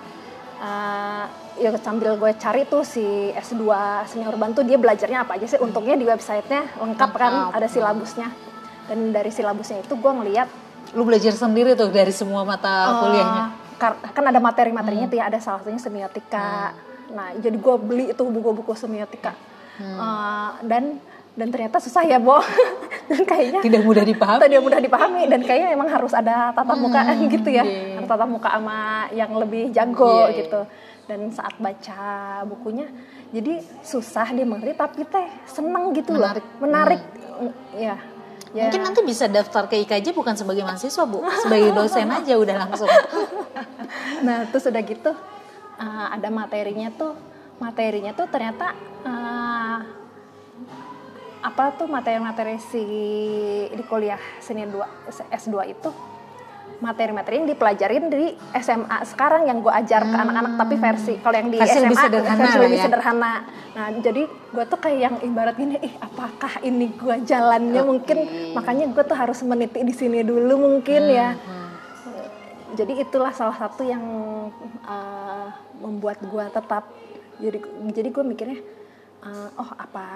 uh, 0.62 1.24
ya 1.58 1.74
sambil 1.82 2.14
gue 2.16 2.30
cari 2.38 2.62
tuh 2.70 2.86
si 2.86 3.02
S2 3.34 3.66
seni 4.06 4.24
urban 4.24 4.54
tuh 4.54 4.62
dia 4.62 4.78
belajarnya 4.78 5.26
apa 5.26 5.36
aja 5.36 5.46
sih? 5.50 5.58
Untungnya 5.58 5.98
di 5.98 6.06
websitenya 6.06 6.78
lengkap 6.78 7.10
kan 7.12 7.32
ada 7.50 7.66
silabusnya. 7.66 8.30
Dan 8.86 9.10
dari 9.10 9.30
silabusnya 9.34 9.82
itu 9.82 9.94
gue 9.98 10.12
ngeliat 10.12 10.48
Lu 10.92 11.08
belajar 11.08 11.32
sendiri 11.32 11.72
tuh 11.72 11.88
dari 11.88 12.12
semua 12.12 12.44
mata 12.44 12.68
eh, 12.68 12.94
kuliahnya. 13.00 13.44
kan 14.14 14.24
ada 14.28 14.38
materi-materinya 14.38 15.10
tuh 15.10 15.18
ya 15.18 15.26
ada 15.26 15.42
salah 15.42 15.64
satunya 15.64 15.80
semiotika. 15.82 16.76
Nah 17.10 17.34
jadi 17.40 17.56
gue 17.56 17.74
beli 17.80 18.04
itu 18.14 18.22
buku-buku 18.22 18.76
semiotika. 18.78 19.34
Eh, 19.80 20.50
dan 20.68 21.00
dan 21.32 21.48
ternyata 21.48 21.80
susah 21.80 22.04
ya 22.04 22.20
Bo. 22.20 22.36
Dan 23.10 23.28
kayaknya 23.28 23.60
Tidak 23.60 23.82
mudah 23.84 24.04
dipahami. 24.06 24.40
tidak 24.46 24.62
mudah 24.62 24.80
dipahami. 24.80 25.22
Dan 25.28 25.40
kayaknya 25.44 25.68
emang 25.74 25.90
harus 25.90 26.14
ada 26.16 26.54
tatap 26.54 26.78
muka 26.80 27.02
gitu 27.34 27.48
ya. 27.50 27.60
iya. 27.66 27.98
Harus 27.98 28.08
tatap 28.08 28.28
muka 28.30 28.48
sama 28.48 29.04
yang 29.12 29.32
lebih 29.36 29.68
jago 29.74 30.28
Iya, 30.28 30.32
iya. 30.32 30.38
gitu. 30.44 30.60
Dan 31.10 31.20
saat 31.34 31.58
baca 31.58 32.00
bukunya 32.46 32.86
jadi 33.34 33.58
susah 33.82 34.32
dia 34.32 34.46
mengerti 34.46 34.76
tapi 34.76 35.02
teh 35.04 35.26
seneng 35.44 35.92
gitu 35.92 36.14
Menarik. 36.14 36.44
loh 36.44 36.60
menarik 36.62 37.02
ya 37.74 37.96
ya. 38.54 38.68
Mungkin 38.68 38.80
nanti 38.84 39.00
bisa 39.02 39.24
daftar 39.26 39.66
ke 39.66 39.80
IKJ 39.82 40.12
bukan 40.12 40.36
sebagai 40.36 40.62
mahasiswa 40.62 41.04
bu, 41.08 41.24
sebagai 41.42 41.72
dosen 41.74 42.06
aja 42.06 42.32
udah 42.38 42.56
langsung. 42.68 42.88
nah 44.22 44.44
terus 44.48 44.68
udah 44.68 44.82
gitu 44.84 45.10
uh, 45.76 46.06
ada 46.12 46.28
materinya 46.28 46.88
tuh. 46.92 47.12
Materinya 47.58 48.10
tuh 48.12 48.26
ternyata 48.26 48.74
uh, 49.04 49.78
apa 51.42 51.74
tuh 51.74 51.90
materi-materi 51.90 52.54
si 52.62 52.82
di 53.66 53.82
kuliah 53.84 54.18
seni 54.38 54.62
2 54.62 54.78
S2 55.28 55.54
itu 55.68 55.90
materi-materi 56.78 57.38
yang 57.38 57.46
dipelajarin 57.46 58.10
di 58.10 58.34
SMA 58.58 58.98
sekarang 59.06 59.46
yang 59.46 59.58
gue 59.58 59.70
ajar 59.70 60.02
ke 60.02 60.16
anak-anak 60.16 60.52
tapi 60.56 60.74
versi 60.76 61.14
kalau 61.18 61.36
yang 61.36 61.50
di 61.50 61.58
Hmm. 61.58 61.66
Versi 61.66 61.78
SMA 61.78 61.84
lebih 61.84 61.98
sederhana 61.98 62.42
versi 62.42 62.58
lebih 62.58 62.78
ya. 62.78 62.84
sederhana 62.86 63.32
nah 63.72 63.86
jadi 63.96 64.22
gue 64.26 64.64
tuh 64.66 64.78
kayak 64.78 64.98
yang 64.98 65.16
ibarat 65.20 65.54
gini 65.54 65.76
ih 65.78 65.94
apakah 65.98 66.52
ini 66.60 66.86
gue 66.90 67.14
jalannya 67.22 67.82
mungkin 67.82 68.18
makanya 68.52 68.84
gue 68.88 69.02
tuh 69.02 69.14
harus 69.14 69.38
meniti 69.42 69.80
di 69.80 69.94
sini 69.94 70.22
dulu 70.22 70.54
mungkin 70.58 71.02
ya 71.08 71.34
Hmm. 71.34 71.70
jadi 72.74 72.92
itulah 73.02 73.30
salah 73.30 73.54
satu 73.54 73.82
yang 73.82 74.02
uh, 74.82 75.46
membuat 75.78 76.18
gue 76.18 76.44
tetap 76.50 76.86
jadi 77.38 77.58
jadi 77.88 78.08
gue 78.10 78.24
mikirnya 78.24 78.58
uh, 79.22 79.48
oh 79.54 79.70
apa 79.72 80.06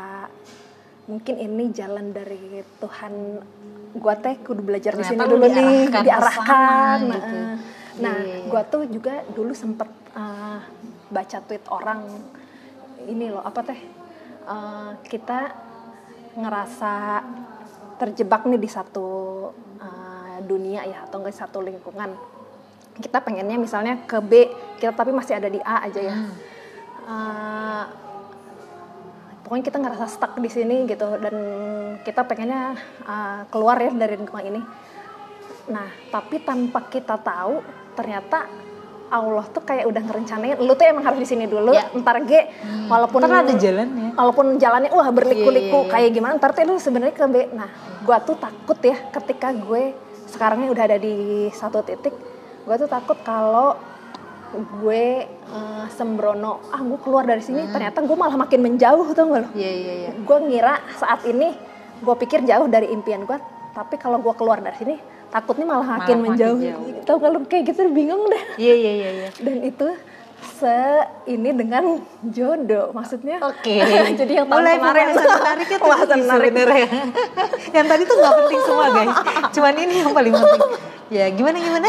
mungkin 1.06 1.34
ini 1.38 1.70
jalan 1.70 2.10
dari 2.10 2.62
Tuhan 2.82 3.14
gue 3.96 4.14
teh 4.20 4.34
kudu 4.42 4.60
belajar 4.60 4.92
di 4.98 5.04
sini 5.06 5.22
dulu 5.22 5.46
nih 5.46 5.88
diarahkan 5.88 6.98
sana, 7.00 7.14
gitu. 7.16 7.38
nah 8.02 8.16
yeah. 8.20 8.44
Gue 8.46 8.62
tuh 8.68 8.82
juga 8.90 9.24
dulu 9.32 9.56
sempet 9.56 9.88
uh, 10.12 10.60
baca 11.08 11.38
tweet 11.46 11.64
orang 11.72 12.04
ini 13.06 13.32
loh 13.32 13.40
apa 13.40 13.60
teh 13.64 13.80
uh, 14.50 14.98
kita 15.06 15.54
ngerasa 16.36 17.24
terjebak 17.96 18.44
nih 18.44 18.60
di 18.60 18.68
satu 18.68 19.08
uh, 19.80 20.36
dunia 20.44 20.84
ya 20.84 21.08
atau 21.08 21.22
enggak 21.22 21.38
satu 21.38 21.64
lingkungan 21.64 22.12
kita 23.00 23.24
pengennya 23.24 23.56
misalnya 23.56 24.04
ke 24.04 24.18
B 24.20 24.32
kita 24.76 24.92
tapi 24.92 25.12
masih 25.12 25.40
ada 25.40 25.48
di 25.48 25.60
A 25.64 25.88
aja 25.88 26.00
ya 26.00 26.16
hmm. 26.16 26.32
uh, 27.08 27.84
pokoknya 29.46 29.62
kita 29.62 29.78
ngerasa 29.78 30.10
stuck 30.10 30.34
di 30.42 30.50
sini 30.50 30.90
gitu 30.90 31.06
dan 31.22 31.36
kita 32.02 32.26
pengennya 32.26 32.74
uh, 33.06 33.46
keluar 33.46 33.78
ya 33.78 33.94
dari 33.94 34.18
lingkungan 34.18 34.42
ini 34.50 34.60
nah 35.70 35.86
tapi 36.10 36.42
tanpa 36.42 36.90
kita 36.90 37.14
tahu 37.22 37.62
ternyata 37.94 38.50
Allah 39.06 39.46
tuh 39.54 39.62
kayak 39.62 39.86
udah 39.86 40.02
ngerencanain 40.02 40.58
lu 40.58 40.74
tuh 40.74 40.82
emang 40.82 41.06
harus 41.06 41.22
di 41.22 41.28
sini 41.30 41.46
dulu 41.46 41.70
ya. 41.70 41.94
ntar 41.94 42.26
G 42.26 42.42
hmm. 42.42 42.90
walaupun 42.90 43.22
ntar 43.22 43.46
ada 43.46 43.54
jalannya 43.54 44.18
walaupun 44.18 44.46
jalannya 44.58 44.90
wah 44.90 45.08
berliku-liku 45.14 45.54
yeah, 45.54 45.70
yeah, 45.70 45.82
yeah. 45.86 45.92
kayak 45.94 46.10
gimana 46.10 46.32
ntar 46.42 46.50
tuh 46.50 46.66
lu 46.66 46.74
sebenarnya 46.82 47.14
ke 47.14 47.26
B 47.30 47.36
nah 47.54 47.70
gua 48.02 48.18
tuh 48.18 48.34
takut 48.34 48.78
ya 48.82 48.98
ketika 49.14 49.54
gue 49.54 49.94
sekarangnya 50.26 50.74
udah 50.74 50.84
ada 50.90 50.98
di 50.98 51.46
satu 51.54 51.86
titik 51.86 52.14
gue 52.66 52.74
tuh 52.82 52.90
takut 52.90 53.14
kalau 53.22 53.78
gue 54.56 55.04
uh, 55.52 55.86
sembrono 55.92 56.64
ah 56.72 56.80
gue 56.80 56.98
keluar 57.04 57.28
dari 57.28 57.42
sini 57.44 57.64
hmm. 57.64 57.72
ternyata 57.72 57.98
gue 58.02 58.16
malah 58.16 58.36
makin 58.36 58.60
menjauh 58.64 59.06
tuh 59.12 59.24
gak 59.28 59.40
lo 59.46 59.48
yeah, 59.52 59.74
yeah, 59.74 59.96
yeah. 60.08 60.12
gue 60.16 60.38
ngira 60.48 60.74
saat 60.96 61.22
ini 61.28 61.52
gue 62.00 62.14
pikir 62.26 62.44
jauh 62.44 62.66
dari 62.68 62.92
impian 62.92 63.24
gue 63.24 63.38
tapi 63.76 64.00
kalau 64.00 64.20
gue 64.20 64.34
keluar 64.36 64.60
dari 64.60 64.76
sini 64.76 64.96
takutnya 65.28 65.66
malah 65.68 66.00
makin 66.00 66.16
malah 66.20 66.26
menjauh 66.32 66.58
makin 66.60 67.04
tau 67.04 67.18
kalau 67.20 67.38
kayak 67.44 67.72
gitu 67.72 67.88
bingung 67.92 68.28
deh 68.32 68.44
iya 68.56 68.74
iya 68.74 68.92
iya, 68.92 69.10
iya. 69.12 69.28
dan 69.40 69.56
itu 69.60 69.86
se 70.46 70.80
ini 71.26 71.50
dengan 71.50 71.98
jodoh. 72.22 72.94
Maksudnya 72.94 73.42
oke. 73.42 73.60
okay. 73.60 73.82
jadi 74.20 74.42
yang 74.42 74.46
tahun 74.46 74.62
Mulai 74.62 74.76
kemarin. 74.78 75.06
menariknya 75.18 75.78
tuh 75.78 75.90
sebenarnya 76.06 76.86
yang 77.76 77.86
tadi 77.90 78.02
tuh 78.06 78.16
nggak 78.16 78.34
penting 78.38 78.60
semua 78.62 78.86
guys. 78.94 79.16
Cuman 79.52 79.74
ini 79.76 79.94
yang 80.00 80.12
paling 80.14 80.32
penting. 80.32 80.62
Ya 81.06 81.26
gimana 81.30 81.56
gimana? 81.62 81.86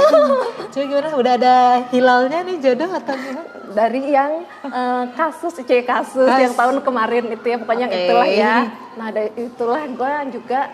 Coba 0.69 0.85
gimana? 0.85 1.07
Udah 1.17 1.33
ada 1.41 1.55
hilalnya 1.89 2.39
nih 2.45 2.57
jodoh 2.61 2.89
atau 2.93 3.13
gimana? 3.17 3.49
Dari 3.67 4.01
yang 4.09 4.31
uh, 4.65 5.05
kasus 5.13 5.57
C 5.61 5.85
kasus 5.85 6.25
Kas. 6.25 6.41
yang 6.41 6.53
tahun 6.57 6.81
kemarin 6.81 7.29
itu 7.29 7.45
ya 7.45 7.57
pokoknya 7.61 7.87
okay. 7.89 8.01
itulah 8.05 8.27
ya. 8.29 8.55
Nah 8.97 9.09
dari 9.13 9.29
itulah 9.37 9.81
gue 9.85 10.13
juga 10.33 10.69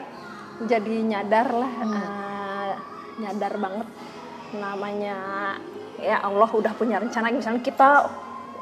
jadi 0.64 0.96
nyadar 1.04 1.48
lah. 1.52 1.72
Hmm. 1.84 1.92
uh, 1.92 2.72
nyadar 3.14 3.54
banget 3.62 3.88
namanya 4.54 5.18
ya 6.04 6.20
Allah 6.20 6.50
udah 6.52 6.74
punya 6.76 7.00
rencana 7.00 7.32
misalnya 7.32 7.64
kita 7.64 8.12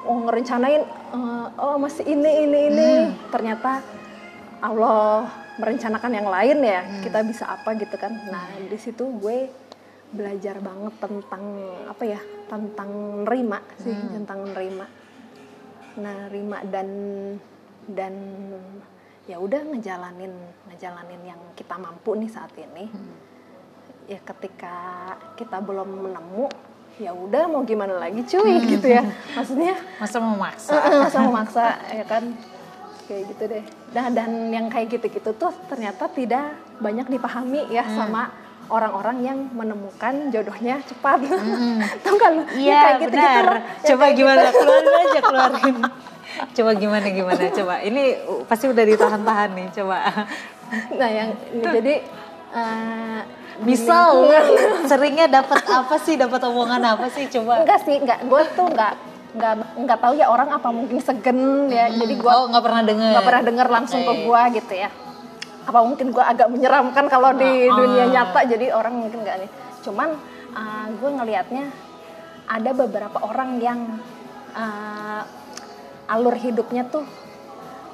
oh 0.05 0.17
ngerencanain 0.29 0.83
uh, 1.13 1.47
oh 1.57 1.77
masih 1.81 2.05
ini 2.05 2.31
ini 2.45 2.59
ini 2.69 2.89
hmm. 3.05 3.33
ternyata 3.33 3.81
Allah 4.61 5.25
merencanakan 5.57 6.11
yang 6.13 6.27
lain 6.29 6.57
ya 6.61 6.81
hmm. 6.85 7.01
kita 7.05 7.19
bisa 7.25 7.49
apa 7.49 7.73
gitu 7.77 7.97
kan 7.97 8.13
nah 8.29 8.45
di 8.57 8.77
situ 8.77 9.09
gue 9.17 9.49
belajar 10.11 10.59
banget 10.59 10.93
tentang 10.99 11.43
apa 11.87 12.03
ya 12.03 12.21
tentang 12.49 13.23
nerima 13.25 13.59
sih 13.79 13.93
hmm. 13.93 14.11
tentang 14.21 14.39
nerima 14.53 14.85
nah 15.99 16.15
nerima 16.29 16.57
dan 16.67 16.89
dan 17.89 18.13
ya 19.29 19.37
udah 19.37 19.61
ngejalanin 19.71 20.33
ngejalanin 20.71 21.21
yang 21.35 21.41
kita 21.53 21.75
mampu 21.77 22.15
nih 22.17 22.31
saat 22.31 22.51
ini 22.57 22.89
hmm. 22.89 23.15
ya 24.09 24.19
ketika 24.19 24.75
kita 25.37 25.61
belum 25.61 26.09
menemu 26.09 26.70
ya 27.01 27.11
udah 27.17 27.49
mau 27.49 27.65
gimana 27.65 27.97
lagi 27.97 28.21
cuy 28.29 28.61
hmm. 28.61 28.67
gitu 28.77 28.87
ya 28.93 29.01
maksudnya 29.33 29.73
masa 30.01 30.17
mau 30.21 30.37
maksa 30.37 30.77
masa 30.77 31.17
mau 31.25 31.33
maksa 31.33 31.65
ya 31.89 32.05
kan 32.05 32.23
kayak 33.09 33.23
gitu 33.33 33.43
deh 33.49 33.65
nah 33.97 34.05
dan 34.13 34.53
yang 34.53 34.69
kayak 34.69 34.93
gitu-gitu 34.93 35.33
tuh 35.33 35.49
ternyata 35.65 36.05
tidak 36.13 36.53
banyak 36.77 37.09
dipahami 37.09 37.65
ya 37.73 37.81
hmm. 37.81 37.95
sama 37.97 38.29
orang-orang 38.71 39.17
yang 39.19 39.39
menemukan 39.51 40.31
jodohnya 40.31 40.79
cepat. 40.87 41.19
Mm. 41.27 41.83
Tahu 42.07 42.15
kan 42.15 42.31
lu? 42.39 42.43
Iya, 42.55 42.71
ya, 42.71 42.89
gitu, 43.03 43.11
benar. 43.11 43.43
Gitu 43.59 43.87
Coba 43.91 44.05
gimana? 44.15 44.47
Gitu. 44.47 44.59
Keluarin 44.63 44.93
aja, 44.95 45.19
keluarin. 45.27 45.77
Coba 46.55 46.71
gimana 46.79 47.07
gimana? 47.11 47.43
Coba. 47.51 47.73
Ini 47.83 48.03
pasti 48.47 48.65
udah 48.71 48.83
ditahan-tahan 48.87 49.49
nih. 49.59 49.67
Coba. 49.75 49.97
Nah, 50.95 51.09
yang 51.11 51.29
ini, 51.51 51.63
jadi 51.67 51.95
uh, 52.55 53.19
misal 53.59 54.31
seringnya 54.89 55.27
dapat 55.27 55.61
apa 55.67 55.95
sih? 55.99 56.15
Dapat 56.15 56.41
omongan 56.47 56.81
apa 56.95 57.11
sih? 57.11 57.27
Coba. 57.27 57.67
Enggak 57.67 57.83
sih, 57.83 57.99
enggak. 57.99 58.23
Gue 58.25 58.41
tuh 58.55 58.71
enggak 58.71 58.95
nggak 59.31 59.79
nggak 59.87 59.99
tahu 60.03 60.13
ya 60.19 60.27
orang 60.27 60.51
apa 60.51 60.67
mungkin 60.75 60.99
segen 60.99 61.71
ya 61.71 61.87
hmm. 61.87 62.03
jadi 62.03 62.13
gue 62.19 62.31
oh 62.35 62.51
nggak 62.51 62.63
pernah 62.67 62.83
dengar 62.83 63.11
nggak 63.15 63.27
pernah 63.31 63.43
dengar 63.47 63.67
langsung 63.71 64.03
ke 64.03 64.13
gue 64.27 64.41
gitu 64.59 64.73
ya 64.75 64.89
apa 65.61 65.79
mungkin 65.87 66.11
gue 66.11 66.19
agak 66.19 66.47
menyeramkan 66.51 67.05
kalau 67.07 67.31
di 67.31 67.69
uh, 67.69 67.71
dunia 67.71 68.11
nyata 68.11 68.43
jadi 68.43 68.75
orang 68.75 68.91
mungkin 68.97 69.23
nggak 69.23 69.37
nih 69.45 69.49
cuman 69.87 70.09
uh, 70.51 70.59
ah, 70.59 70.85
gue 70.91 71.09
ngelihatnya 71.15 71.65
ada 72.51 72.71
beberapa 72.75 73.17
orang 73.23 73.61
yang 73.63 73.79
uh, 74.51 75.23
alur 76.11 76.35
hidupnya 76.35 76.91
tuh 76.91 77.07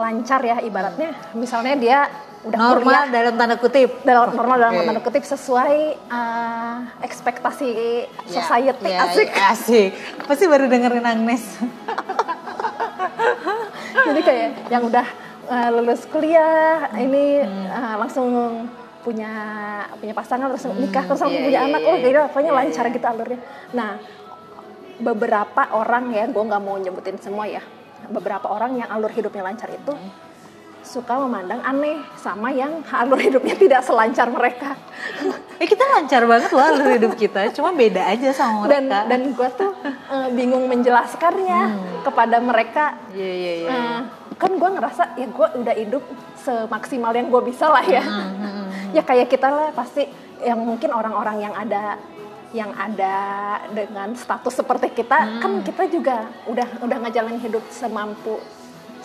lancar 0.01 0.41
ya 0.41 0.57
ibaratnya 0.65 1.13
misalnya 1.37 1.75
dia 1.77 1.99
udah 2.47 2.59
normal. 2.59 2.83
kuliah, 2.83 3.05
dalam 3.11 3.33
tanda 3.35 3.55
kutip. 3.59 3.89
Dalam 4.07 4.31
normal 4.31 4.57
dalam 4.57 4.73
okay. 4.79 4.87
tanda 4.87 5.01
kutip 5.03 5.23
sesuai 5.27 5.75
uh, 6.07 6.77
ekspektasi 7.03 7.71
yeah, 7.71 8.31
society. 8.31 8.91
yeah, 8.91 9.05
asik. 9.05 9.27
yeah, 9.27 9.53
asik. 9.53 9.91
Pasti 10.23 10.43
baru 10.47 10.71
dengerin 10.71 11.03
Agnes? 11.03 11.43
Jadi 14.07 14.21
kayak 14.23 14.71
yang 14.71 14.83
udah 14.87 15.07
uh, 15.51 15.69
lulus 15.75 16.07
kuliah 16.07 16.87
ini 16.95 17.43
uh, 17.47 17.95
langsung 17.99 18.27
punya 19.03 19.31
punya 19.99 20.11
pasangan 20.11 20.51
terus 20.51 20.67
hmm, 20.67 20.83
nikah 20.83 21.03
terus 21.07 21.23
langsung 21.23 21.39
yeah, 21.39 21.47
punya 21.47 21.59
yeah, 21.63 21.69
anak. 21.71 21.81
oh 21.83 21.95
yeah, 21.95 22.03
gitu 22.03 22.19
pokoknya 22.31 22.51
yeah, 22.51 22.59
lancar 22.63 22.85
yeah. 22.87 22.95
gitu 22.95 23.05
alurnya. 23.07 23.39
Nah 23.75 23.91
beberapa 24.97 25.61
orang 25.77 26.09
ya 26.15 26.25
gue 26.25 26.43
nggak 26.43 26.61
mau 26.63 26.75
nyebutin 26.79 27.19
semua 27.19 27.45
ya. 27.47 27.63
Beberapa 28.07 28.47
orang 28.47 28.79
yang 28.79 28.87
alur 28.87 29.11
hidupnya 29.11 29.43
lancar 29.43 29.67
itu 29.73 29.91
hmm 29.91 30.26
suka 30.87 31.19
memandang 31.19 31.59
aneh 31.59 31.99
sama 32.15 32.47
yang 32.55 32.79
alur 32.87 33.19
hidupnya 33.19 33.59
tidak 33.59 33.81
selancar 33.83 34.31
mereka. 34.31 34.79
eh 35.59 35.67
kita 35.71 35.83
lancar 35.83 36.23
banget 36.23 36.49
loh 36.55 36.63
alur 36.63 36.87
hidup 36.95 37.13
kita, 37.19 37.51
cuma 37.51 37.75
beda 37.75 38.07
aja 38.07 38.31
sama 38.31 38.63
mereka. 38.63 38.71
Dan 38.71 38.83
dan 39.11 39.21
gue 39.35 39.49
tuh 39.59 39.71
uh, 39.83 40.27
bingung 40.31 40.71
menjelaskannya 40.71 41.61
hmm. 41.75 42.07
kepada 42.07 42.39
mereka. 42.39 42.95
Iya 43.11 43.19
yeah, 43.19 43.33
iya 43.35 43.45
yeah, 43.45 43.55
iya. 43.59 43.67
Yeah, 43.67 43.83
uh, 43.83 44.01
kan 44.37 44.51
gue 44.53 44.69
ngerasa 44.69 45.03
ya 45.17 45.27
gue 45.27 45.47
udah 45.65 45.75
hidup 45.75 46.03
semaksimal 46.37 47.11
yang 47.11 47.27
gue 47.33 47.41
bisa 47.41 47.73
lah 47.73 47.81
ya 47.81 48.05
mm 48.05 48.35
-hmm. 48.37 48.65
ya 48.93 49.01
kayak 49.01 49.33
kita 49.33 49.49
lah 49.49 49.73
pasti 49.73 50.05
yang 50.45 50.61
mungkin 50.61 50.93
orang-orang 50.93 51.41
yang 51.41 51.53
ada 51.57 51.97
yang 52.55 52.71
ada 52.77 53.17
dengan 53.73 54.15
status 54.15 54.63
seperti 54.63 54.93
kita 54.93 55.17
mm. 55.17 55.41
kan 55.41 55.51
kita 55.65 55.83
juga 55.91 56.17
udah 56.47 56.69
udah 56.85 56.97
ngejalanin 57.03 57.41
hidup 57.43 57.65
semampu 57.73 58.39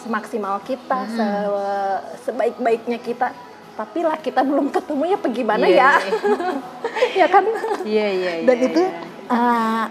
semaksimal 0.02 0.58
kita 0.66 1.06
mm. 1.06 1.14
se 1.14 1.28
sebaik-baiknya 2.28 2.98
kita. 2.98 3.30
Tapi 3.72 4.04
lah 4.04 4.20
kita 4.20 4.44
belum 4.44 4.68
ketemu 4.68 5.16
ya 5.16 5.18
bagaimana 5.18 5.64
yeah, 5.64 5.78
ya? 5.78 5.90
yeah. 5.96 7.24
ya 7.24 7.26
kan? 7.32 7.44
Yeah, 7.88 8.10
yeah, 8.12 8.34
yeah, 8.42 8.46
dan 8.46 8.58
yeah, 8.58 8.68
itu 8.68 8.82
Uh, 9.32 9.86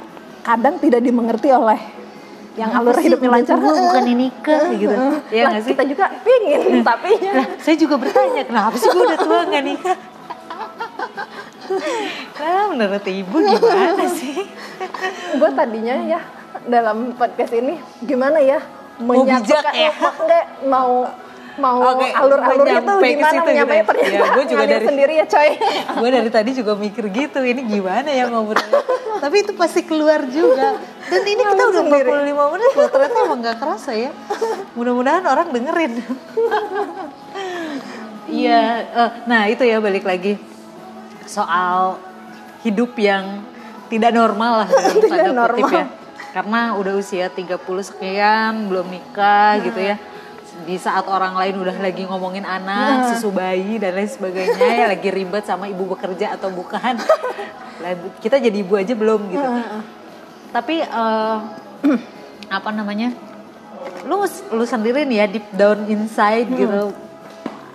kadang 0.45 0.75
tidak 0.77 1.01
dimengerti 1.01 1.49
oleh 1.49 1.79
yang 2.59 2.69
alur 2.75 2.93
hidupnya 2.99 3.31
lancar? 3.31 3.55
gue 3.57 3.73
bukan 3.73 4.05
ini 4.11 4.27
ke 4.43 4.57
gitu. 4.75 4.95
ya 5.31 5.49
nggak 5.49 5.63
sih? 5.63 5.71
kita 5.71 5.83
juga 5.87 6.05
pingin 6.19 6.83
tapi 6.83 7.15
nah, 7.23 7.47
saya 7.63 7.75
juga 7.79 7.95
bertanya 7.95 8.43
kenapa 8.43 8.75
sih 8.75 8.91
gue 8.91 9.03
udah 9.07 9.19
tua 9.23 9.39
nggak 9.47 9.63
nikah 9.65 9.97
nah 12.41 12.63
menurut 12.67 13.05
ibu 13.07 13.37
gimana 13.39 14.05
sih? 14.11 14.43
Gue 15.39 15.49
tadinya 15.55 15.95
ya 16.03 16.19
dalam 16.67 17.15
podcast 17.15 17.55
ini 17.55 17.79
gimana 18.03 18.43
ya 18.43 18.59
menyatukan 19.01 19.73
ya? 19.73 19.91
enggak 19.91 20.45
mau 20.69 21.09
mau 21.59 21.83
okay, 21.83 22.15
alur-alur 22.15 22.63
itu 22.63 22.79
gimana 22.79 23.35
gitu 23.35 23.51
ya. 23.51 23.63
ternyata? 23.67 23.91
Ya, 23.99 24.21
gue 24.33 24.45
juga 24.47 24.63
dari 24.63 24.85
sendiri 24.87 25.13
ya 25.19 25.25
coy. 25.27 25.49
gue 25.99 26.09
dari 26.09 26.29
tadi 26.31 26.51
juga 26.55 26.73
mikir 26.79 27.05
gitu 27.11 27.39
ini 27.43 27.61
gimana 27.67 28.07
ya 28.07 28.31
ngobrolnya? 28.31 28.81
Tapi 29.19 29.35
itu 29.43 29.51
pasti 29.59 29.83
keluar 29.83 30.23
juga. 30.31 30.79
Dan 31.11 31.21
ini 31.27 31.43
kita 31.43 31.63
udah 31.75 31.83
45 31.91 32.53
menit 32.55 32.71
loh 32.71 32.89
ternyata 32.89 33.17
emang 33.27 33.39
gak 33.43 33.57
kerasa 33.59 33.91
ya. 33.91 34.11
Mudah-mudahan 34.79 35.23
orang 35.27 35.47
dengerin. 35.51 35.93
Iya 38.31 38.87
uh, 38.95 39.11
nah 39.27 39.43
itu 39.51 39.67
ya 39.67 39.83
balik 39.83 40.07
lagi. 40.07 40.39
Soal 41.27 41.99
hidup 42.63 42.95
yang 42.95 43.43
tidak 43.91 44.15
normal 44.15 44.63
lah 44.63 44.67
dalam 44.71 44.95
Tidak 44.95 45.09
tanda 45.11 45.43
kutip 45.51 45.67
normal. 45.67 45.71
ya. 45.75 45.85
Karena 46.31 46.79
udah 46.79 46.95
usia 46.95 47.27
30 47.27 47.59
sekian 47.83 48.71
belum 48.71 48.87
nikah 48.87 49.59
Nah. 49.59 49.63
gitu 49.63 49.79
ya. 49.79 49.95
Di 50.61 50.77
saat 50.77 51.03
orang 51.09 51.35
lain 51.35 51.59
udah 51.59 51.75
lagi 51.75 52.05
ngomongin 52.05 52.43
Nah. 52.43 52.55
anak, 52.57 53.15
susu 53.15 53.31
bayi 53.31 53.75
dan 53.77 53.97
lain 53.97 54.07
sebagainya 54.07 54.67
ya 54.77 54.85
lagi 54.87 55.09
ribet 55.09 55.43
sama 55.43 55.67
ibu 55.67 55.83
bekerja 55.87 56.39
atau 56.39 56.47
bukan. 56.49 56.95
Kita 58.23 58.37
jadi 58.37 58.57
ibu 58.57 58.77
aja 58.77 58.93
belum 58.93 59.27
gitu. 59.27 59.49
Tapi 60.51 60.75
eh, 60.81 61.37
apa 62.57 62.69
namanya? 62.71 63.11
Lu 64.05 64.21
lu 64.53 64.63
sendiri 64.63 65.03
nih 65.03 65.17
ya 65.17 65.27
deep 65.27 65.47
down 65.51 65.89
inside 65.89 66.47
gitu. 66.47 66.93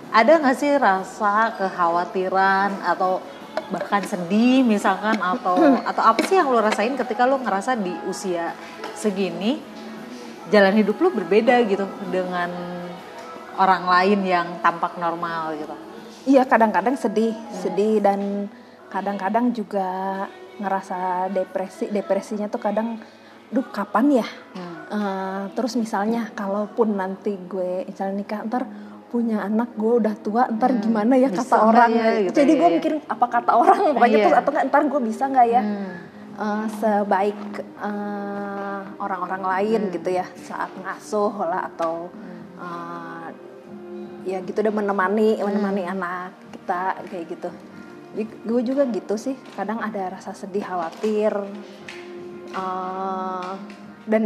Ada 0.07 0.39
nggak 0.39 0.55
sih 0.55 0.71
rasa 0.79 1.51
kekhawatiran 1.53 2.79
atau 2.81 3.19
bahkan 3.67 3.99
sedih 4.03 4.63
misalkan 4.63 5.19
atau 5.19 5.59
atau 5.83 6.03
apa 6.03 6.23
sih 6.23 6.39
yang 6.39 6.47
lu 6.47 6.59
rasain 6.63 6.95
ketika 6.95 7.27
lu 7.27 7.35
ngerasa 7.43 7.75
di 7.75 7.91
usia 8.07 8.55
segini 8.95 9.59
jalan 10.47 10.79
hidup 10.79 10.95
lu 11.03 11.11
berbeda 11.11 11.59
gitu 11.67 11.83
dengan 12.07 12.47
orang 13.57 13.83
lain 13.89 14.19
yang 14.23 14.47
tampak 14.63 14.95
normal 14.95 15.57
gitu. 15.57 15.75
Iya 16.27 16.43
kadang-kadang 16.43 16.95
sedih, 16.99 17.33
sedih 17.51 18.03
dan 18.03 18.51
kadang-kadang 18.91 19.51
juga 19.51 19.87
ngerasa 20.59 21.31
depresi. 21.31 21.87
Depresinya 21.87 22.51
tuh 22.51 22.59
kadang, 22.59 22.99
duh 23.47 23.65
kapan 23.71 24.23
ya? 24.23 24.27
Eh, 24.87 25.43
terus 25.55 25.75
misalnya 25.75 26.31
kalaupun 26.31 26.95
nanti 26.95 27.35
gue 27.35 27.83
misalnya 27.87 28.23
nikah 28.23 28.41
ntar 28.47 28.63
punya 29.07 29.39
anak 29.41 29.71
gue 29.73 29.93
udah 29.99 30.15
tua 30.19 30.43
ntar 30.51 30.75
gimana 30.77 31.15
ya 31.15 31.29
kata 31.29 31.57
orang 31.63 31.91
ya, 31.91 32.27
gitu 32.27 32.35
jadi 32.37 32.51
ya, 32.51 32.59
gue 32.59 32.67
ya. 32.67 32.75
mikir 32.75 32.93
apa 33.07 33.25
kata 33.25 33.51
orang 33.53 33.79
pokoknya 33.95 34.11
Iya. 34.11 34.23
terus 34.27 34.37
atau 34.37 34.51
nggak 34.51 34.65
ntar 34.67 34.81
gue 34.83 35.01
bisa 35.01 35.23
nggak 35.25 35.47
ya 35.47 35.61
Hmm. 35.61 35.89
eh, 36.37 36.65
sebaik 36.77 37.41
eh, 37.79 38.79
orang-orang 38.97 39.43
lain 39.43 39.81
Hmm. 39.87 39.93
gitu 39.93 40.09
ya 40.11 40.25
saat 40.37 40.71
ngasuh 40.75 41.33
lah 41.41 41.61
atau 41.67 42.11
eh, 42.57 43.27
ya 44.27 44.37
gitu 44.41 44.59
udah 44.59 44.73
menemani 44.73 45.39
menemani 45.39 45.81
Hmm. 45.83 45.93
anak 45.93 46.31
kita 46.51 46.81
kayak 47.07 47.25
gitu 47.31 47.49
gue 48.17 48.61
juga 48.61 48.83
gitu 48.87 49.15
sih 49.15 49.37
kadang 49.53 49.77
ada 49.77 50.11
rasa 50.11 50.31
sedih 50.31 50.63
khawatir 50.63 51.31
Eh, 52.47 53.51
dan 54.07 54.23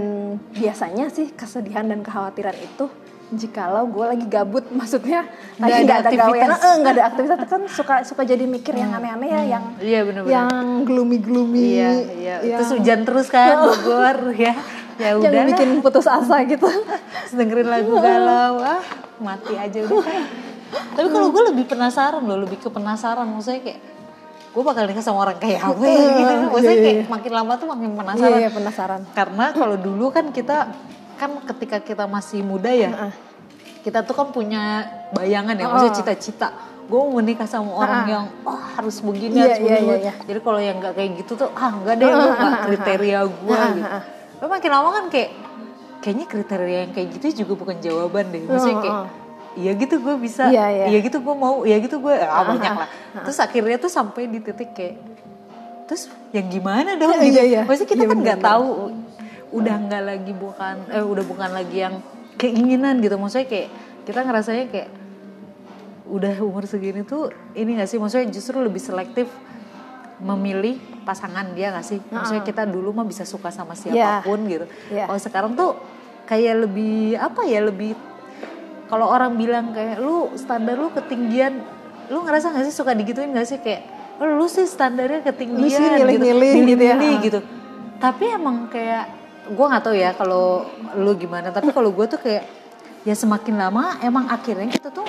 biasanya 0.54 1.10
sih 1.10 1.34
kesedihan 1.34 1.84
dan 1.84 2.00
kekhawatiran 2.00 2.54
itu 2.56 2.86
jikalau 3.32 3.88
gue 3.88 4.06
lagi 4.08 4.26
gabut 4.26 4.68
maksudnya 4.78 5.24
lagi 5.56 5.72
ada 5.74 5.84
nggak 5.84 5.98
ada 5.98 6.10
gawean 6.12 6.22
aktivitas. 6.46 6.60
eh 6.62 6.74
nggak 6.78 6.94
ada 6.94 7.04
aktivitas 7.06 7.38
kan 7.46 7.62
suka 7.66 7.94
suka 8.04 8.22
jadi 8.24 8.44
mikir 8.46 8.74
yang 8.74 8.92
aneh-aneh 8.92 9.30
ya 9.30 9.42
yang 9.50 9.64
Iya 9.78 10.00
benar-benar. 10.04 10.34
yang 10.34 10.54
gloomy 10.84 11.18
gloomy 11.18 11.64
Iya, 11.74 11.90
iya. 12.14 12.36
yang, 12.44 12.60
Terus 12.60 12.72
hujan 12.74 13.00
terus 13.02 13.28
kan 13.28 13.56
Bogor 13.66 14.18
ya. 14.36 14.54
Ya 15.00 15.08
yang 15.10 15.24
udah 15.24 15.44
bikin 15.48 15.70
putus 15.80 16.06
asa 16.06 16.44
gitu 16.44 16.68
dengerin 17.34 17.66
lagu 17.66 17.96
galau, 17.96 18.60
ah 18.60 18.84
mati 19.18 19.56
aja 19.56 19.80
udah. 19.82 20.04
Tapi 20.92 21.08
kalau 21.10 21.32
gue 21.32 21.44
lebih 21.50 21.66
penasaran 21.66 22.22
loh, 22.22 22.38
lebih 22.38 22.58
ke 22.58 22.68
penasaran. 22.68 23.26
Maksudnya 23.26 23.62
kayak 23.62 23.80
gue 24.52 24.62
bakal 24.62 24.84
nikah 24.84 25.00
sama 25.00 25.26
orang 25.26 25.36
kayak 25.36 25.64
apa 25.64 25.80
gitu. 25.82 26.34
Maksudnya 26.46 26.76
Iya, 26.76 26.84
kayak 26.84 26.98
iya. 26.98 27.06
makin 27.08 27.32
lama 27.34 27.54
tuh 27.56 27.68
makin 27.68 27.88
iya 27.88 27.98
penasaran. 27.98 28.38
iya, 28.38 28.50
penasaran 28.52 29.02
Karena 29.12 29.46
kalau 29.52 29.76
dulu 29.76 30.06
kan 30.12 30.30
kita 30.30 30.58
kan 31.22 31.32
ketika 31.46 31.78
kita 31.78 32.06
masih 32.06 32.42
muda 32.42 32.74
ya, 32.74 32.90
Heeh. 32.90 33.14
kita 33.86 34.02
tuh 34.02 34.18
kan 34.18 34.34
punya 34.34 34.90
bayangan 35.14 35.54
ya, 35.54 35.70
maksudnya 35.70 35.94
Oh. 35.94 36.00
cita-cita. 36.02 36.50
Gue 36.90 36.98
mau 36.98 37.22
menikah 37.22 37.46
sama 37.46 37.72
orang 37.72 38.04
yang 38.06 38.26
oh 38.42 38.58
harus 38.58 39.00
begini, 39.00 39.38
Iya, 39.38 39.46
harus 39.46 39.60
iya, 39.60 39.70
begini. 39.70 39.86
iya, 39.86 39.96
iya. 40.02 40.14
Jadi 40.26 40.40
kalau 40.42 40.60
yang 40.60 40.82
nggak 40.82 40.94
kayak 40.94 41.12
gitu 41.22 41.32
tuh 41.38 41.50
ah 41.54 41.72
enggak 41.72 41.96
deh, 41.96 42.10
lu 42.10 42.26
nggak 42.28 42.62
kriteria 42.66 43.20
gue 43.22 43.54
Ah, 43.56 43.70
gitu. 43.70 43.88
Tapi 44.42 44.50
makin 44.50 44.72
lama 44.74 44.90
kan 44.92 45.06
kayak 45.08 45.30
kayaknya 46.02 46.26
kriteria 46.26 46.78
yang 46.84 46.92
kayak 46.92 47.08
gitu 47.14 47.46
juga 47.46 47.54
bukan 47.62 47.78
jawaban 47.80 48.26
deh. 48.28 48.42
Maksudnya 48.44 48.78
kayak 48.82 48.98
iya 49.52 49.72
gitu 49.78 49.96
gue 50.00 50.16
bisa, 50.18 50.44
Iya, 50.50 50.66
iya. 50.68 50.86
iya 50.90 51.00
gitu 51.00 51.18
gue 51.22 51.36
mau, 51.38 51.62
iya 51.64 51.78
gitu 51.78 52.02
gue 52.02 52.16
ah, 52.18 52.44
banyak 52.44 52.74
ah, 52.74 52.78
lah. 52.84 52.90
Terus 53.24 53.38
akhirnya 53.38 53.78
tuh 53.78 53.92
sampai 53.92 54.26
di 54.26 54.40
titik 54.42 54.74
kayak 54.74 54.96
terus 55.86 56.08
yang 56.32 56.48
gimana 56.48 56.96
dong 56.96 57.12
Iya, 57.14 57.24
gitu. 57.24 57.36
iya, 57.36 57.44
iya. 57.46 57.62
Maksudnya 57.64 57.90
kita 57.92 58.04
Iya, 58.04 58.10
kan 58.10 58.18
nggak 58.20 58.40
tahu 58.42 58.68
udah 59.52 59.76
nggak 59.88 60.04
lagi 60.04 60.32
bukan 60.32 60.76
eh 60.90 61.04
udah 61.04 61.24
bukan 61.28 61.50
lagi 61.52 61.78
yang 61.84 61.96
keinginan 62.40 63.04
gitu. 63.04 63.20
Maksudnya 63.20 63.48
kayak 63.48 63.68
kita 64.08 64.20
ngerasanya 64.26 64.66
kayak 64.72 64.90
udah 66.12 66.34
umur 66.44 66.68
segini 66.68 67.08
tuh 67.08 67.32
ini 67.56 67.80
gak 67.80 67.88
sih? 67.88 67.96
Maksudnya 68.02 68.28
justru 68.34 68.60
lebih 68.60 68.82
selektif 68.84 69.32
memilih 70.20 70.76
pasangan 71.08 71.56
dia 71.56 71.72
gak 71.72 71.86
sih? 71.88 72.00
Maksudnya 72.12 72.44
kita 72.44 72.64
dulu 72.68 72.92
mah 72.92 73.08
bisa 73.08 73.24
suka 73.24 73.48
sama 73.54 73.78
siapa 73.78 74.26
pun 74.26 74.44
gitu. 74.50 74.66
Iya. 74.92 75.08
kalau 75.08 75.20
sekarang 75.22 75.52
tuh 75.56 75.78
kayak 76.28 76.68
lebih 76.68 77.16
apa 77.16 77.42
ya 77.48 77.64
lebih 77.64 77.96
kalau 78.92 79.08
orang 79.08 79.40
bilang 79.40 79.72
kayak 79.72 80.04
lu 80.04 80.36
standar 80.36 80.76
lu 80.76 80.92
ketinggian 80.92 81.64
lu 82.12 82.28
ngerasa 82.28 82.52
gak 82.52 82.68
sih 82.68 82.76
suka 82.76 82.92
digituin 82.92 83.32
gak 83.32 83.48
sih? 83.48 83.60
Kayak 83.64 83.88
"Oh, 84.20 84.28
lu 84.28 84.52
sih 84.52 84.68
standarnya 84.68 85.24
ketinggian 85.24 85.64
Lu 85.64 85.70
sih 85.72 85.80
gitu. 85.80 86.06
milih-milih 86.12 86.52
gitu 86.68 86.84
ya." 86.84 86.96
Gitu. 87.24 87.40
Tapi 88.04 88.26
emang 88.36 88.68
kayak 88.68 89.21
gue 89.50 89.66
nggak 89.66 89.84
tahu 89.84 89.96
ya 89.98 90.14
kalau 90.14 90.70
lu 90.98 91.12
gimana 91.18 91.50
tapi 91.50 91.74
kalau 91.74 91.90
gue 91.90 92.06
tuh 92.06 92.20
kayak 92.22 92.46
ya 93.02 93.16
semakin 93.18 93.58
lama 93.58 93.98
emang 94.06 94.30
akhirnya 94.30 94.70
kita 94.70 94.94
tuh 94.94 95.08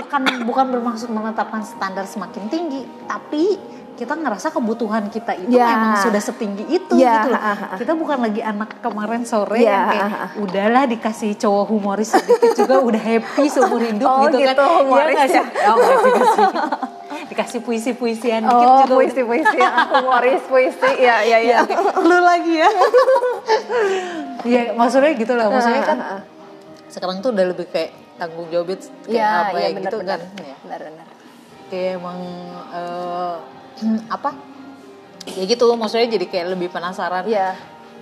bukan 0.00 0.22
bukan 0.48 0.66
bermaksud 0.72 1.12
menetapkan 1.12 1.60
standar 1.60 2.08
semakin 2.08 2.48
tinggi 2.48 2.82
tapi 3.04 3.60
kita 4.00 4.16
ngerasa 4.16 4.48
kebutuhan 4.48 5.04
kita 5.06 5.36
itu 5.36 5.52
Ya. 5.52 5.68
memang 5.68 6.00
sudah 6.00 6.16
setinggi 6.18 6.64
itu 6.64 6.96
Ya, 6.96 7.20
gitu 7.20 7.28
loh. 7.30 7.40
ah, 7.42 7.52
ah. 7.52 7.76
Kita 7.76 7.92
bukan 7.92 8.18
lagi 8.18 8.40
anak 8.40 8.80
kemarin 8.80 9.22
sore 9.22 9.60
Ya, 9.60 9.68
yang 9.68 9.84
kayak 9.86 10.06
ah, 10.06 10.16
ah. 10.24 10.30
udahlah 10.34 10.84
dikasih 10.86 11.36
cowok 11.36 11.64
humoris 11.68 12.08
sedikit 12.08 12.56
juga 12.56 12.80
udah 12.80 12.96
happy 12.98 13.44
seumur 13.46 13.76
hidup 13.78 14.08
Oh, 14.08 14.24
gitu, 14.24 14.36
kan. 14.40 14.46
gitu, 14.48 14.64
humoris 14.80 15.04
Iya 15.04 15.12
nggak 15.12 15.28
sih? 15.28 15.36
ya? 15.36 15.68
Oh, 15.68 15.76
juga 15.76 16.22
sih. 16.26 16.48
dikasih 17.20 17.60
puisi-puisian 17.60 18.42
dikit 18.42 18.58
oh 18.66 18.82
juga 18.82 18.94
puisi 18.96 19.22
puisi 19.22 19.58
humoris 19.94 20.42
puisi 20.42 20.90
ya 20.98 21.22
ya 21.22 21.38
ya 21.38 21.58
lu 22.00 22.18
lagi 22.20 22.54
ya. 22.56 22.70
Iya, 24.42 24.62
maksudnya 24.72 25.12
gitu 25.14 25.32
lah. 25.34 25.46
Maksudnya 25.46 25.82
kan 25.84 25.98
Ah, 26.00 26.06
ah, 26.06 26.16
ah. 26.16 26.22
sekarang 26.88 27.20
tuh 27.20 27.30
udah 27.30 27.46
lebih 27.46 27.68
kayak 27.68 27.90
tanggung 28.16 28.48
jawabnya 28.48 28.76
kayak 29.04 29.12
ya 29.12 29.28
apa 29.44 29.56
ya 29.56 29.60
ya 29.60 29.68
benar 29.70 29.82
gitu 29.84 29.96
benar 30.00 30.18
kan. 30.18 30.42
Ya. 30.42 30.56
benar 30.58 30.80
benar 30.82 31.06
Kayak 31.70 31.90
emang 31.96 32.18
eh, 32.72 33.34
apa? 34.08 34.30
Ya 35.28 35.44
gitu 35.44 35.68
maksudnya 35.74 36.08
jadi 36.08 36.26
kayak 36.26 36.46
lebih 36.50 36.68
penasaran 36.68 37.24
ya 37.24 37.52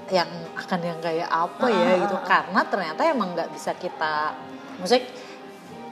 yang 0.08 0.28
akan 0.56 0.80
yang 0.80 0.98
kayak 0.98 1.28
apa 1.28 1.66
ya 1.66 1.76
Ah, 1.76 1.90
ah, 1.90 1.96
gitu 2.00 2.16
ah, 2.16 2.24
karena 2.24 2.60
ternyata 2.64 3.00
emang 3.04 3.28
nggak 3.34 3.52
bisa 3.52 3.74
kita 3.74 4.32
maksudnya 4.78 5.04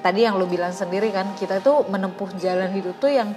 tadi 0.00 0.24
yang 0.24 0.38
lu 0.38 0.46
bilang 0.46 0.72
sendiri 0.72 1.10
kan 1.10 1.34
kita 1.34 1.60
itu 1.60 1.72
menempuh 1.84 2.30
jalan 2.36 2.72
hidup 2.72 2.96
tuh 2.96 3.12
yang 3.12 3.36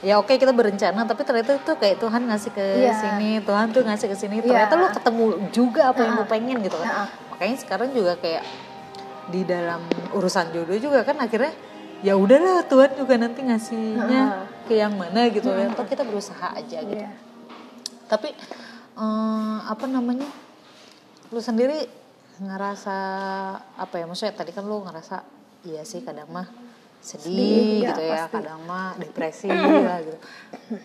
ya 0.00 0.18
oke 0.18 0.32
kita 0.32 0.50
berencana 0.50 1.04
tapi 1.04 1.22
ternyata 1.22 1.56
itu 1.56 1.72
kayak 1.72 1.96
Tuhan 2.02 2.22
ngasih 2.26 2.50
ke 2.50 2.64
Iya. 2.82 2.92
sini 2.96 3.30
Tuhan 3.40 3.66
tuh 3.70 3.82
ngasih 3.86 4.06
ke 4.10 4.16
sini 4.16 4.34
Iya. 4.40 4.66
ternyata 4.66 4.74
lu 4.74 4.86
ketemu 4.90 5.24
juga 5.54 5.80
apa 5.94 6.00
yang 6.02 6.12
Ah, 6.12 6.18
lu 6.18 6.24
pengen 6.26 6.56
gitu 6.58 6.76
kan 6.76 6.88
Ah, 6.88 6.98
ah. 7.04 7.08
makanya 7.30 7.56
sekarang 7.62 7.88
juga 7.94 8.12
kayak 8.18 8.42
di 9.26 9.42
dalam 9.42 9.80
urusan 10.10 10.50
jodoh 10.50 10.74
juga 10.76 11.06
kan 11.06 11.14
akhirnya 11.16 11.54
ya 12.00 12.14
udahlah 12.14 12.64
Tuhan 12.66 12.92
juga 12.94 13.14
nanti 13.16 13.40
ngasihnya 13.40 14.22
ke 14.66 14.74
yang 14.76 14.92
mana 14.96 15.28
gitu 15.30 15.48
ya 15.48 15.70
atau 15.70 15.84
kita 15.84 16.02
berusaha 16.02 16.52
aja 16.52 16.78
gitu. 16.82 16.98
Iya. 16.98 17.12
tapi 18.06 18.30
eh, 18.96 19.56
apa 19.64 19.84
namanya 19.86 20.28
lu 21.30 21.40
sendiri 21.42 21.88
ngerasa 22.36 22.96
apa 23.74 23.94
ya? 23.96 24.04
Maksudnya 24.04 24.36
tadi 24.36 24.52
kan 24.52 24.62
lu 24.62 24.84
ngerasa 24.84 25.24
iya 25.64 25.82
sih 25.82 26.04
kadang 26.04 26.28
mah 26.30 26.46
sedih, 27.00 27.32
Sedih, 27.32 27.86
gitu 27.86 28.02
ya 28.02 28.26
pasti. 28.26 28.34
kadang 28.38 28.60
mah 28.66 28.94
depresi 28.98 29.48
lah 29.48 29.98
gitu. 30.04 30.18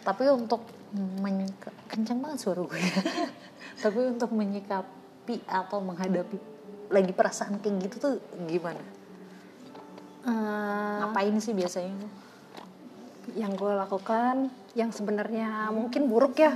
Tapi 0.01 0.23
untuk 0.29 0.61
men- 0.93 1.53
kencang 1.85 2.21
banget 2.21 2.39
suara 2.39 2.61
gue. 2.61 2.77
Tapi 3.83 3.99
untuk 4.15 4.29
menyikapi 4.31 5.43
atau 5.45 5.81
menghadapi 5.81 6.37
lagi 6.91 7.11
perasaan 7.15 7.59
kayak 7.59 7.87
gitu 7.87 7.95
tuh 7.99 8.13
gimana 8.47 8.81
Eh, 10.21 10.93
ngapain 11.01 11.33
sih 11.41 11.57
biasanya 11.57 11.97
yang 13.33 13.57
gue 13.57 13.73
lakukan 13.73 14.53
yang 14.77 14.93
sebenarnya 14.93 15.73
mungkin 15.73 16.05
buruk 16.05 16.37
ya 16.37 16.53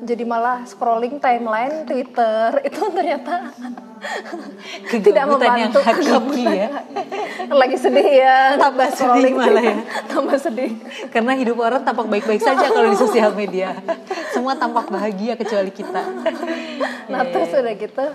jadi 0.00 0.24
malah 0.24 0.64
scrolling 0.64 1.20
timeline 1.20 1.84
Twitter 1.84 2.56
itu 2.68 2.80
ternyata 2.88 3.52
tidak 4.88 5.12
yang 5.12 5.28
membantu 5.28 5.84
hakiki 5.84 6.44
ya 6.46 6.70
lagi 7.60 7.76
sedih 7.76 8.08
ya 8.16 8.56
Tambah 8.56 8.88
sedih 8.98 9.32
malah 9.36 9.64
ya. 9.64 9.76
Tambah 10.08 10.38
sedih 10.40 10.72
Karena 11.12 11.36
hidup 11.36 11.60
orang 11.60 11.84
tampak 11.84 12.08
baik-baik 12.08 12.40
saja 12.40 12.70
kalau 12.70 12.88
di 12.88 12.98
sosial 12.98 13.36
media. 13.36 13.76
Semua 14.32 14.56
tampak 14.56 14.88
bahagia 14.88 15.36
kecuali 15.36 15.68
kita. 15.68 16.00
nah 17.12 17.22
Iya, 17.26 17.32
terus 17.34 17.50
udah 17.52 17.74
gitu 17.76 18.06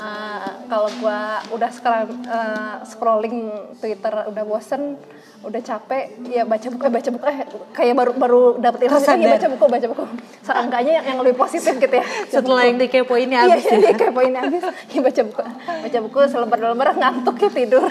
uh, 0.00 0.50
kalau 0.66 0.88
gue 0.88 1.20
udah 1.52 1.70
scroll, 1.70 2.08
uh, 2.26 2.76
scrolling 2.88 3.38
Twitter 3.78 4.12
udah 4.32 4.44
bosen 4.48 4.96
udah 5.40 5.60
capek 5.64 6.20
ya 6.28 6.44
baca 6.44 6.68
buku 6.68 6.84
eh, 6.84 6.92
baca 6.92 7.08
buku 7.16 7.24
eh, 7.32 7.48
kayak 7.72 7.94
baru 7.96 8.12
baru 8.12 8.42
dapet 8.60 8.92
ilmu 8.92 9.00
ya? 9.00 9.40
baca 9.40 9.48
buku 9.48 9.64
baca 9.72 9.86
buku. 9.88 10.04
Seenggaknya 10.44 10.92
yang, 11.00 11.06
yang 11.08 11.18
lebih 11.24 11.36
positif 11.40 11.80
gitu 11.80 11.94
ya. 11.96 12.04
Setelah 12.32 12.68
yang 12.68 12.76
dikepoin 12.76 13.28
iya, 13.32 13.48
habis 13.48 13.64
iya, 13.64 13.76
ya. 13.76 13.88
dikepoin 13.96 14.34
habis. 14.36 14.64
Ya 14.92 15.00
baca 15.00 15.22
buku 15.24 15.42
baca 15.64 15.98
buku 16.04 16.18
selembar-lembar 16.28 16.88
ngantuk 16.92 17.36
ya 17.40 17.50
tidur. 17.52 17.88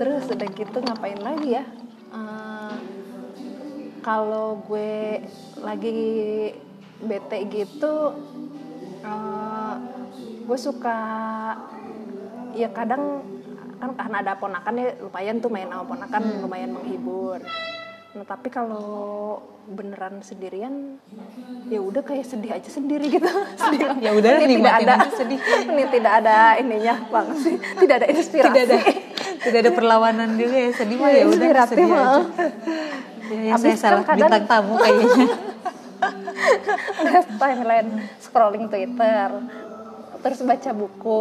Terus 0.00 0.24
udah 0.32 0.48
gitu 0.56 0.78
ngapain 0.80 1.20
lagi 1.20 1.48
ya? 1.60 1.64
Uh, 2.12 2.72
kalau 4.00 4.60
gue 4.64 5.20
lagi 5.60 6.00
bete 7.02 7.38
gitu 7.50 8.16
uh, 9.04 9.74
gue 10.42 10.58
suka 10.58 10.98
ya 12.52 12.68
kadang 12.70 13.22
kan 13.82 13.90
karena 13.98 14.16
ada 14.22 14.32
ponakan 14.38 14.74
ya 14.78 14.88
lumayan 15.02 15.36
tuh 15.42 15.50
main 15.50 15.66
sama 15.66 15.84
ponakan 15.86 16.22
hmm. 16.22 16.40
lumayan 16.46 16.70
menghibur. 16.70 17.42
Nah 18.12 18.24
tapi 18.28 18.46
kalau 18.52 19.40
beneran 19.66 20.22
sendirian 20.22 21.00
ya 21.66 21.82
udah 21.82 22.02
kayak 22.06 22.28
sedih 22.28 22.54
aja 22.54 22.70
sendiri 22.70 23.10
gitu. 23.10 23.26
Sedih 23.62 23.90
ya 23.98 24.10
udah 24.14 24.30
ini 24.38 24.62
tidak 24.62 24.76
ada 24.86 24.94
sedih. 25.10 25.40
ini 25.74 25.84
tidak 25.90 26.12
ada 26.22 26.36
ininya 26.62 26.94
bang. 27.10 27.26
Sih 27.34 27.56
tidak 27.82 27.94
ada 28.04 28.06
inspirasi. 28.06 28.54
Tidak 28.54 28.64
ada 28.70 28.78
tidak 29.42 29.58
ada 29.66 29.72
perlawanan 29.74 30.30
juga 30.38 30.56
ya. 30.62 30.70
Sedih 30.78 30.96
mah 31.02 31.10
ya 31.10 31.24
udah 31.26 31.48
sedih 31.66 31.86
aja. 31.90 32.22
Ya, 33.32 33.40
ya 33.48 33.54
saya 33.58 33.76
salah 33.80 34.04
kan 34.06 34.14
bintang 34.14 34.46
tamu 34.46 34.78
kayaknya. 34.78 35.26
Timeline 37.40 37.90
scrolling 38.32 38.72
Twitter 38.72 39.28
terus 40.24 40.40
baca 40.40 40.70
buku 40.72 41.18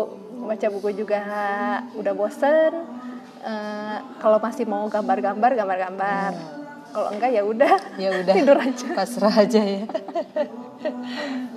baca 0.48 0.68
buku 0.72 0.90
juga 0.96 1.20
udah 1.92 2.14
bosen 2.16 2.72
uh, 3.44 3.98
kalau 4.24 4.40
masih 4.40 4.64
mau 4.64 4.88
gambar-gambar 4.88 5.52
gambar-gambar. 5.60 6.32
Hmm. 6.32 6.60
kalau 6.92 7.08
enggak 7.16 7.32
ya 7.32 7.44
udah 7.48 7.76
ya 7.96 8.10
udah 8.20 8.36
tidur 8.36 8.58
aja. 8.60 8.88
pasrah 8.92 9.32
aja 9.32 9.64
ya. 9.64 9.88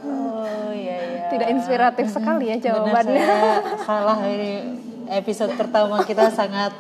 Oh 0.06 0.70
iya 0.70 0.98
iya. 1.10 1.22
Tidak 1.26 1.48
inspiratif 1.50 2.06
hmm. 2.06 2.14
sekali 2.14 2.54
ya 2.54 2.56
jawabannya. 2.62 3.18
Benar, 3.18 3.82
salah 3.82 4.18
ini 4.30 4.78
episode 5.10 5.58
pertama 5.58 6.06
kita 6.06 6.30
sangat 6.30 6.70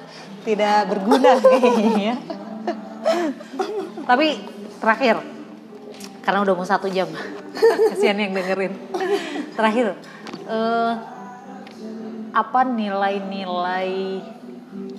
tidak 0.46 0.86
berguna 0.86 1.34
kayaknya. 1.50 2.14
Tapi 4.06 4.38
terakhir 4.78 5.33
karena 6.24 6.40
udah 6.40 6.54
mau 6.56 6.66
satu 6.66 6.88
jam 6.88 7.06
kasihan 7.92 8.16
yang 8.16 8.32
dengerin 8.32 8.72
terakhir 9.54 9.94
uh, 10.48 10.92
apa 12.34 12.60
nilai-nilai 12.66 13.90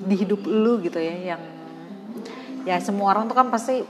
di 0.06 0.16
hidup 0.16 0.46
lu 0.46 0.80
gitu 0.80 1.02
ya 1.02 1.36
yang 1.36 1.42
ya 2.64 2.80
semua 2.80 3.12
orang 3.12 3.28
tuh 3.28 3.36
kan 3.36 3.52
pasti 3.52 3.84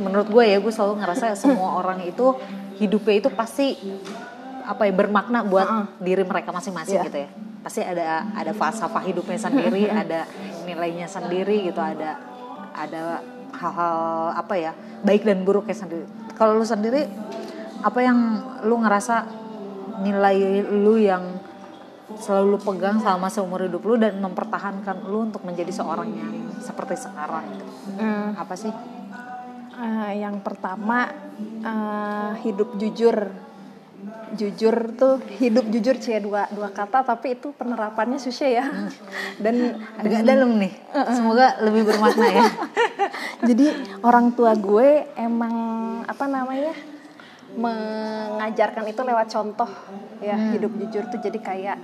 menurut 0.00 0.28
gue 0.28 0.44
ya 0.44 0.58
gue 0.58 0.72
selalu 0.72 1.04
ngerasa 1.04 1.38
semua 1.38 1.78
orang 1.78 2.02
itu 2.02 2.34
hidupnya 2.80 3.14
itu 3.22 3.28
pasti 3.30 3.78
apa 4.64 4.88
ya 4.88 4.92
bermakna 4.92 5.44
buat 5.46 5.68
uh 5.68 5.76
-uh. 5.84 5.86
diri 6.00 6.24
mereka 6.24 6.50
masing-masing 6.50 6.98
yeah. 6.98 7.06
gitu 7.06 7.18
ya 7.24 7.28
pasti 7.64 7.80
ada 7.80 8.28
ada 8.36 8.52
falsafah 8.52 9.04
hidupnya 9.06 9.38
sendiri 9.40 9.88
ada 10.02 10.28
nilainya 10.68 11.08
sendiri 11.08 11.70
gitu 11.70 11.80
ada 11.80 12.18
ada 12.74 13.24
hal-hal 13.54 13.98
apa 14.34 14.54
ya 14.58 14.72
baik 15.06 15.22
dan 15.22 15.46
buruknya 15.46 15.76
sendiri 15.76 16.06
kalau 16.34 16.58
lu 16.58 16.66
sendiri 16.66 17.06
apa 17.84 18.00
yang 18.00 18.18
lu 18.64 18.80
ngerasa 18.80 19.28
nilai 20.02 20.64
lu 20.66 20.98
yang 20.98 21.38
selalu 22.18 22.56
lu 22.56 22.58
pegang 22.60 23.00
selama 23.00 23.32
seumur 23.32 23.64
hidup 23.64 23.82
lu 23.84 23.96
dan 23.96 24.20
mempertahankan 24.20 25.08
lu 25.08 25.28
untuk 25.28 25.42
menjadi 25.42 25.72
seorang 25.72 26.08
yang 26.12 26.34
seperti 26.60 27.00
sekarang 27.00 27.44
gitu. 27.56 27.64
Hmm. 27.98 28.36
Apa 28.36 28.54
sih? 28.54 28.72
Uh, 29.74 30.12
yang 30.14 30.38
pertama 30.44 31.10
uh, 31.64 32.32
hidup 32.44 32.76
jujur. 32.78 33.32
Jujur 34.34 34.74
tuh 34.98 35.22
hidup 35.38 35.68
jujur 35.70 35.96
cie 36.00 36.18
dua 36.18 36.50
dua 36.50 36.74
kata 36.74 37.06
tapi 37.06 37.38
itu 37.38 37.54
penerapannya 37.54 38.18
susah 38.18 38.48
ya. 38.50 38.64
Hmm. 38.66 38.90
Dan 39.38 39.78
agak 40.00 40.22
dalam 40.26 40.58
nih. 40.58 40.72
Uh 40.90 40.98
-uh. 41.02 41.14
Semoga 41.14 41.46
lebih 41.62 41.88
bermakna 41.88 42.26
ya. 42.30 42.46
Jadi 43.48 43.66
orang 44.02 44.32
tua 44.32 44.52
gue 44.58 45.08
emang 45.16 45.54
apa 46.04 46.24
namanya? 46.26 46.74
mengajarkan 47.54 48.84
itu 48.90 49.00
lewat 49.06 49.30
contoh 49.30 49.70
ya 50.18 50.34
hmm. 50.34 50.50
hidup 50.58 50.72
jujur 50.74 51.04
tuh 51.06 51.22
jadi 51.22 51.38
kayak 51.38 51.78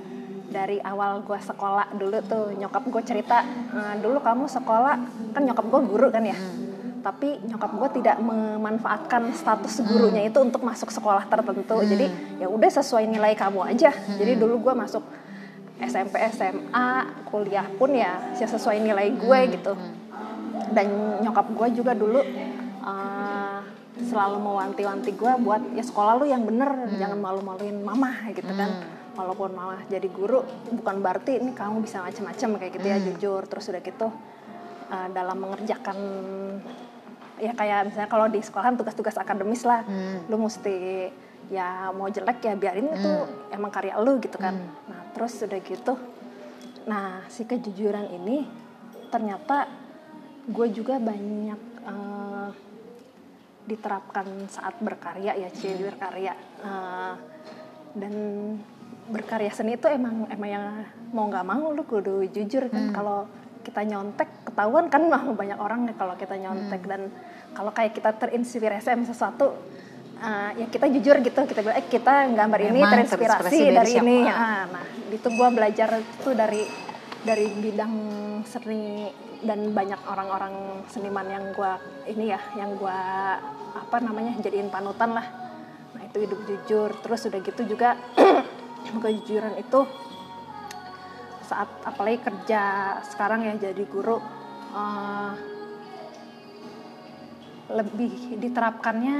dari 0.50 0.82
awal 0.82 1.22
gue 1.22 1.38
sekolah 1.38 1.94
dulu 1.94 2.18
tuh 2.26 2.50
nyokap 2.58 2.82
gue 2.90 3.02
cerita 3.06 3.46
nah, 3.70 3.94
dulu 3.94 4.18
kamu 4.18 4.50
sekolah 4.50 4.94
kan 5.30 5.42
nyokap 5.46 5.62
gue 5.70 5.80
guru 5.86 6.10
kan 6.10 6.26
ya 6.26 6.34
hmm. 6.34 6.69
Tapi 7.01 7.40
nyokap 7.48 7.72
gue 7.74 7.88
tidak 8.01 8.16
memanfaatkan 8.20 9.32
status 9.32 9.82
gurunya 9.84 10.26
hmm. 10.26 10.30
itu 10.30 10.38
untuk 10.40 10.62
masuk 10.62 10.92
sekolah 10.92 11.26
tertentu 11.26 11.76
hmm. 11.80 11.88
jadi 11.88 12.07
ya 12.44 12.46
udah 12.46 12.70
sesuai 12.70 13.09
nilai 13.09 13.32
kamu 13.34 13.61
aja 13.64 13.90
hmm. 13.90 14.16
jadi 14.20 14.32
dulu 14.36 14.70
gue 14.70 14.74
masuk 14.76 15.05
SMP 15.80 16.20
SMA 16.28 16.88
kuliah 17.32 17.64
pun 17.80 17.96
ya 17.96 18.36
sesuai 18.36 18.84
nilai 18.84 19.16
gue 19.16 19.38
hmm. 19.40 19.51
gitu 19.57 19.72
hmm. 19.74 19.92
dan 20.76 20.86
nyokap 21.24 21.46
gue 21.51 21.68
juga 21.72 21.92
dulu 21.96 22.20
uh, 22.84 23.61
selalu 24.01 24.38
mewanti-wanti 24.40 25.12
gue 25.16 25.32
buat 25.40 25.62
ya 25.76 25.84
sekolah 25.84 26.20
lu 26.20 26.28
yang 26.28 26.44
bener 26.44 26.68
hmm. 26.68 26.96
jangan 27.01 27.18
malu-maluin 27.18 27.80
mama 27.80 28.12
gitu 28.32 28.53
kan 28.53 28.70
hmm 28.70 29.01
walaupun 29.20 29.51
malah 29.53 29.82
jadi 29.90 30.09
guru 30.09 30.40
bukan 30.80 31.03
berarti 31.05 31.42
ini 31.42 31.53
kamu 31.53 31.84
bisa 31.84 32.01
macam-macam 32.01 32.48
kayak 32.57 32.72
gitu 32.78 32.86
ya 32.86 32.96
hmm. 32.98 33.07
jujur 33.12 33.42
terus 33.44 33.68
udah 33.68 33.82
gitu 33.82 34.09
uh, 34.90 35.09
dalam 35.12 35.36
mengerjakan 35.36 35.96
ya 37.41 37.53
kayak 37.57 37.91
misalnya 37.91 38.11
kalau 38.12 38.26
di 38.28 38.41
sekolah 38.45 38.76
tugas-tugas 38.76 39.16
akademis 39.16 39.64
lah 39.64 39.82
hmm. 39.88 40.28
lu 40.28 40.36
mesti 40.36 41.09
ya 41.51 41.91
mau 41.91 42.07
jelek 42.07 42.45
ya 42.45 42.55
biarin 42.55 42.93
hmm. 42.93 42.97
itu 43.01 43.12
emang 43.51 43.72
karya 43.72 43.99
lu 43.99 44.20
gitu 44.22 44.36
kan 44.36 44.55
hmm. 44.55 44.88
nah 44.93 45.01
terus 45.16 45.41
udah 45.43 45.61
gitu 45.64 45.95
nah 46.86 47.24
si 47.32 47.49
kejujuran 47.49 48.07
ini 48.20 48.45
ternyata 49.11 49.66
gue 50.47 50.66
juga 50.72 50.97
banyak 50.97 51.61
uh, 51.84 52.49
diterapkan 53.66 54.26
saat 54.49 54.78
berkarya 54.80 55.36
ya 55.36 55.49
cie 55.53 55.76
berkarya 55.76 56.34
uh, 56.64 57.14
dan 57.95 58.14
berkarya 59.11 59.51
seni 59.51 59.74
itu 59.74 59.91
emang 59.91 60.30
emang 60.30 60.51
yang 60.51 60.66
mau 61.11 61.26
nggak 61.26 61.47
mau 61.47 61.74
lu 61.74 61.82
kudu 61.82 62.24
jujur 62.30 62.70
kan 62.70 62.91
hmm. 62.91 62.95
kalau 62.95 63.26
kita 63.70 63.86
nyontek 63.86 64.50
ketahuan 64.50 64.90
kan 64.90 65.06
mau 65.12 65.30
banyak 65.30 65.58
orang 65.58 65.86
nih 65.86 65.94
kalau 65.94 66.18
kita 66.18 66.34
nyontek. 66.34 66.82
Hmm. 66.82 66.90
dan 66.90 67.02
kalau 67.54 67.70
kayak 67.70 67.94
kita 67.94 68.10
terinspirasi 68.18 68.90
sama 68.90 69.06
sesuatu 69.06 69.54
uh, 70.18 70.50
ya 70.58 70.66
kita 70.66 70.90
jujur 70.90 71.22
gitu 71.22 71.38
kita 71.46 71.60
bilang 71.62 71.78
eh 71.78 71.86
kita 71.86 72.30
gambar 72.34 72.60
ini 72.66 72.80
terinspirasi, 72.82 73.58
dari, 73.70 73.74
dari 73.78 73.92
ini. 74.02 74.16
ya 74.26 74.66
nah 74.66 74.84
itu 75.10 75.28
gue 75.30 75.48
belajar 75.50 75.88
itu 75.98 76.30
dari 76.34 76.62
dari 77.20 77.46
bidang 77.52 77.94
seni 78.48 79.10
dan 79.40 79.72
banyak 79.72 80.00
orang-orang 80.04 80.84
seniman 80.88 81.24
yang 81.28 81.44
gue 81.52 81.72
ini 82.12 82.32
ya 82.32 82.40
yang 82.56 82.76
gue 82.76 83.00
apa 83.76 83.96
namanya 84.02 84.36
jadiin 84.40 84.68
panutan 84.68 85.16
lah. 85.16 85.26
Nah 85.96 86.02
itu 86.04 86.24
hidup 86.24 86.40
jujur. 86.44 86.90
Terus 87.00 87.20
udah 87.28 87.40
gitu 87.40 87.62
juga 87.64 87.96
kejujuran 89.04 89.56
itu 89.60 89.80
saat 91.51 91.66
apalagi 91.82 92.22
kerja 92.22 92.62
sekarang 93.11 93.42
ya 93.42 93.59
jadi 93.59 93.82
guru 93.90 94.22
uh, 94.70 95.34
lebih 97.74 98.38
diterapkannya 98.38 99.18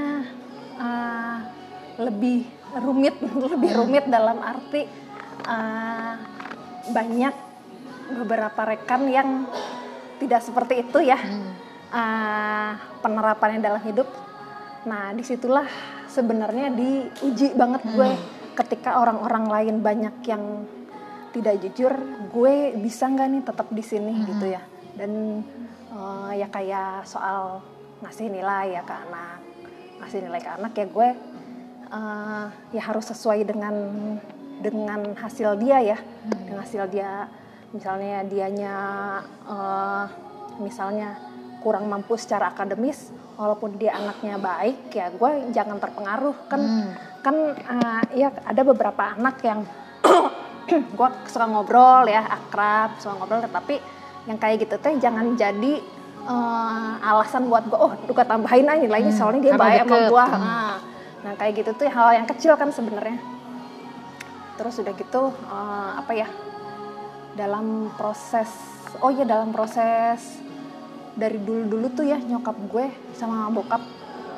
uh, 0.79 1.37
lebih 1.99 2.47
rumit 2.79 3.19
lebih 3.51 3.71
rumit 3.75 4.07
dalam 4.07 4.39
arti 4.39 4.87
uh, 5.43 6.15
banyak 6.95 7.35
beberapa 8.15 8.61
rekan 8.63 9.11
yang 9.11 9.29
tidak 10.23 10.39
seperti 10.39 10.87
itu 10.87 11.03
ya 11.03 11.19
uh, 11.91 12.71
penerapannya 13.03 13.59
dalam 13.59 13.81
hidup. 13.83 14.07
Nah 14.87 15.11
di 15.15 15.23
situlah 15.23 15.67
sebenarnya 16.07 16.71
diuji 16.71 17.55
banget 17.55 17.81
gue 17.87 18.09
hmm. 18.11 18.55
ketika 18.57 18.99
orang-orang 18.99 19.45
lain 19.47 19.75
banyak 19.79 20.15
yang 20.27 20.43
tidak 21.31 21.55
jujur 21.63 21.93
gue 22.31 22.55
bisa 22.79 23.07
nggak 23.07 23.27
nih 23.27 23.43
tetap 23.43 23.67
di 23.71 23.83
sini 23.83 24.13
hmm. 24.13 24.25
gitu 24.27 24.45
ya 24.51 24.61
dan 24.99 25.11
uh, 25.95 26.31
ya 26.35 26.47
kayak 26.51 27.07
soal 27.07 27.63
ngasih 28.03 28.27
nilai 28.27 28.75
ya 28.75 28.81
ke 28.83 28.93
anak 28.93 29.39
ngasih 30.01 30.19
nilai 30.27 30.41
ke 30.41 30.51
anak 30.51 30.73
ya 30.75 30.85
gue 30.87 31.09
uh, 31.91 32.45
ya 32.75 32.81
harus 32.83 33.05
sesuai 33.09 33.47
dengan 33.47 33.75
dengan 34.61 35.15
hasil 35.17 35.57
dia 35.57 35.95
ya 35.95 35.97
hmm. 35.97 36.31
dengan 36.45 36.57
hasil 36.61 36.83
dia 36.91 37.27
misalnya 37.71 38.27
dianya 38.27 38.75
uh, 39.47 40.05
misalnya 40.59 41.15
kurang 41.63 41.87
mampu 41.87 42.19
secara 42.19 42.51
akademis 42.51 43.13
walaupun 43.39 43.79
dia 43.79 43.95
anaknya 43.95 44.35
baik 44.35 44.91
ya 44.91 45.07
gue 45.09 45.31
jangan 45.55 45.79
terpengaruh 45.79 46.37
kan 46.51 46.61
hmm 46.61 47.11
kan 47.21 47.35
uh, 47.53 48.03
ya 48.17 48.33
ada 48.43 48.61
beberapa 48.65 49.13
anak 49.13 49.45
yang 49.45 49.61
gue 50.97 51.07
suka 51.27 51.45
ngobrol 51.47 52.05
ya 52.07 52.25
akrab 52.25 52.97
suka 53.01 53.17
ngobrol 53.17 53.41
tapi 53.47 53.81
yang 54.29 54.37
kayak 54.37 54.65
gitu 54.67 54.77
teh 54.77 54.93
jangan 55.01 55.33
jadi 55.33 55.81
uh, 56.29 57.01
alasan 57.01 57.49
buat 57.49 57.65
gue 57.65 57.79
oh 57.79 57.93
duka 58.05 58.21
tambahin 58.25 58.69
aja 58.69 58.79
nilainya 58.81 59.11
hmm, 59.13 59.19
soalnya 59.19 59.41
dia 59.41 59.53
baik 59.57 59.89
sama 59.89 59.97
gue 60.07 60.25
hmm. 60.25 60.41
nah, 60.41 60.77
nah 61.25 61.33
kayak 61.37 61.53
gitu 61.61 61.71
tuh 61.73 61.87
hal 61.89 62.09
yang 62.13 62.27
kecil 62.29 62.53
kan 62.57 62.69
sebenarnya 62.69 63.17
terus 64.61 64.77
udah 64.77 64.93
gitu 64.93 65.33
uh, 65.49 65.97
apa 65.97 66.11
ya 66.13 66.27
dalam 67.33 67.89
proses 67.97 68.51
oh 69.01 69.09
ya 69.09 69.25
dalam 69.25 69.49
proses 69.49 70.41
dari 71.17 71.41
dulu 71.41 71.65
dulu 71.67 71.87
tuh 71.91 72.05
ya 72.05 72.21
nyokap 72.21 72.55
gue 72.69 72.85
sama 73.17 73.49
bokap 73.49 73.81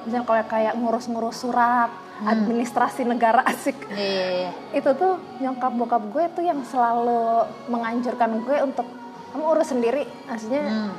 misalnya 0.04 0.26
kalau 0.28 0.46
kayak 0.48 0.74
ngurus-ngurus 0.78 1.38
surat. 1.48 1.92
Administrasi 2.26 3.02
negara 3.04 3.42
asik 3.52 3.78
yeah, 3.92 4.00
yeah, 4.00 4.30
yeah. 4.50 4.54
itu 4.78 4.90
tuh 4.96 5.20
nyokap 5.40 5.74
bokap 5.76 6.04
gue 6.10 6.24
tuh 6.36 6.44
yang 6.44 6.62
selalu 6.68 7.48
menganjurkan 7.68 8.44
gue 8.44 8.58
untuk 8.64 8.88
kamu 9.34 9.44
urus 9.50 9.70
sendiri 9.74 10.04
aslinya 10.30 10.64
hmm. 10.64 10.94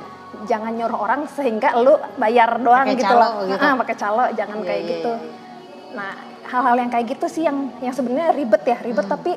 jangan 0.45 0.71
nyuruh 0.75 0.99
orang 0.99 1.21
sehingga 1.31 1.75
lu 1.79 1.95
bayar 2.19 2.59
doang 2.59 2.87
pake 2.91 2.99
gitu 3.03 3.13
loh 3.15 3.47
gitu. 3.47 3.63
ah 3.63 3.73
pakai 3.79 3.95
calo 3.95 4.25
jangan 4.35 4.57
yeah, 4.61 4.67
kayak 4.67 4.81
yeah, 4.81 4.91
gitu 4.91 5.11
yeah. 5.11 5.95
nah 5.95 6.11
hal-hal 6.45 6.75
yang 6.77 6.91
kayak 6.91 7.05
gitu 7.09 7.25
sih 7.31 7.43
yang 7.47 7.57
yang 7.81 7.95
sebenarnya 7.95 8.35
ribet 8.35 8.63
ya 8.67 8.77
ribet 8.83 9.05
hmm. 9.07 9.13
tapi 9.15 9.31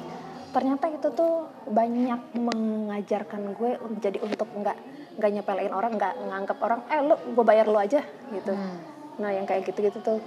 ternyata 0.48 0.88
itu 0.88 1.08
tuh 1.12 1.44
banyak 1.68 2.20
mengajarkan 2.34 3.52
gue 3.52 3.70
jadi 4.00 4.18
untuk 4.24 4.48
nggak 4.48 4.76
nggak 5.20 5.30
nyepelein 5.38 5.74
orang 5.76 5.92
nggak 5.94 6.14
nganggap 6.24 6.58
orang 6.64 6.80
eh 6.88 7.00
lu 7.04 7.14
gue 7.36 7.44
bayar 7.44 7.68
lu 7.68 7.78
aja 7.78 8.00
gitu 8.32 8.52
hmm 8.56 8.98
nah 9.18 9.34
yang 9.34 9.44
kayak 9.44 9.66
gitu-gitu 9.66 9.98
tuh 9.98 10.18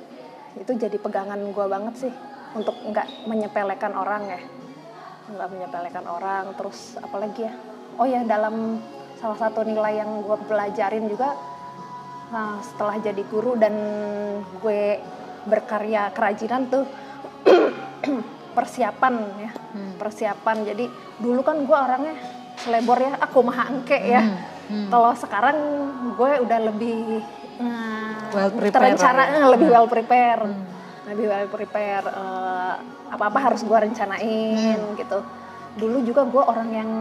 itu 0.60 0.72
jadi 0.76 0.98
pegangan 1.00 1.40
gue 1.40 1.66
banget 1.68 2.08
sih 2.08 2.14
untuk 2.56 2.76
nggak 2.92 3.28
menyepelekan 3.28 3.96
orang 3.96 4.24
ya 4.28 4.42
nggak 5.32 5.50
menyepelekan 5.52 6.06
orang 6.08 6.52
terus 6.60 7.00
apalagi 7.00 7.48
ya 7.48 7.54
oh 7.96 8.08
ya 8.08 8.26
dalam 8.28 8.80
salah 9.22 9.38
satu 9.40 9.64
nilai 9.64 10.02
yang 10.02 10.26
gue 10.26 10.38
pelajarin 10.50 11.08
juga 11.08 11.38
nah 12.32 12.60
setelah 12.64 12.96
jadi 13.00 13.24
guru 13.28 13.60
dan 13.60 13.76
gue 14.64 15.00
berkarya 15.48 16.12
kerajinan 16.16 16.68
tuh 16.72 16.88
persiapan 18.58 19.14
ya 19.40 19.52
hmm. 19.52 19.94
persiapan 20.00 20.58
jadi 20.68 20.86
dulu 21.20 21.42
kan 21.44 21.64
gue 21.64 21.78
orangnya 21.78 22.16
selebor 22.60 23.00
ya 23.00 23.20
aku 23.20 23.40
maha 23.44 23.72
engke 23.72 24.00
ya 24.00 24.22
hmm. 24.24 24.38
Hmm. 24.72 24.88
kalau 24.88 25.12
sekarang 25.16 25.58
gue 26.16 26.32
udah 26.48 26.60
lebih 26.72 27.20
nah, 27.60 27.91
well 28.34 28.50
terencana 28.52 29.24
ya. 29.28 29.48
lebih 29.52 29.68
well 29.70 29.88
prepare 29.88 30.42
hmm. 30.48 30.64
lebih 31.12 31.26
well 31.28 31.48
prepare 31.52 32.06
uh, 32.08 32.74
apa-apa 33.12 33.40
harus 33.52 33.62
gue 33.62 33.78
rencanain 33.78 34.80
hmm. 34.80 34.98
gitu 35.00 35.20
dulu 35.78 35.98
juga 36.04 36.28
gue 36.28 36.44
orang 36.44 36.70
yang 36.72 36.92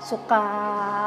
suka 0.00 0.44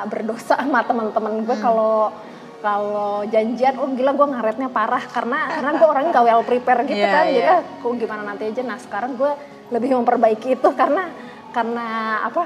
berdosa 0.10 0.58
sama 0.58 0.82
teman-teman 0.86 1.46
gue 1.46 1.56
hmm. 1.56 1.64
kalau 1.64 2.14
kalau 2.60 3.24
janjian 3.32 3.80
oh 3.80 3.88
gila 3.96 4.12
gue 4.12 4.28
ngaretnya 4.36 4.68
parah 4.68 5.00
karena 5.00 5.48
karena 5.48 5.72
gue 5.80 5.88
orangnya 5.88 6.12
gak 6.12 6.26
well 6.28 6.44
prepare 6.44 6.84
gitu 6.84 7.00
yeah, 7.00 7.14
kan 7.16 7.26
yeah. 7.26 7.36
jadi 7.36 7.50
ah, 7.56 7.62
kok 7.80 7.92
gimana 7.96 8.22
nanti 8.28 8.44
aja 8.52 8.62
nah 8.68 8.78
sekarang 8.78 9.16
gue 9.16 9.32
lebih 9.72 9.96
memperbaiki 9.96 10.60
itu 10.60 10.70
karena 10.80 11.08
karena 11.56 11.88
apa 12.28 12.44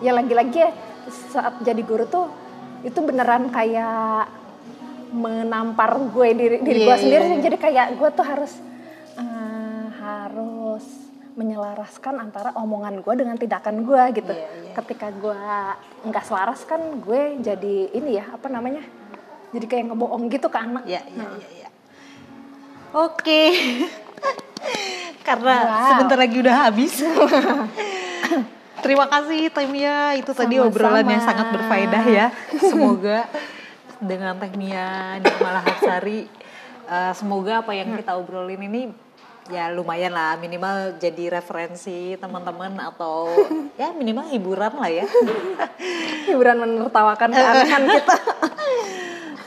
ya 0.00 0.16
lagi-lagi 0.16 0.58
ya 0.58 0.70
saat 1.08 1.60
jadi 1.60 1.82
guru 1.84 2.08
tuh 2.08 2.26
itu 2.86 2.98
beneran 3.02 3.50
kayak 3.50 4.37
menampar 5.12 5.98
gue 6.10 6.28
diri 6.36 6.56
diri 6.60 6.80
yeah, 6.84 6.88
gue 6.88 6.96
sendiri 7.00 7.24
yeah, 7.24 7.34
yeah. 7.34 7.44
jadi 7.44 7.56
kayak 7.56 7.86
gue 7.96 8.08
tuh 8.12 8.26
harus 8.26 8.52
uh, 9.16 9.86
harus 9.98 10.84
menyelaraskan 11.38 12.18
antara 12.18 12.50
omongan 12.58 12.98
gue 13.00 13.14
dengan 13.14 13.36
tindakan 13.38 13.86
gue 13.86 14.02
gitu 14.18 14.32
yeah, 14.34 14.50
yeah. 14.68 14.74
ketika 14.82 15.08
gue 15.14 15.42
nggak 16.08 16.24
selaras 16.26 16.66
kan 16.66 16.80
gue 16.98 17.38
jadi 17.40 17.76
ini 17.94 18.18
ya 18.18 18.26
apa 18.34 18.50
namanya 18.50 18.82
jadi 19.54 19.64
kayak 19.64 19.84
ngebohong 19.92 20.28
gitu 20.28 20.46
ke 20.50 20.58
anak 20.58 20.84
yeah, 20.84 21.04
yeah, 21.08 21.18
nah. 21.18 21.32
yeah, 21.38 21.52
yeah. 21.64 21.70
oke 22.92 23.22
okay. 23.22 23.48
karena 25.28 25.54
wow. 25.62 25.88
sebentar 25.94 26.18
lagi 26.18 26.36
udah 26.40 26.56
habis 26.68 26.94
Terima 28.78 29.10
kasih 29.10 29.50
Temia, 29.50 30.14
itu 30.14 30.30
Sama-sama. 30.30 30.42
tadi 30.46 30.54
obrolan 30.62 31.06
yang 31.10 31.22
sangat 31.22 31.50
berfaedah 31.50 32.04
ya. 32.06 32.26
Semoga 32.62 33.26
dengan 34.02 34.38
Teknia 34.38 35.18
Nikmalah 35.22 35.64
Hatsari. 35.66 36.30
Uh, 36.88 37.12
semoga 37.12 37.60
apa 37.60 37.76
yang 37.76 37.92
kita 38.00 38.16
obrolin 38.16 38.64
ini 38.64 38.88
ya 39.48 39.72
lumayan 39.72 40.12
lah 40.12 40.36
minimal 40.36 41.00
jadi 41.00 41.40
referensi 41.40 42.16
teman-teman 42.20 42.76
atau 42.92 43.32
ya 43.80 43.92
minimal 43.92 44.28
hiburan 44.32 44.72
lah 44.76 44.90
ya. 44.92 45.04
Hiburan 46.28 46.56
menertawakan 46.64 47.28
keanehan 47.32 47.84
kita. 47.96 48.16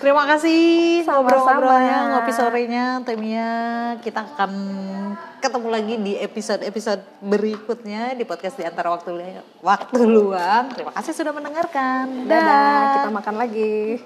Terima 0.02 0.26
kasih 0.26 1.06
ngobrol-ngobrolnya 1.06 1.98
ngopi 2.18 2.34
sorenya 2.34 3.06
Temia 3.06 3.54
kita 4.02 4.26
akan 4.34 4.52
ketemu 5.38 5.68
lagi 5.70 5.96
di 6.02 6.14
episode-episode 6.18 7.02
berikutnya 7.22 8.18
di 8.18 8.26
podcast 8.26 8.58
di 8.58 8.66
antara 8.66 8.90
waktu 8.90 9.14
waktu 9.62 10.02
luang. 10.02 10.74
Terima 10.74 10.90
kasih 10.98 11.14
sudah 11.14 11.30
mendengarkan. 11.30 12.26
Dadah, 12.26 12.42
dadah. 12.42 12.94
kita 12.98 13.10
makan 13.14 13.36
lagi 13.38 14.02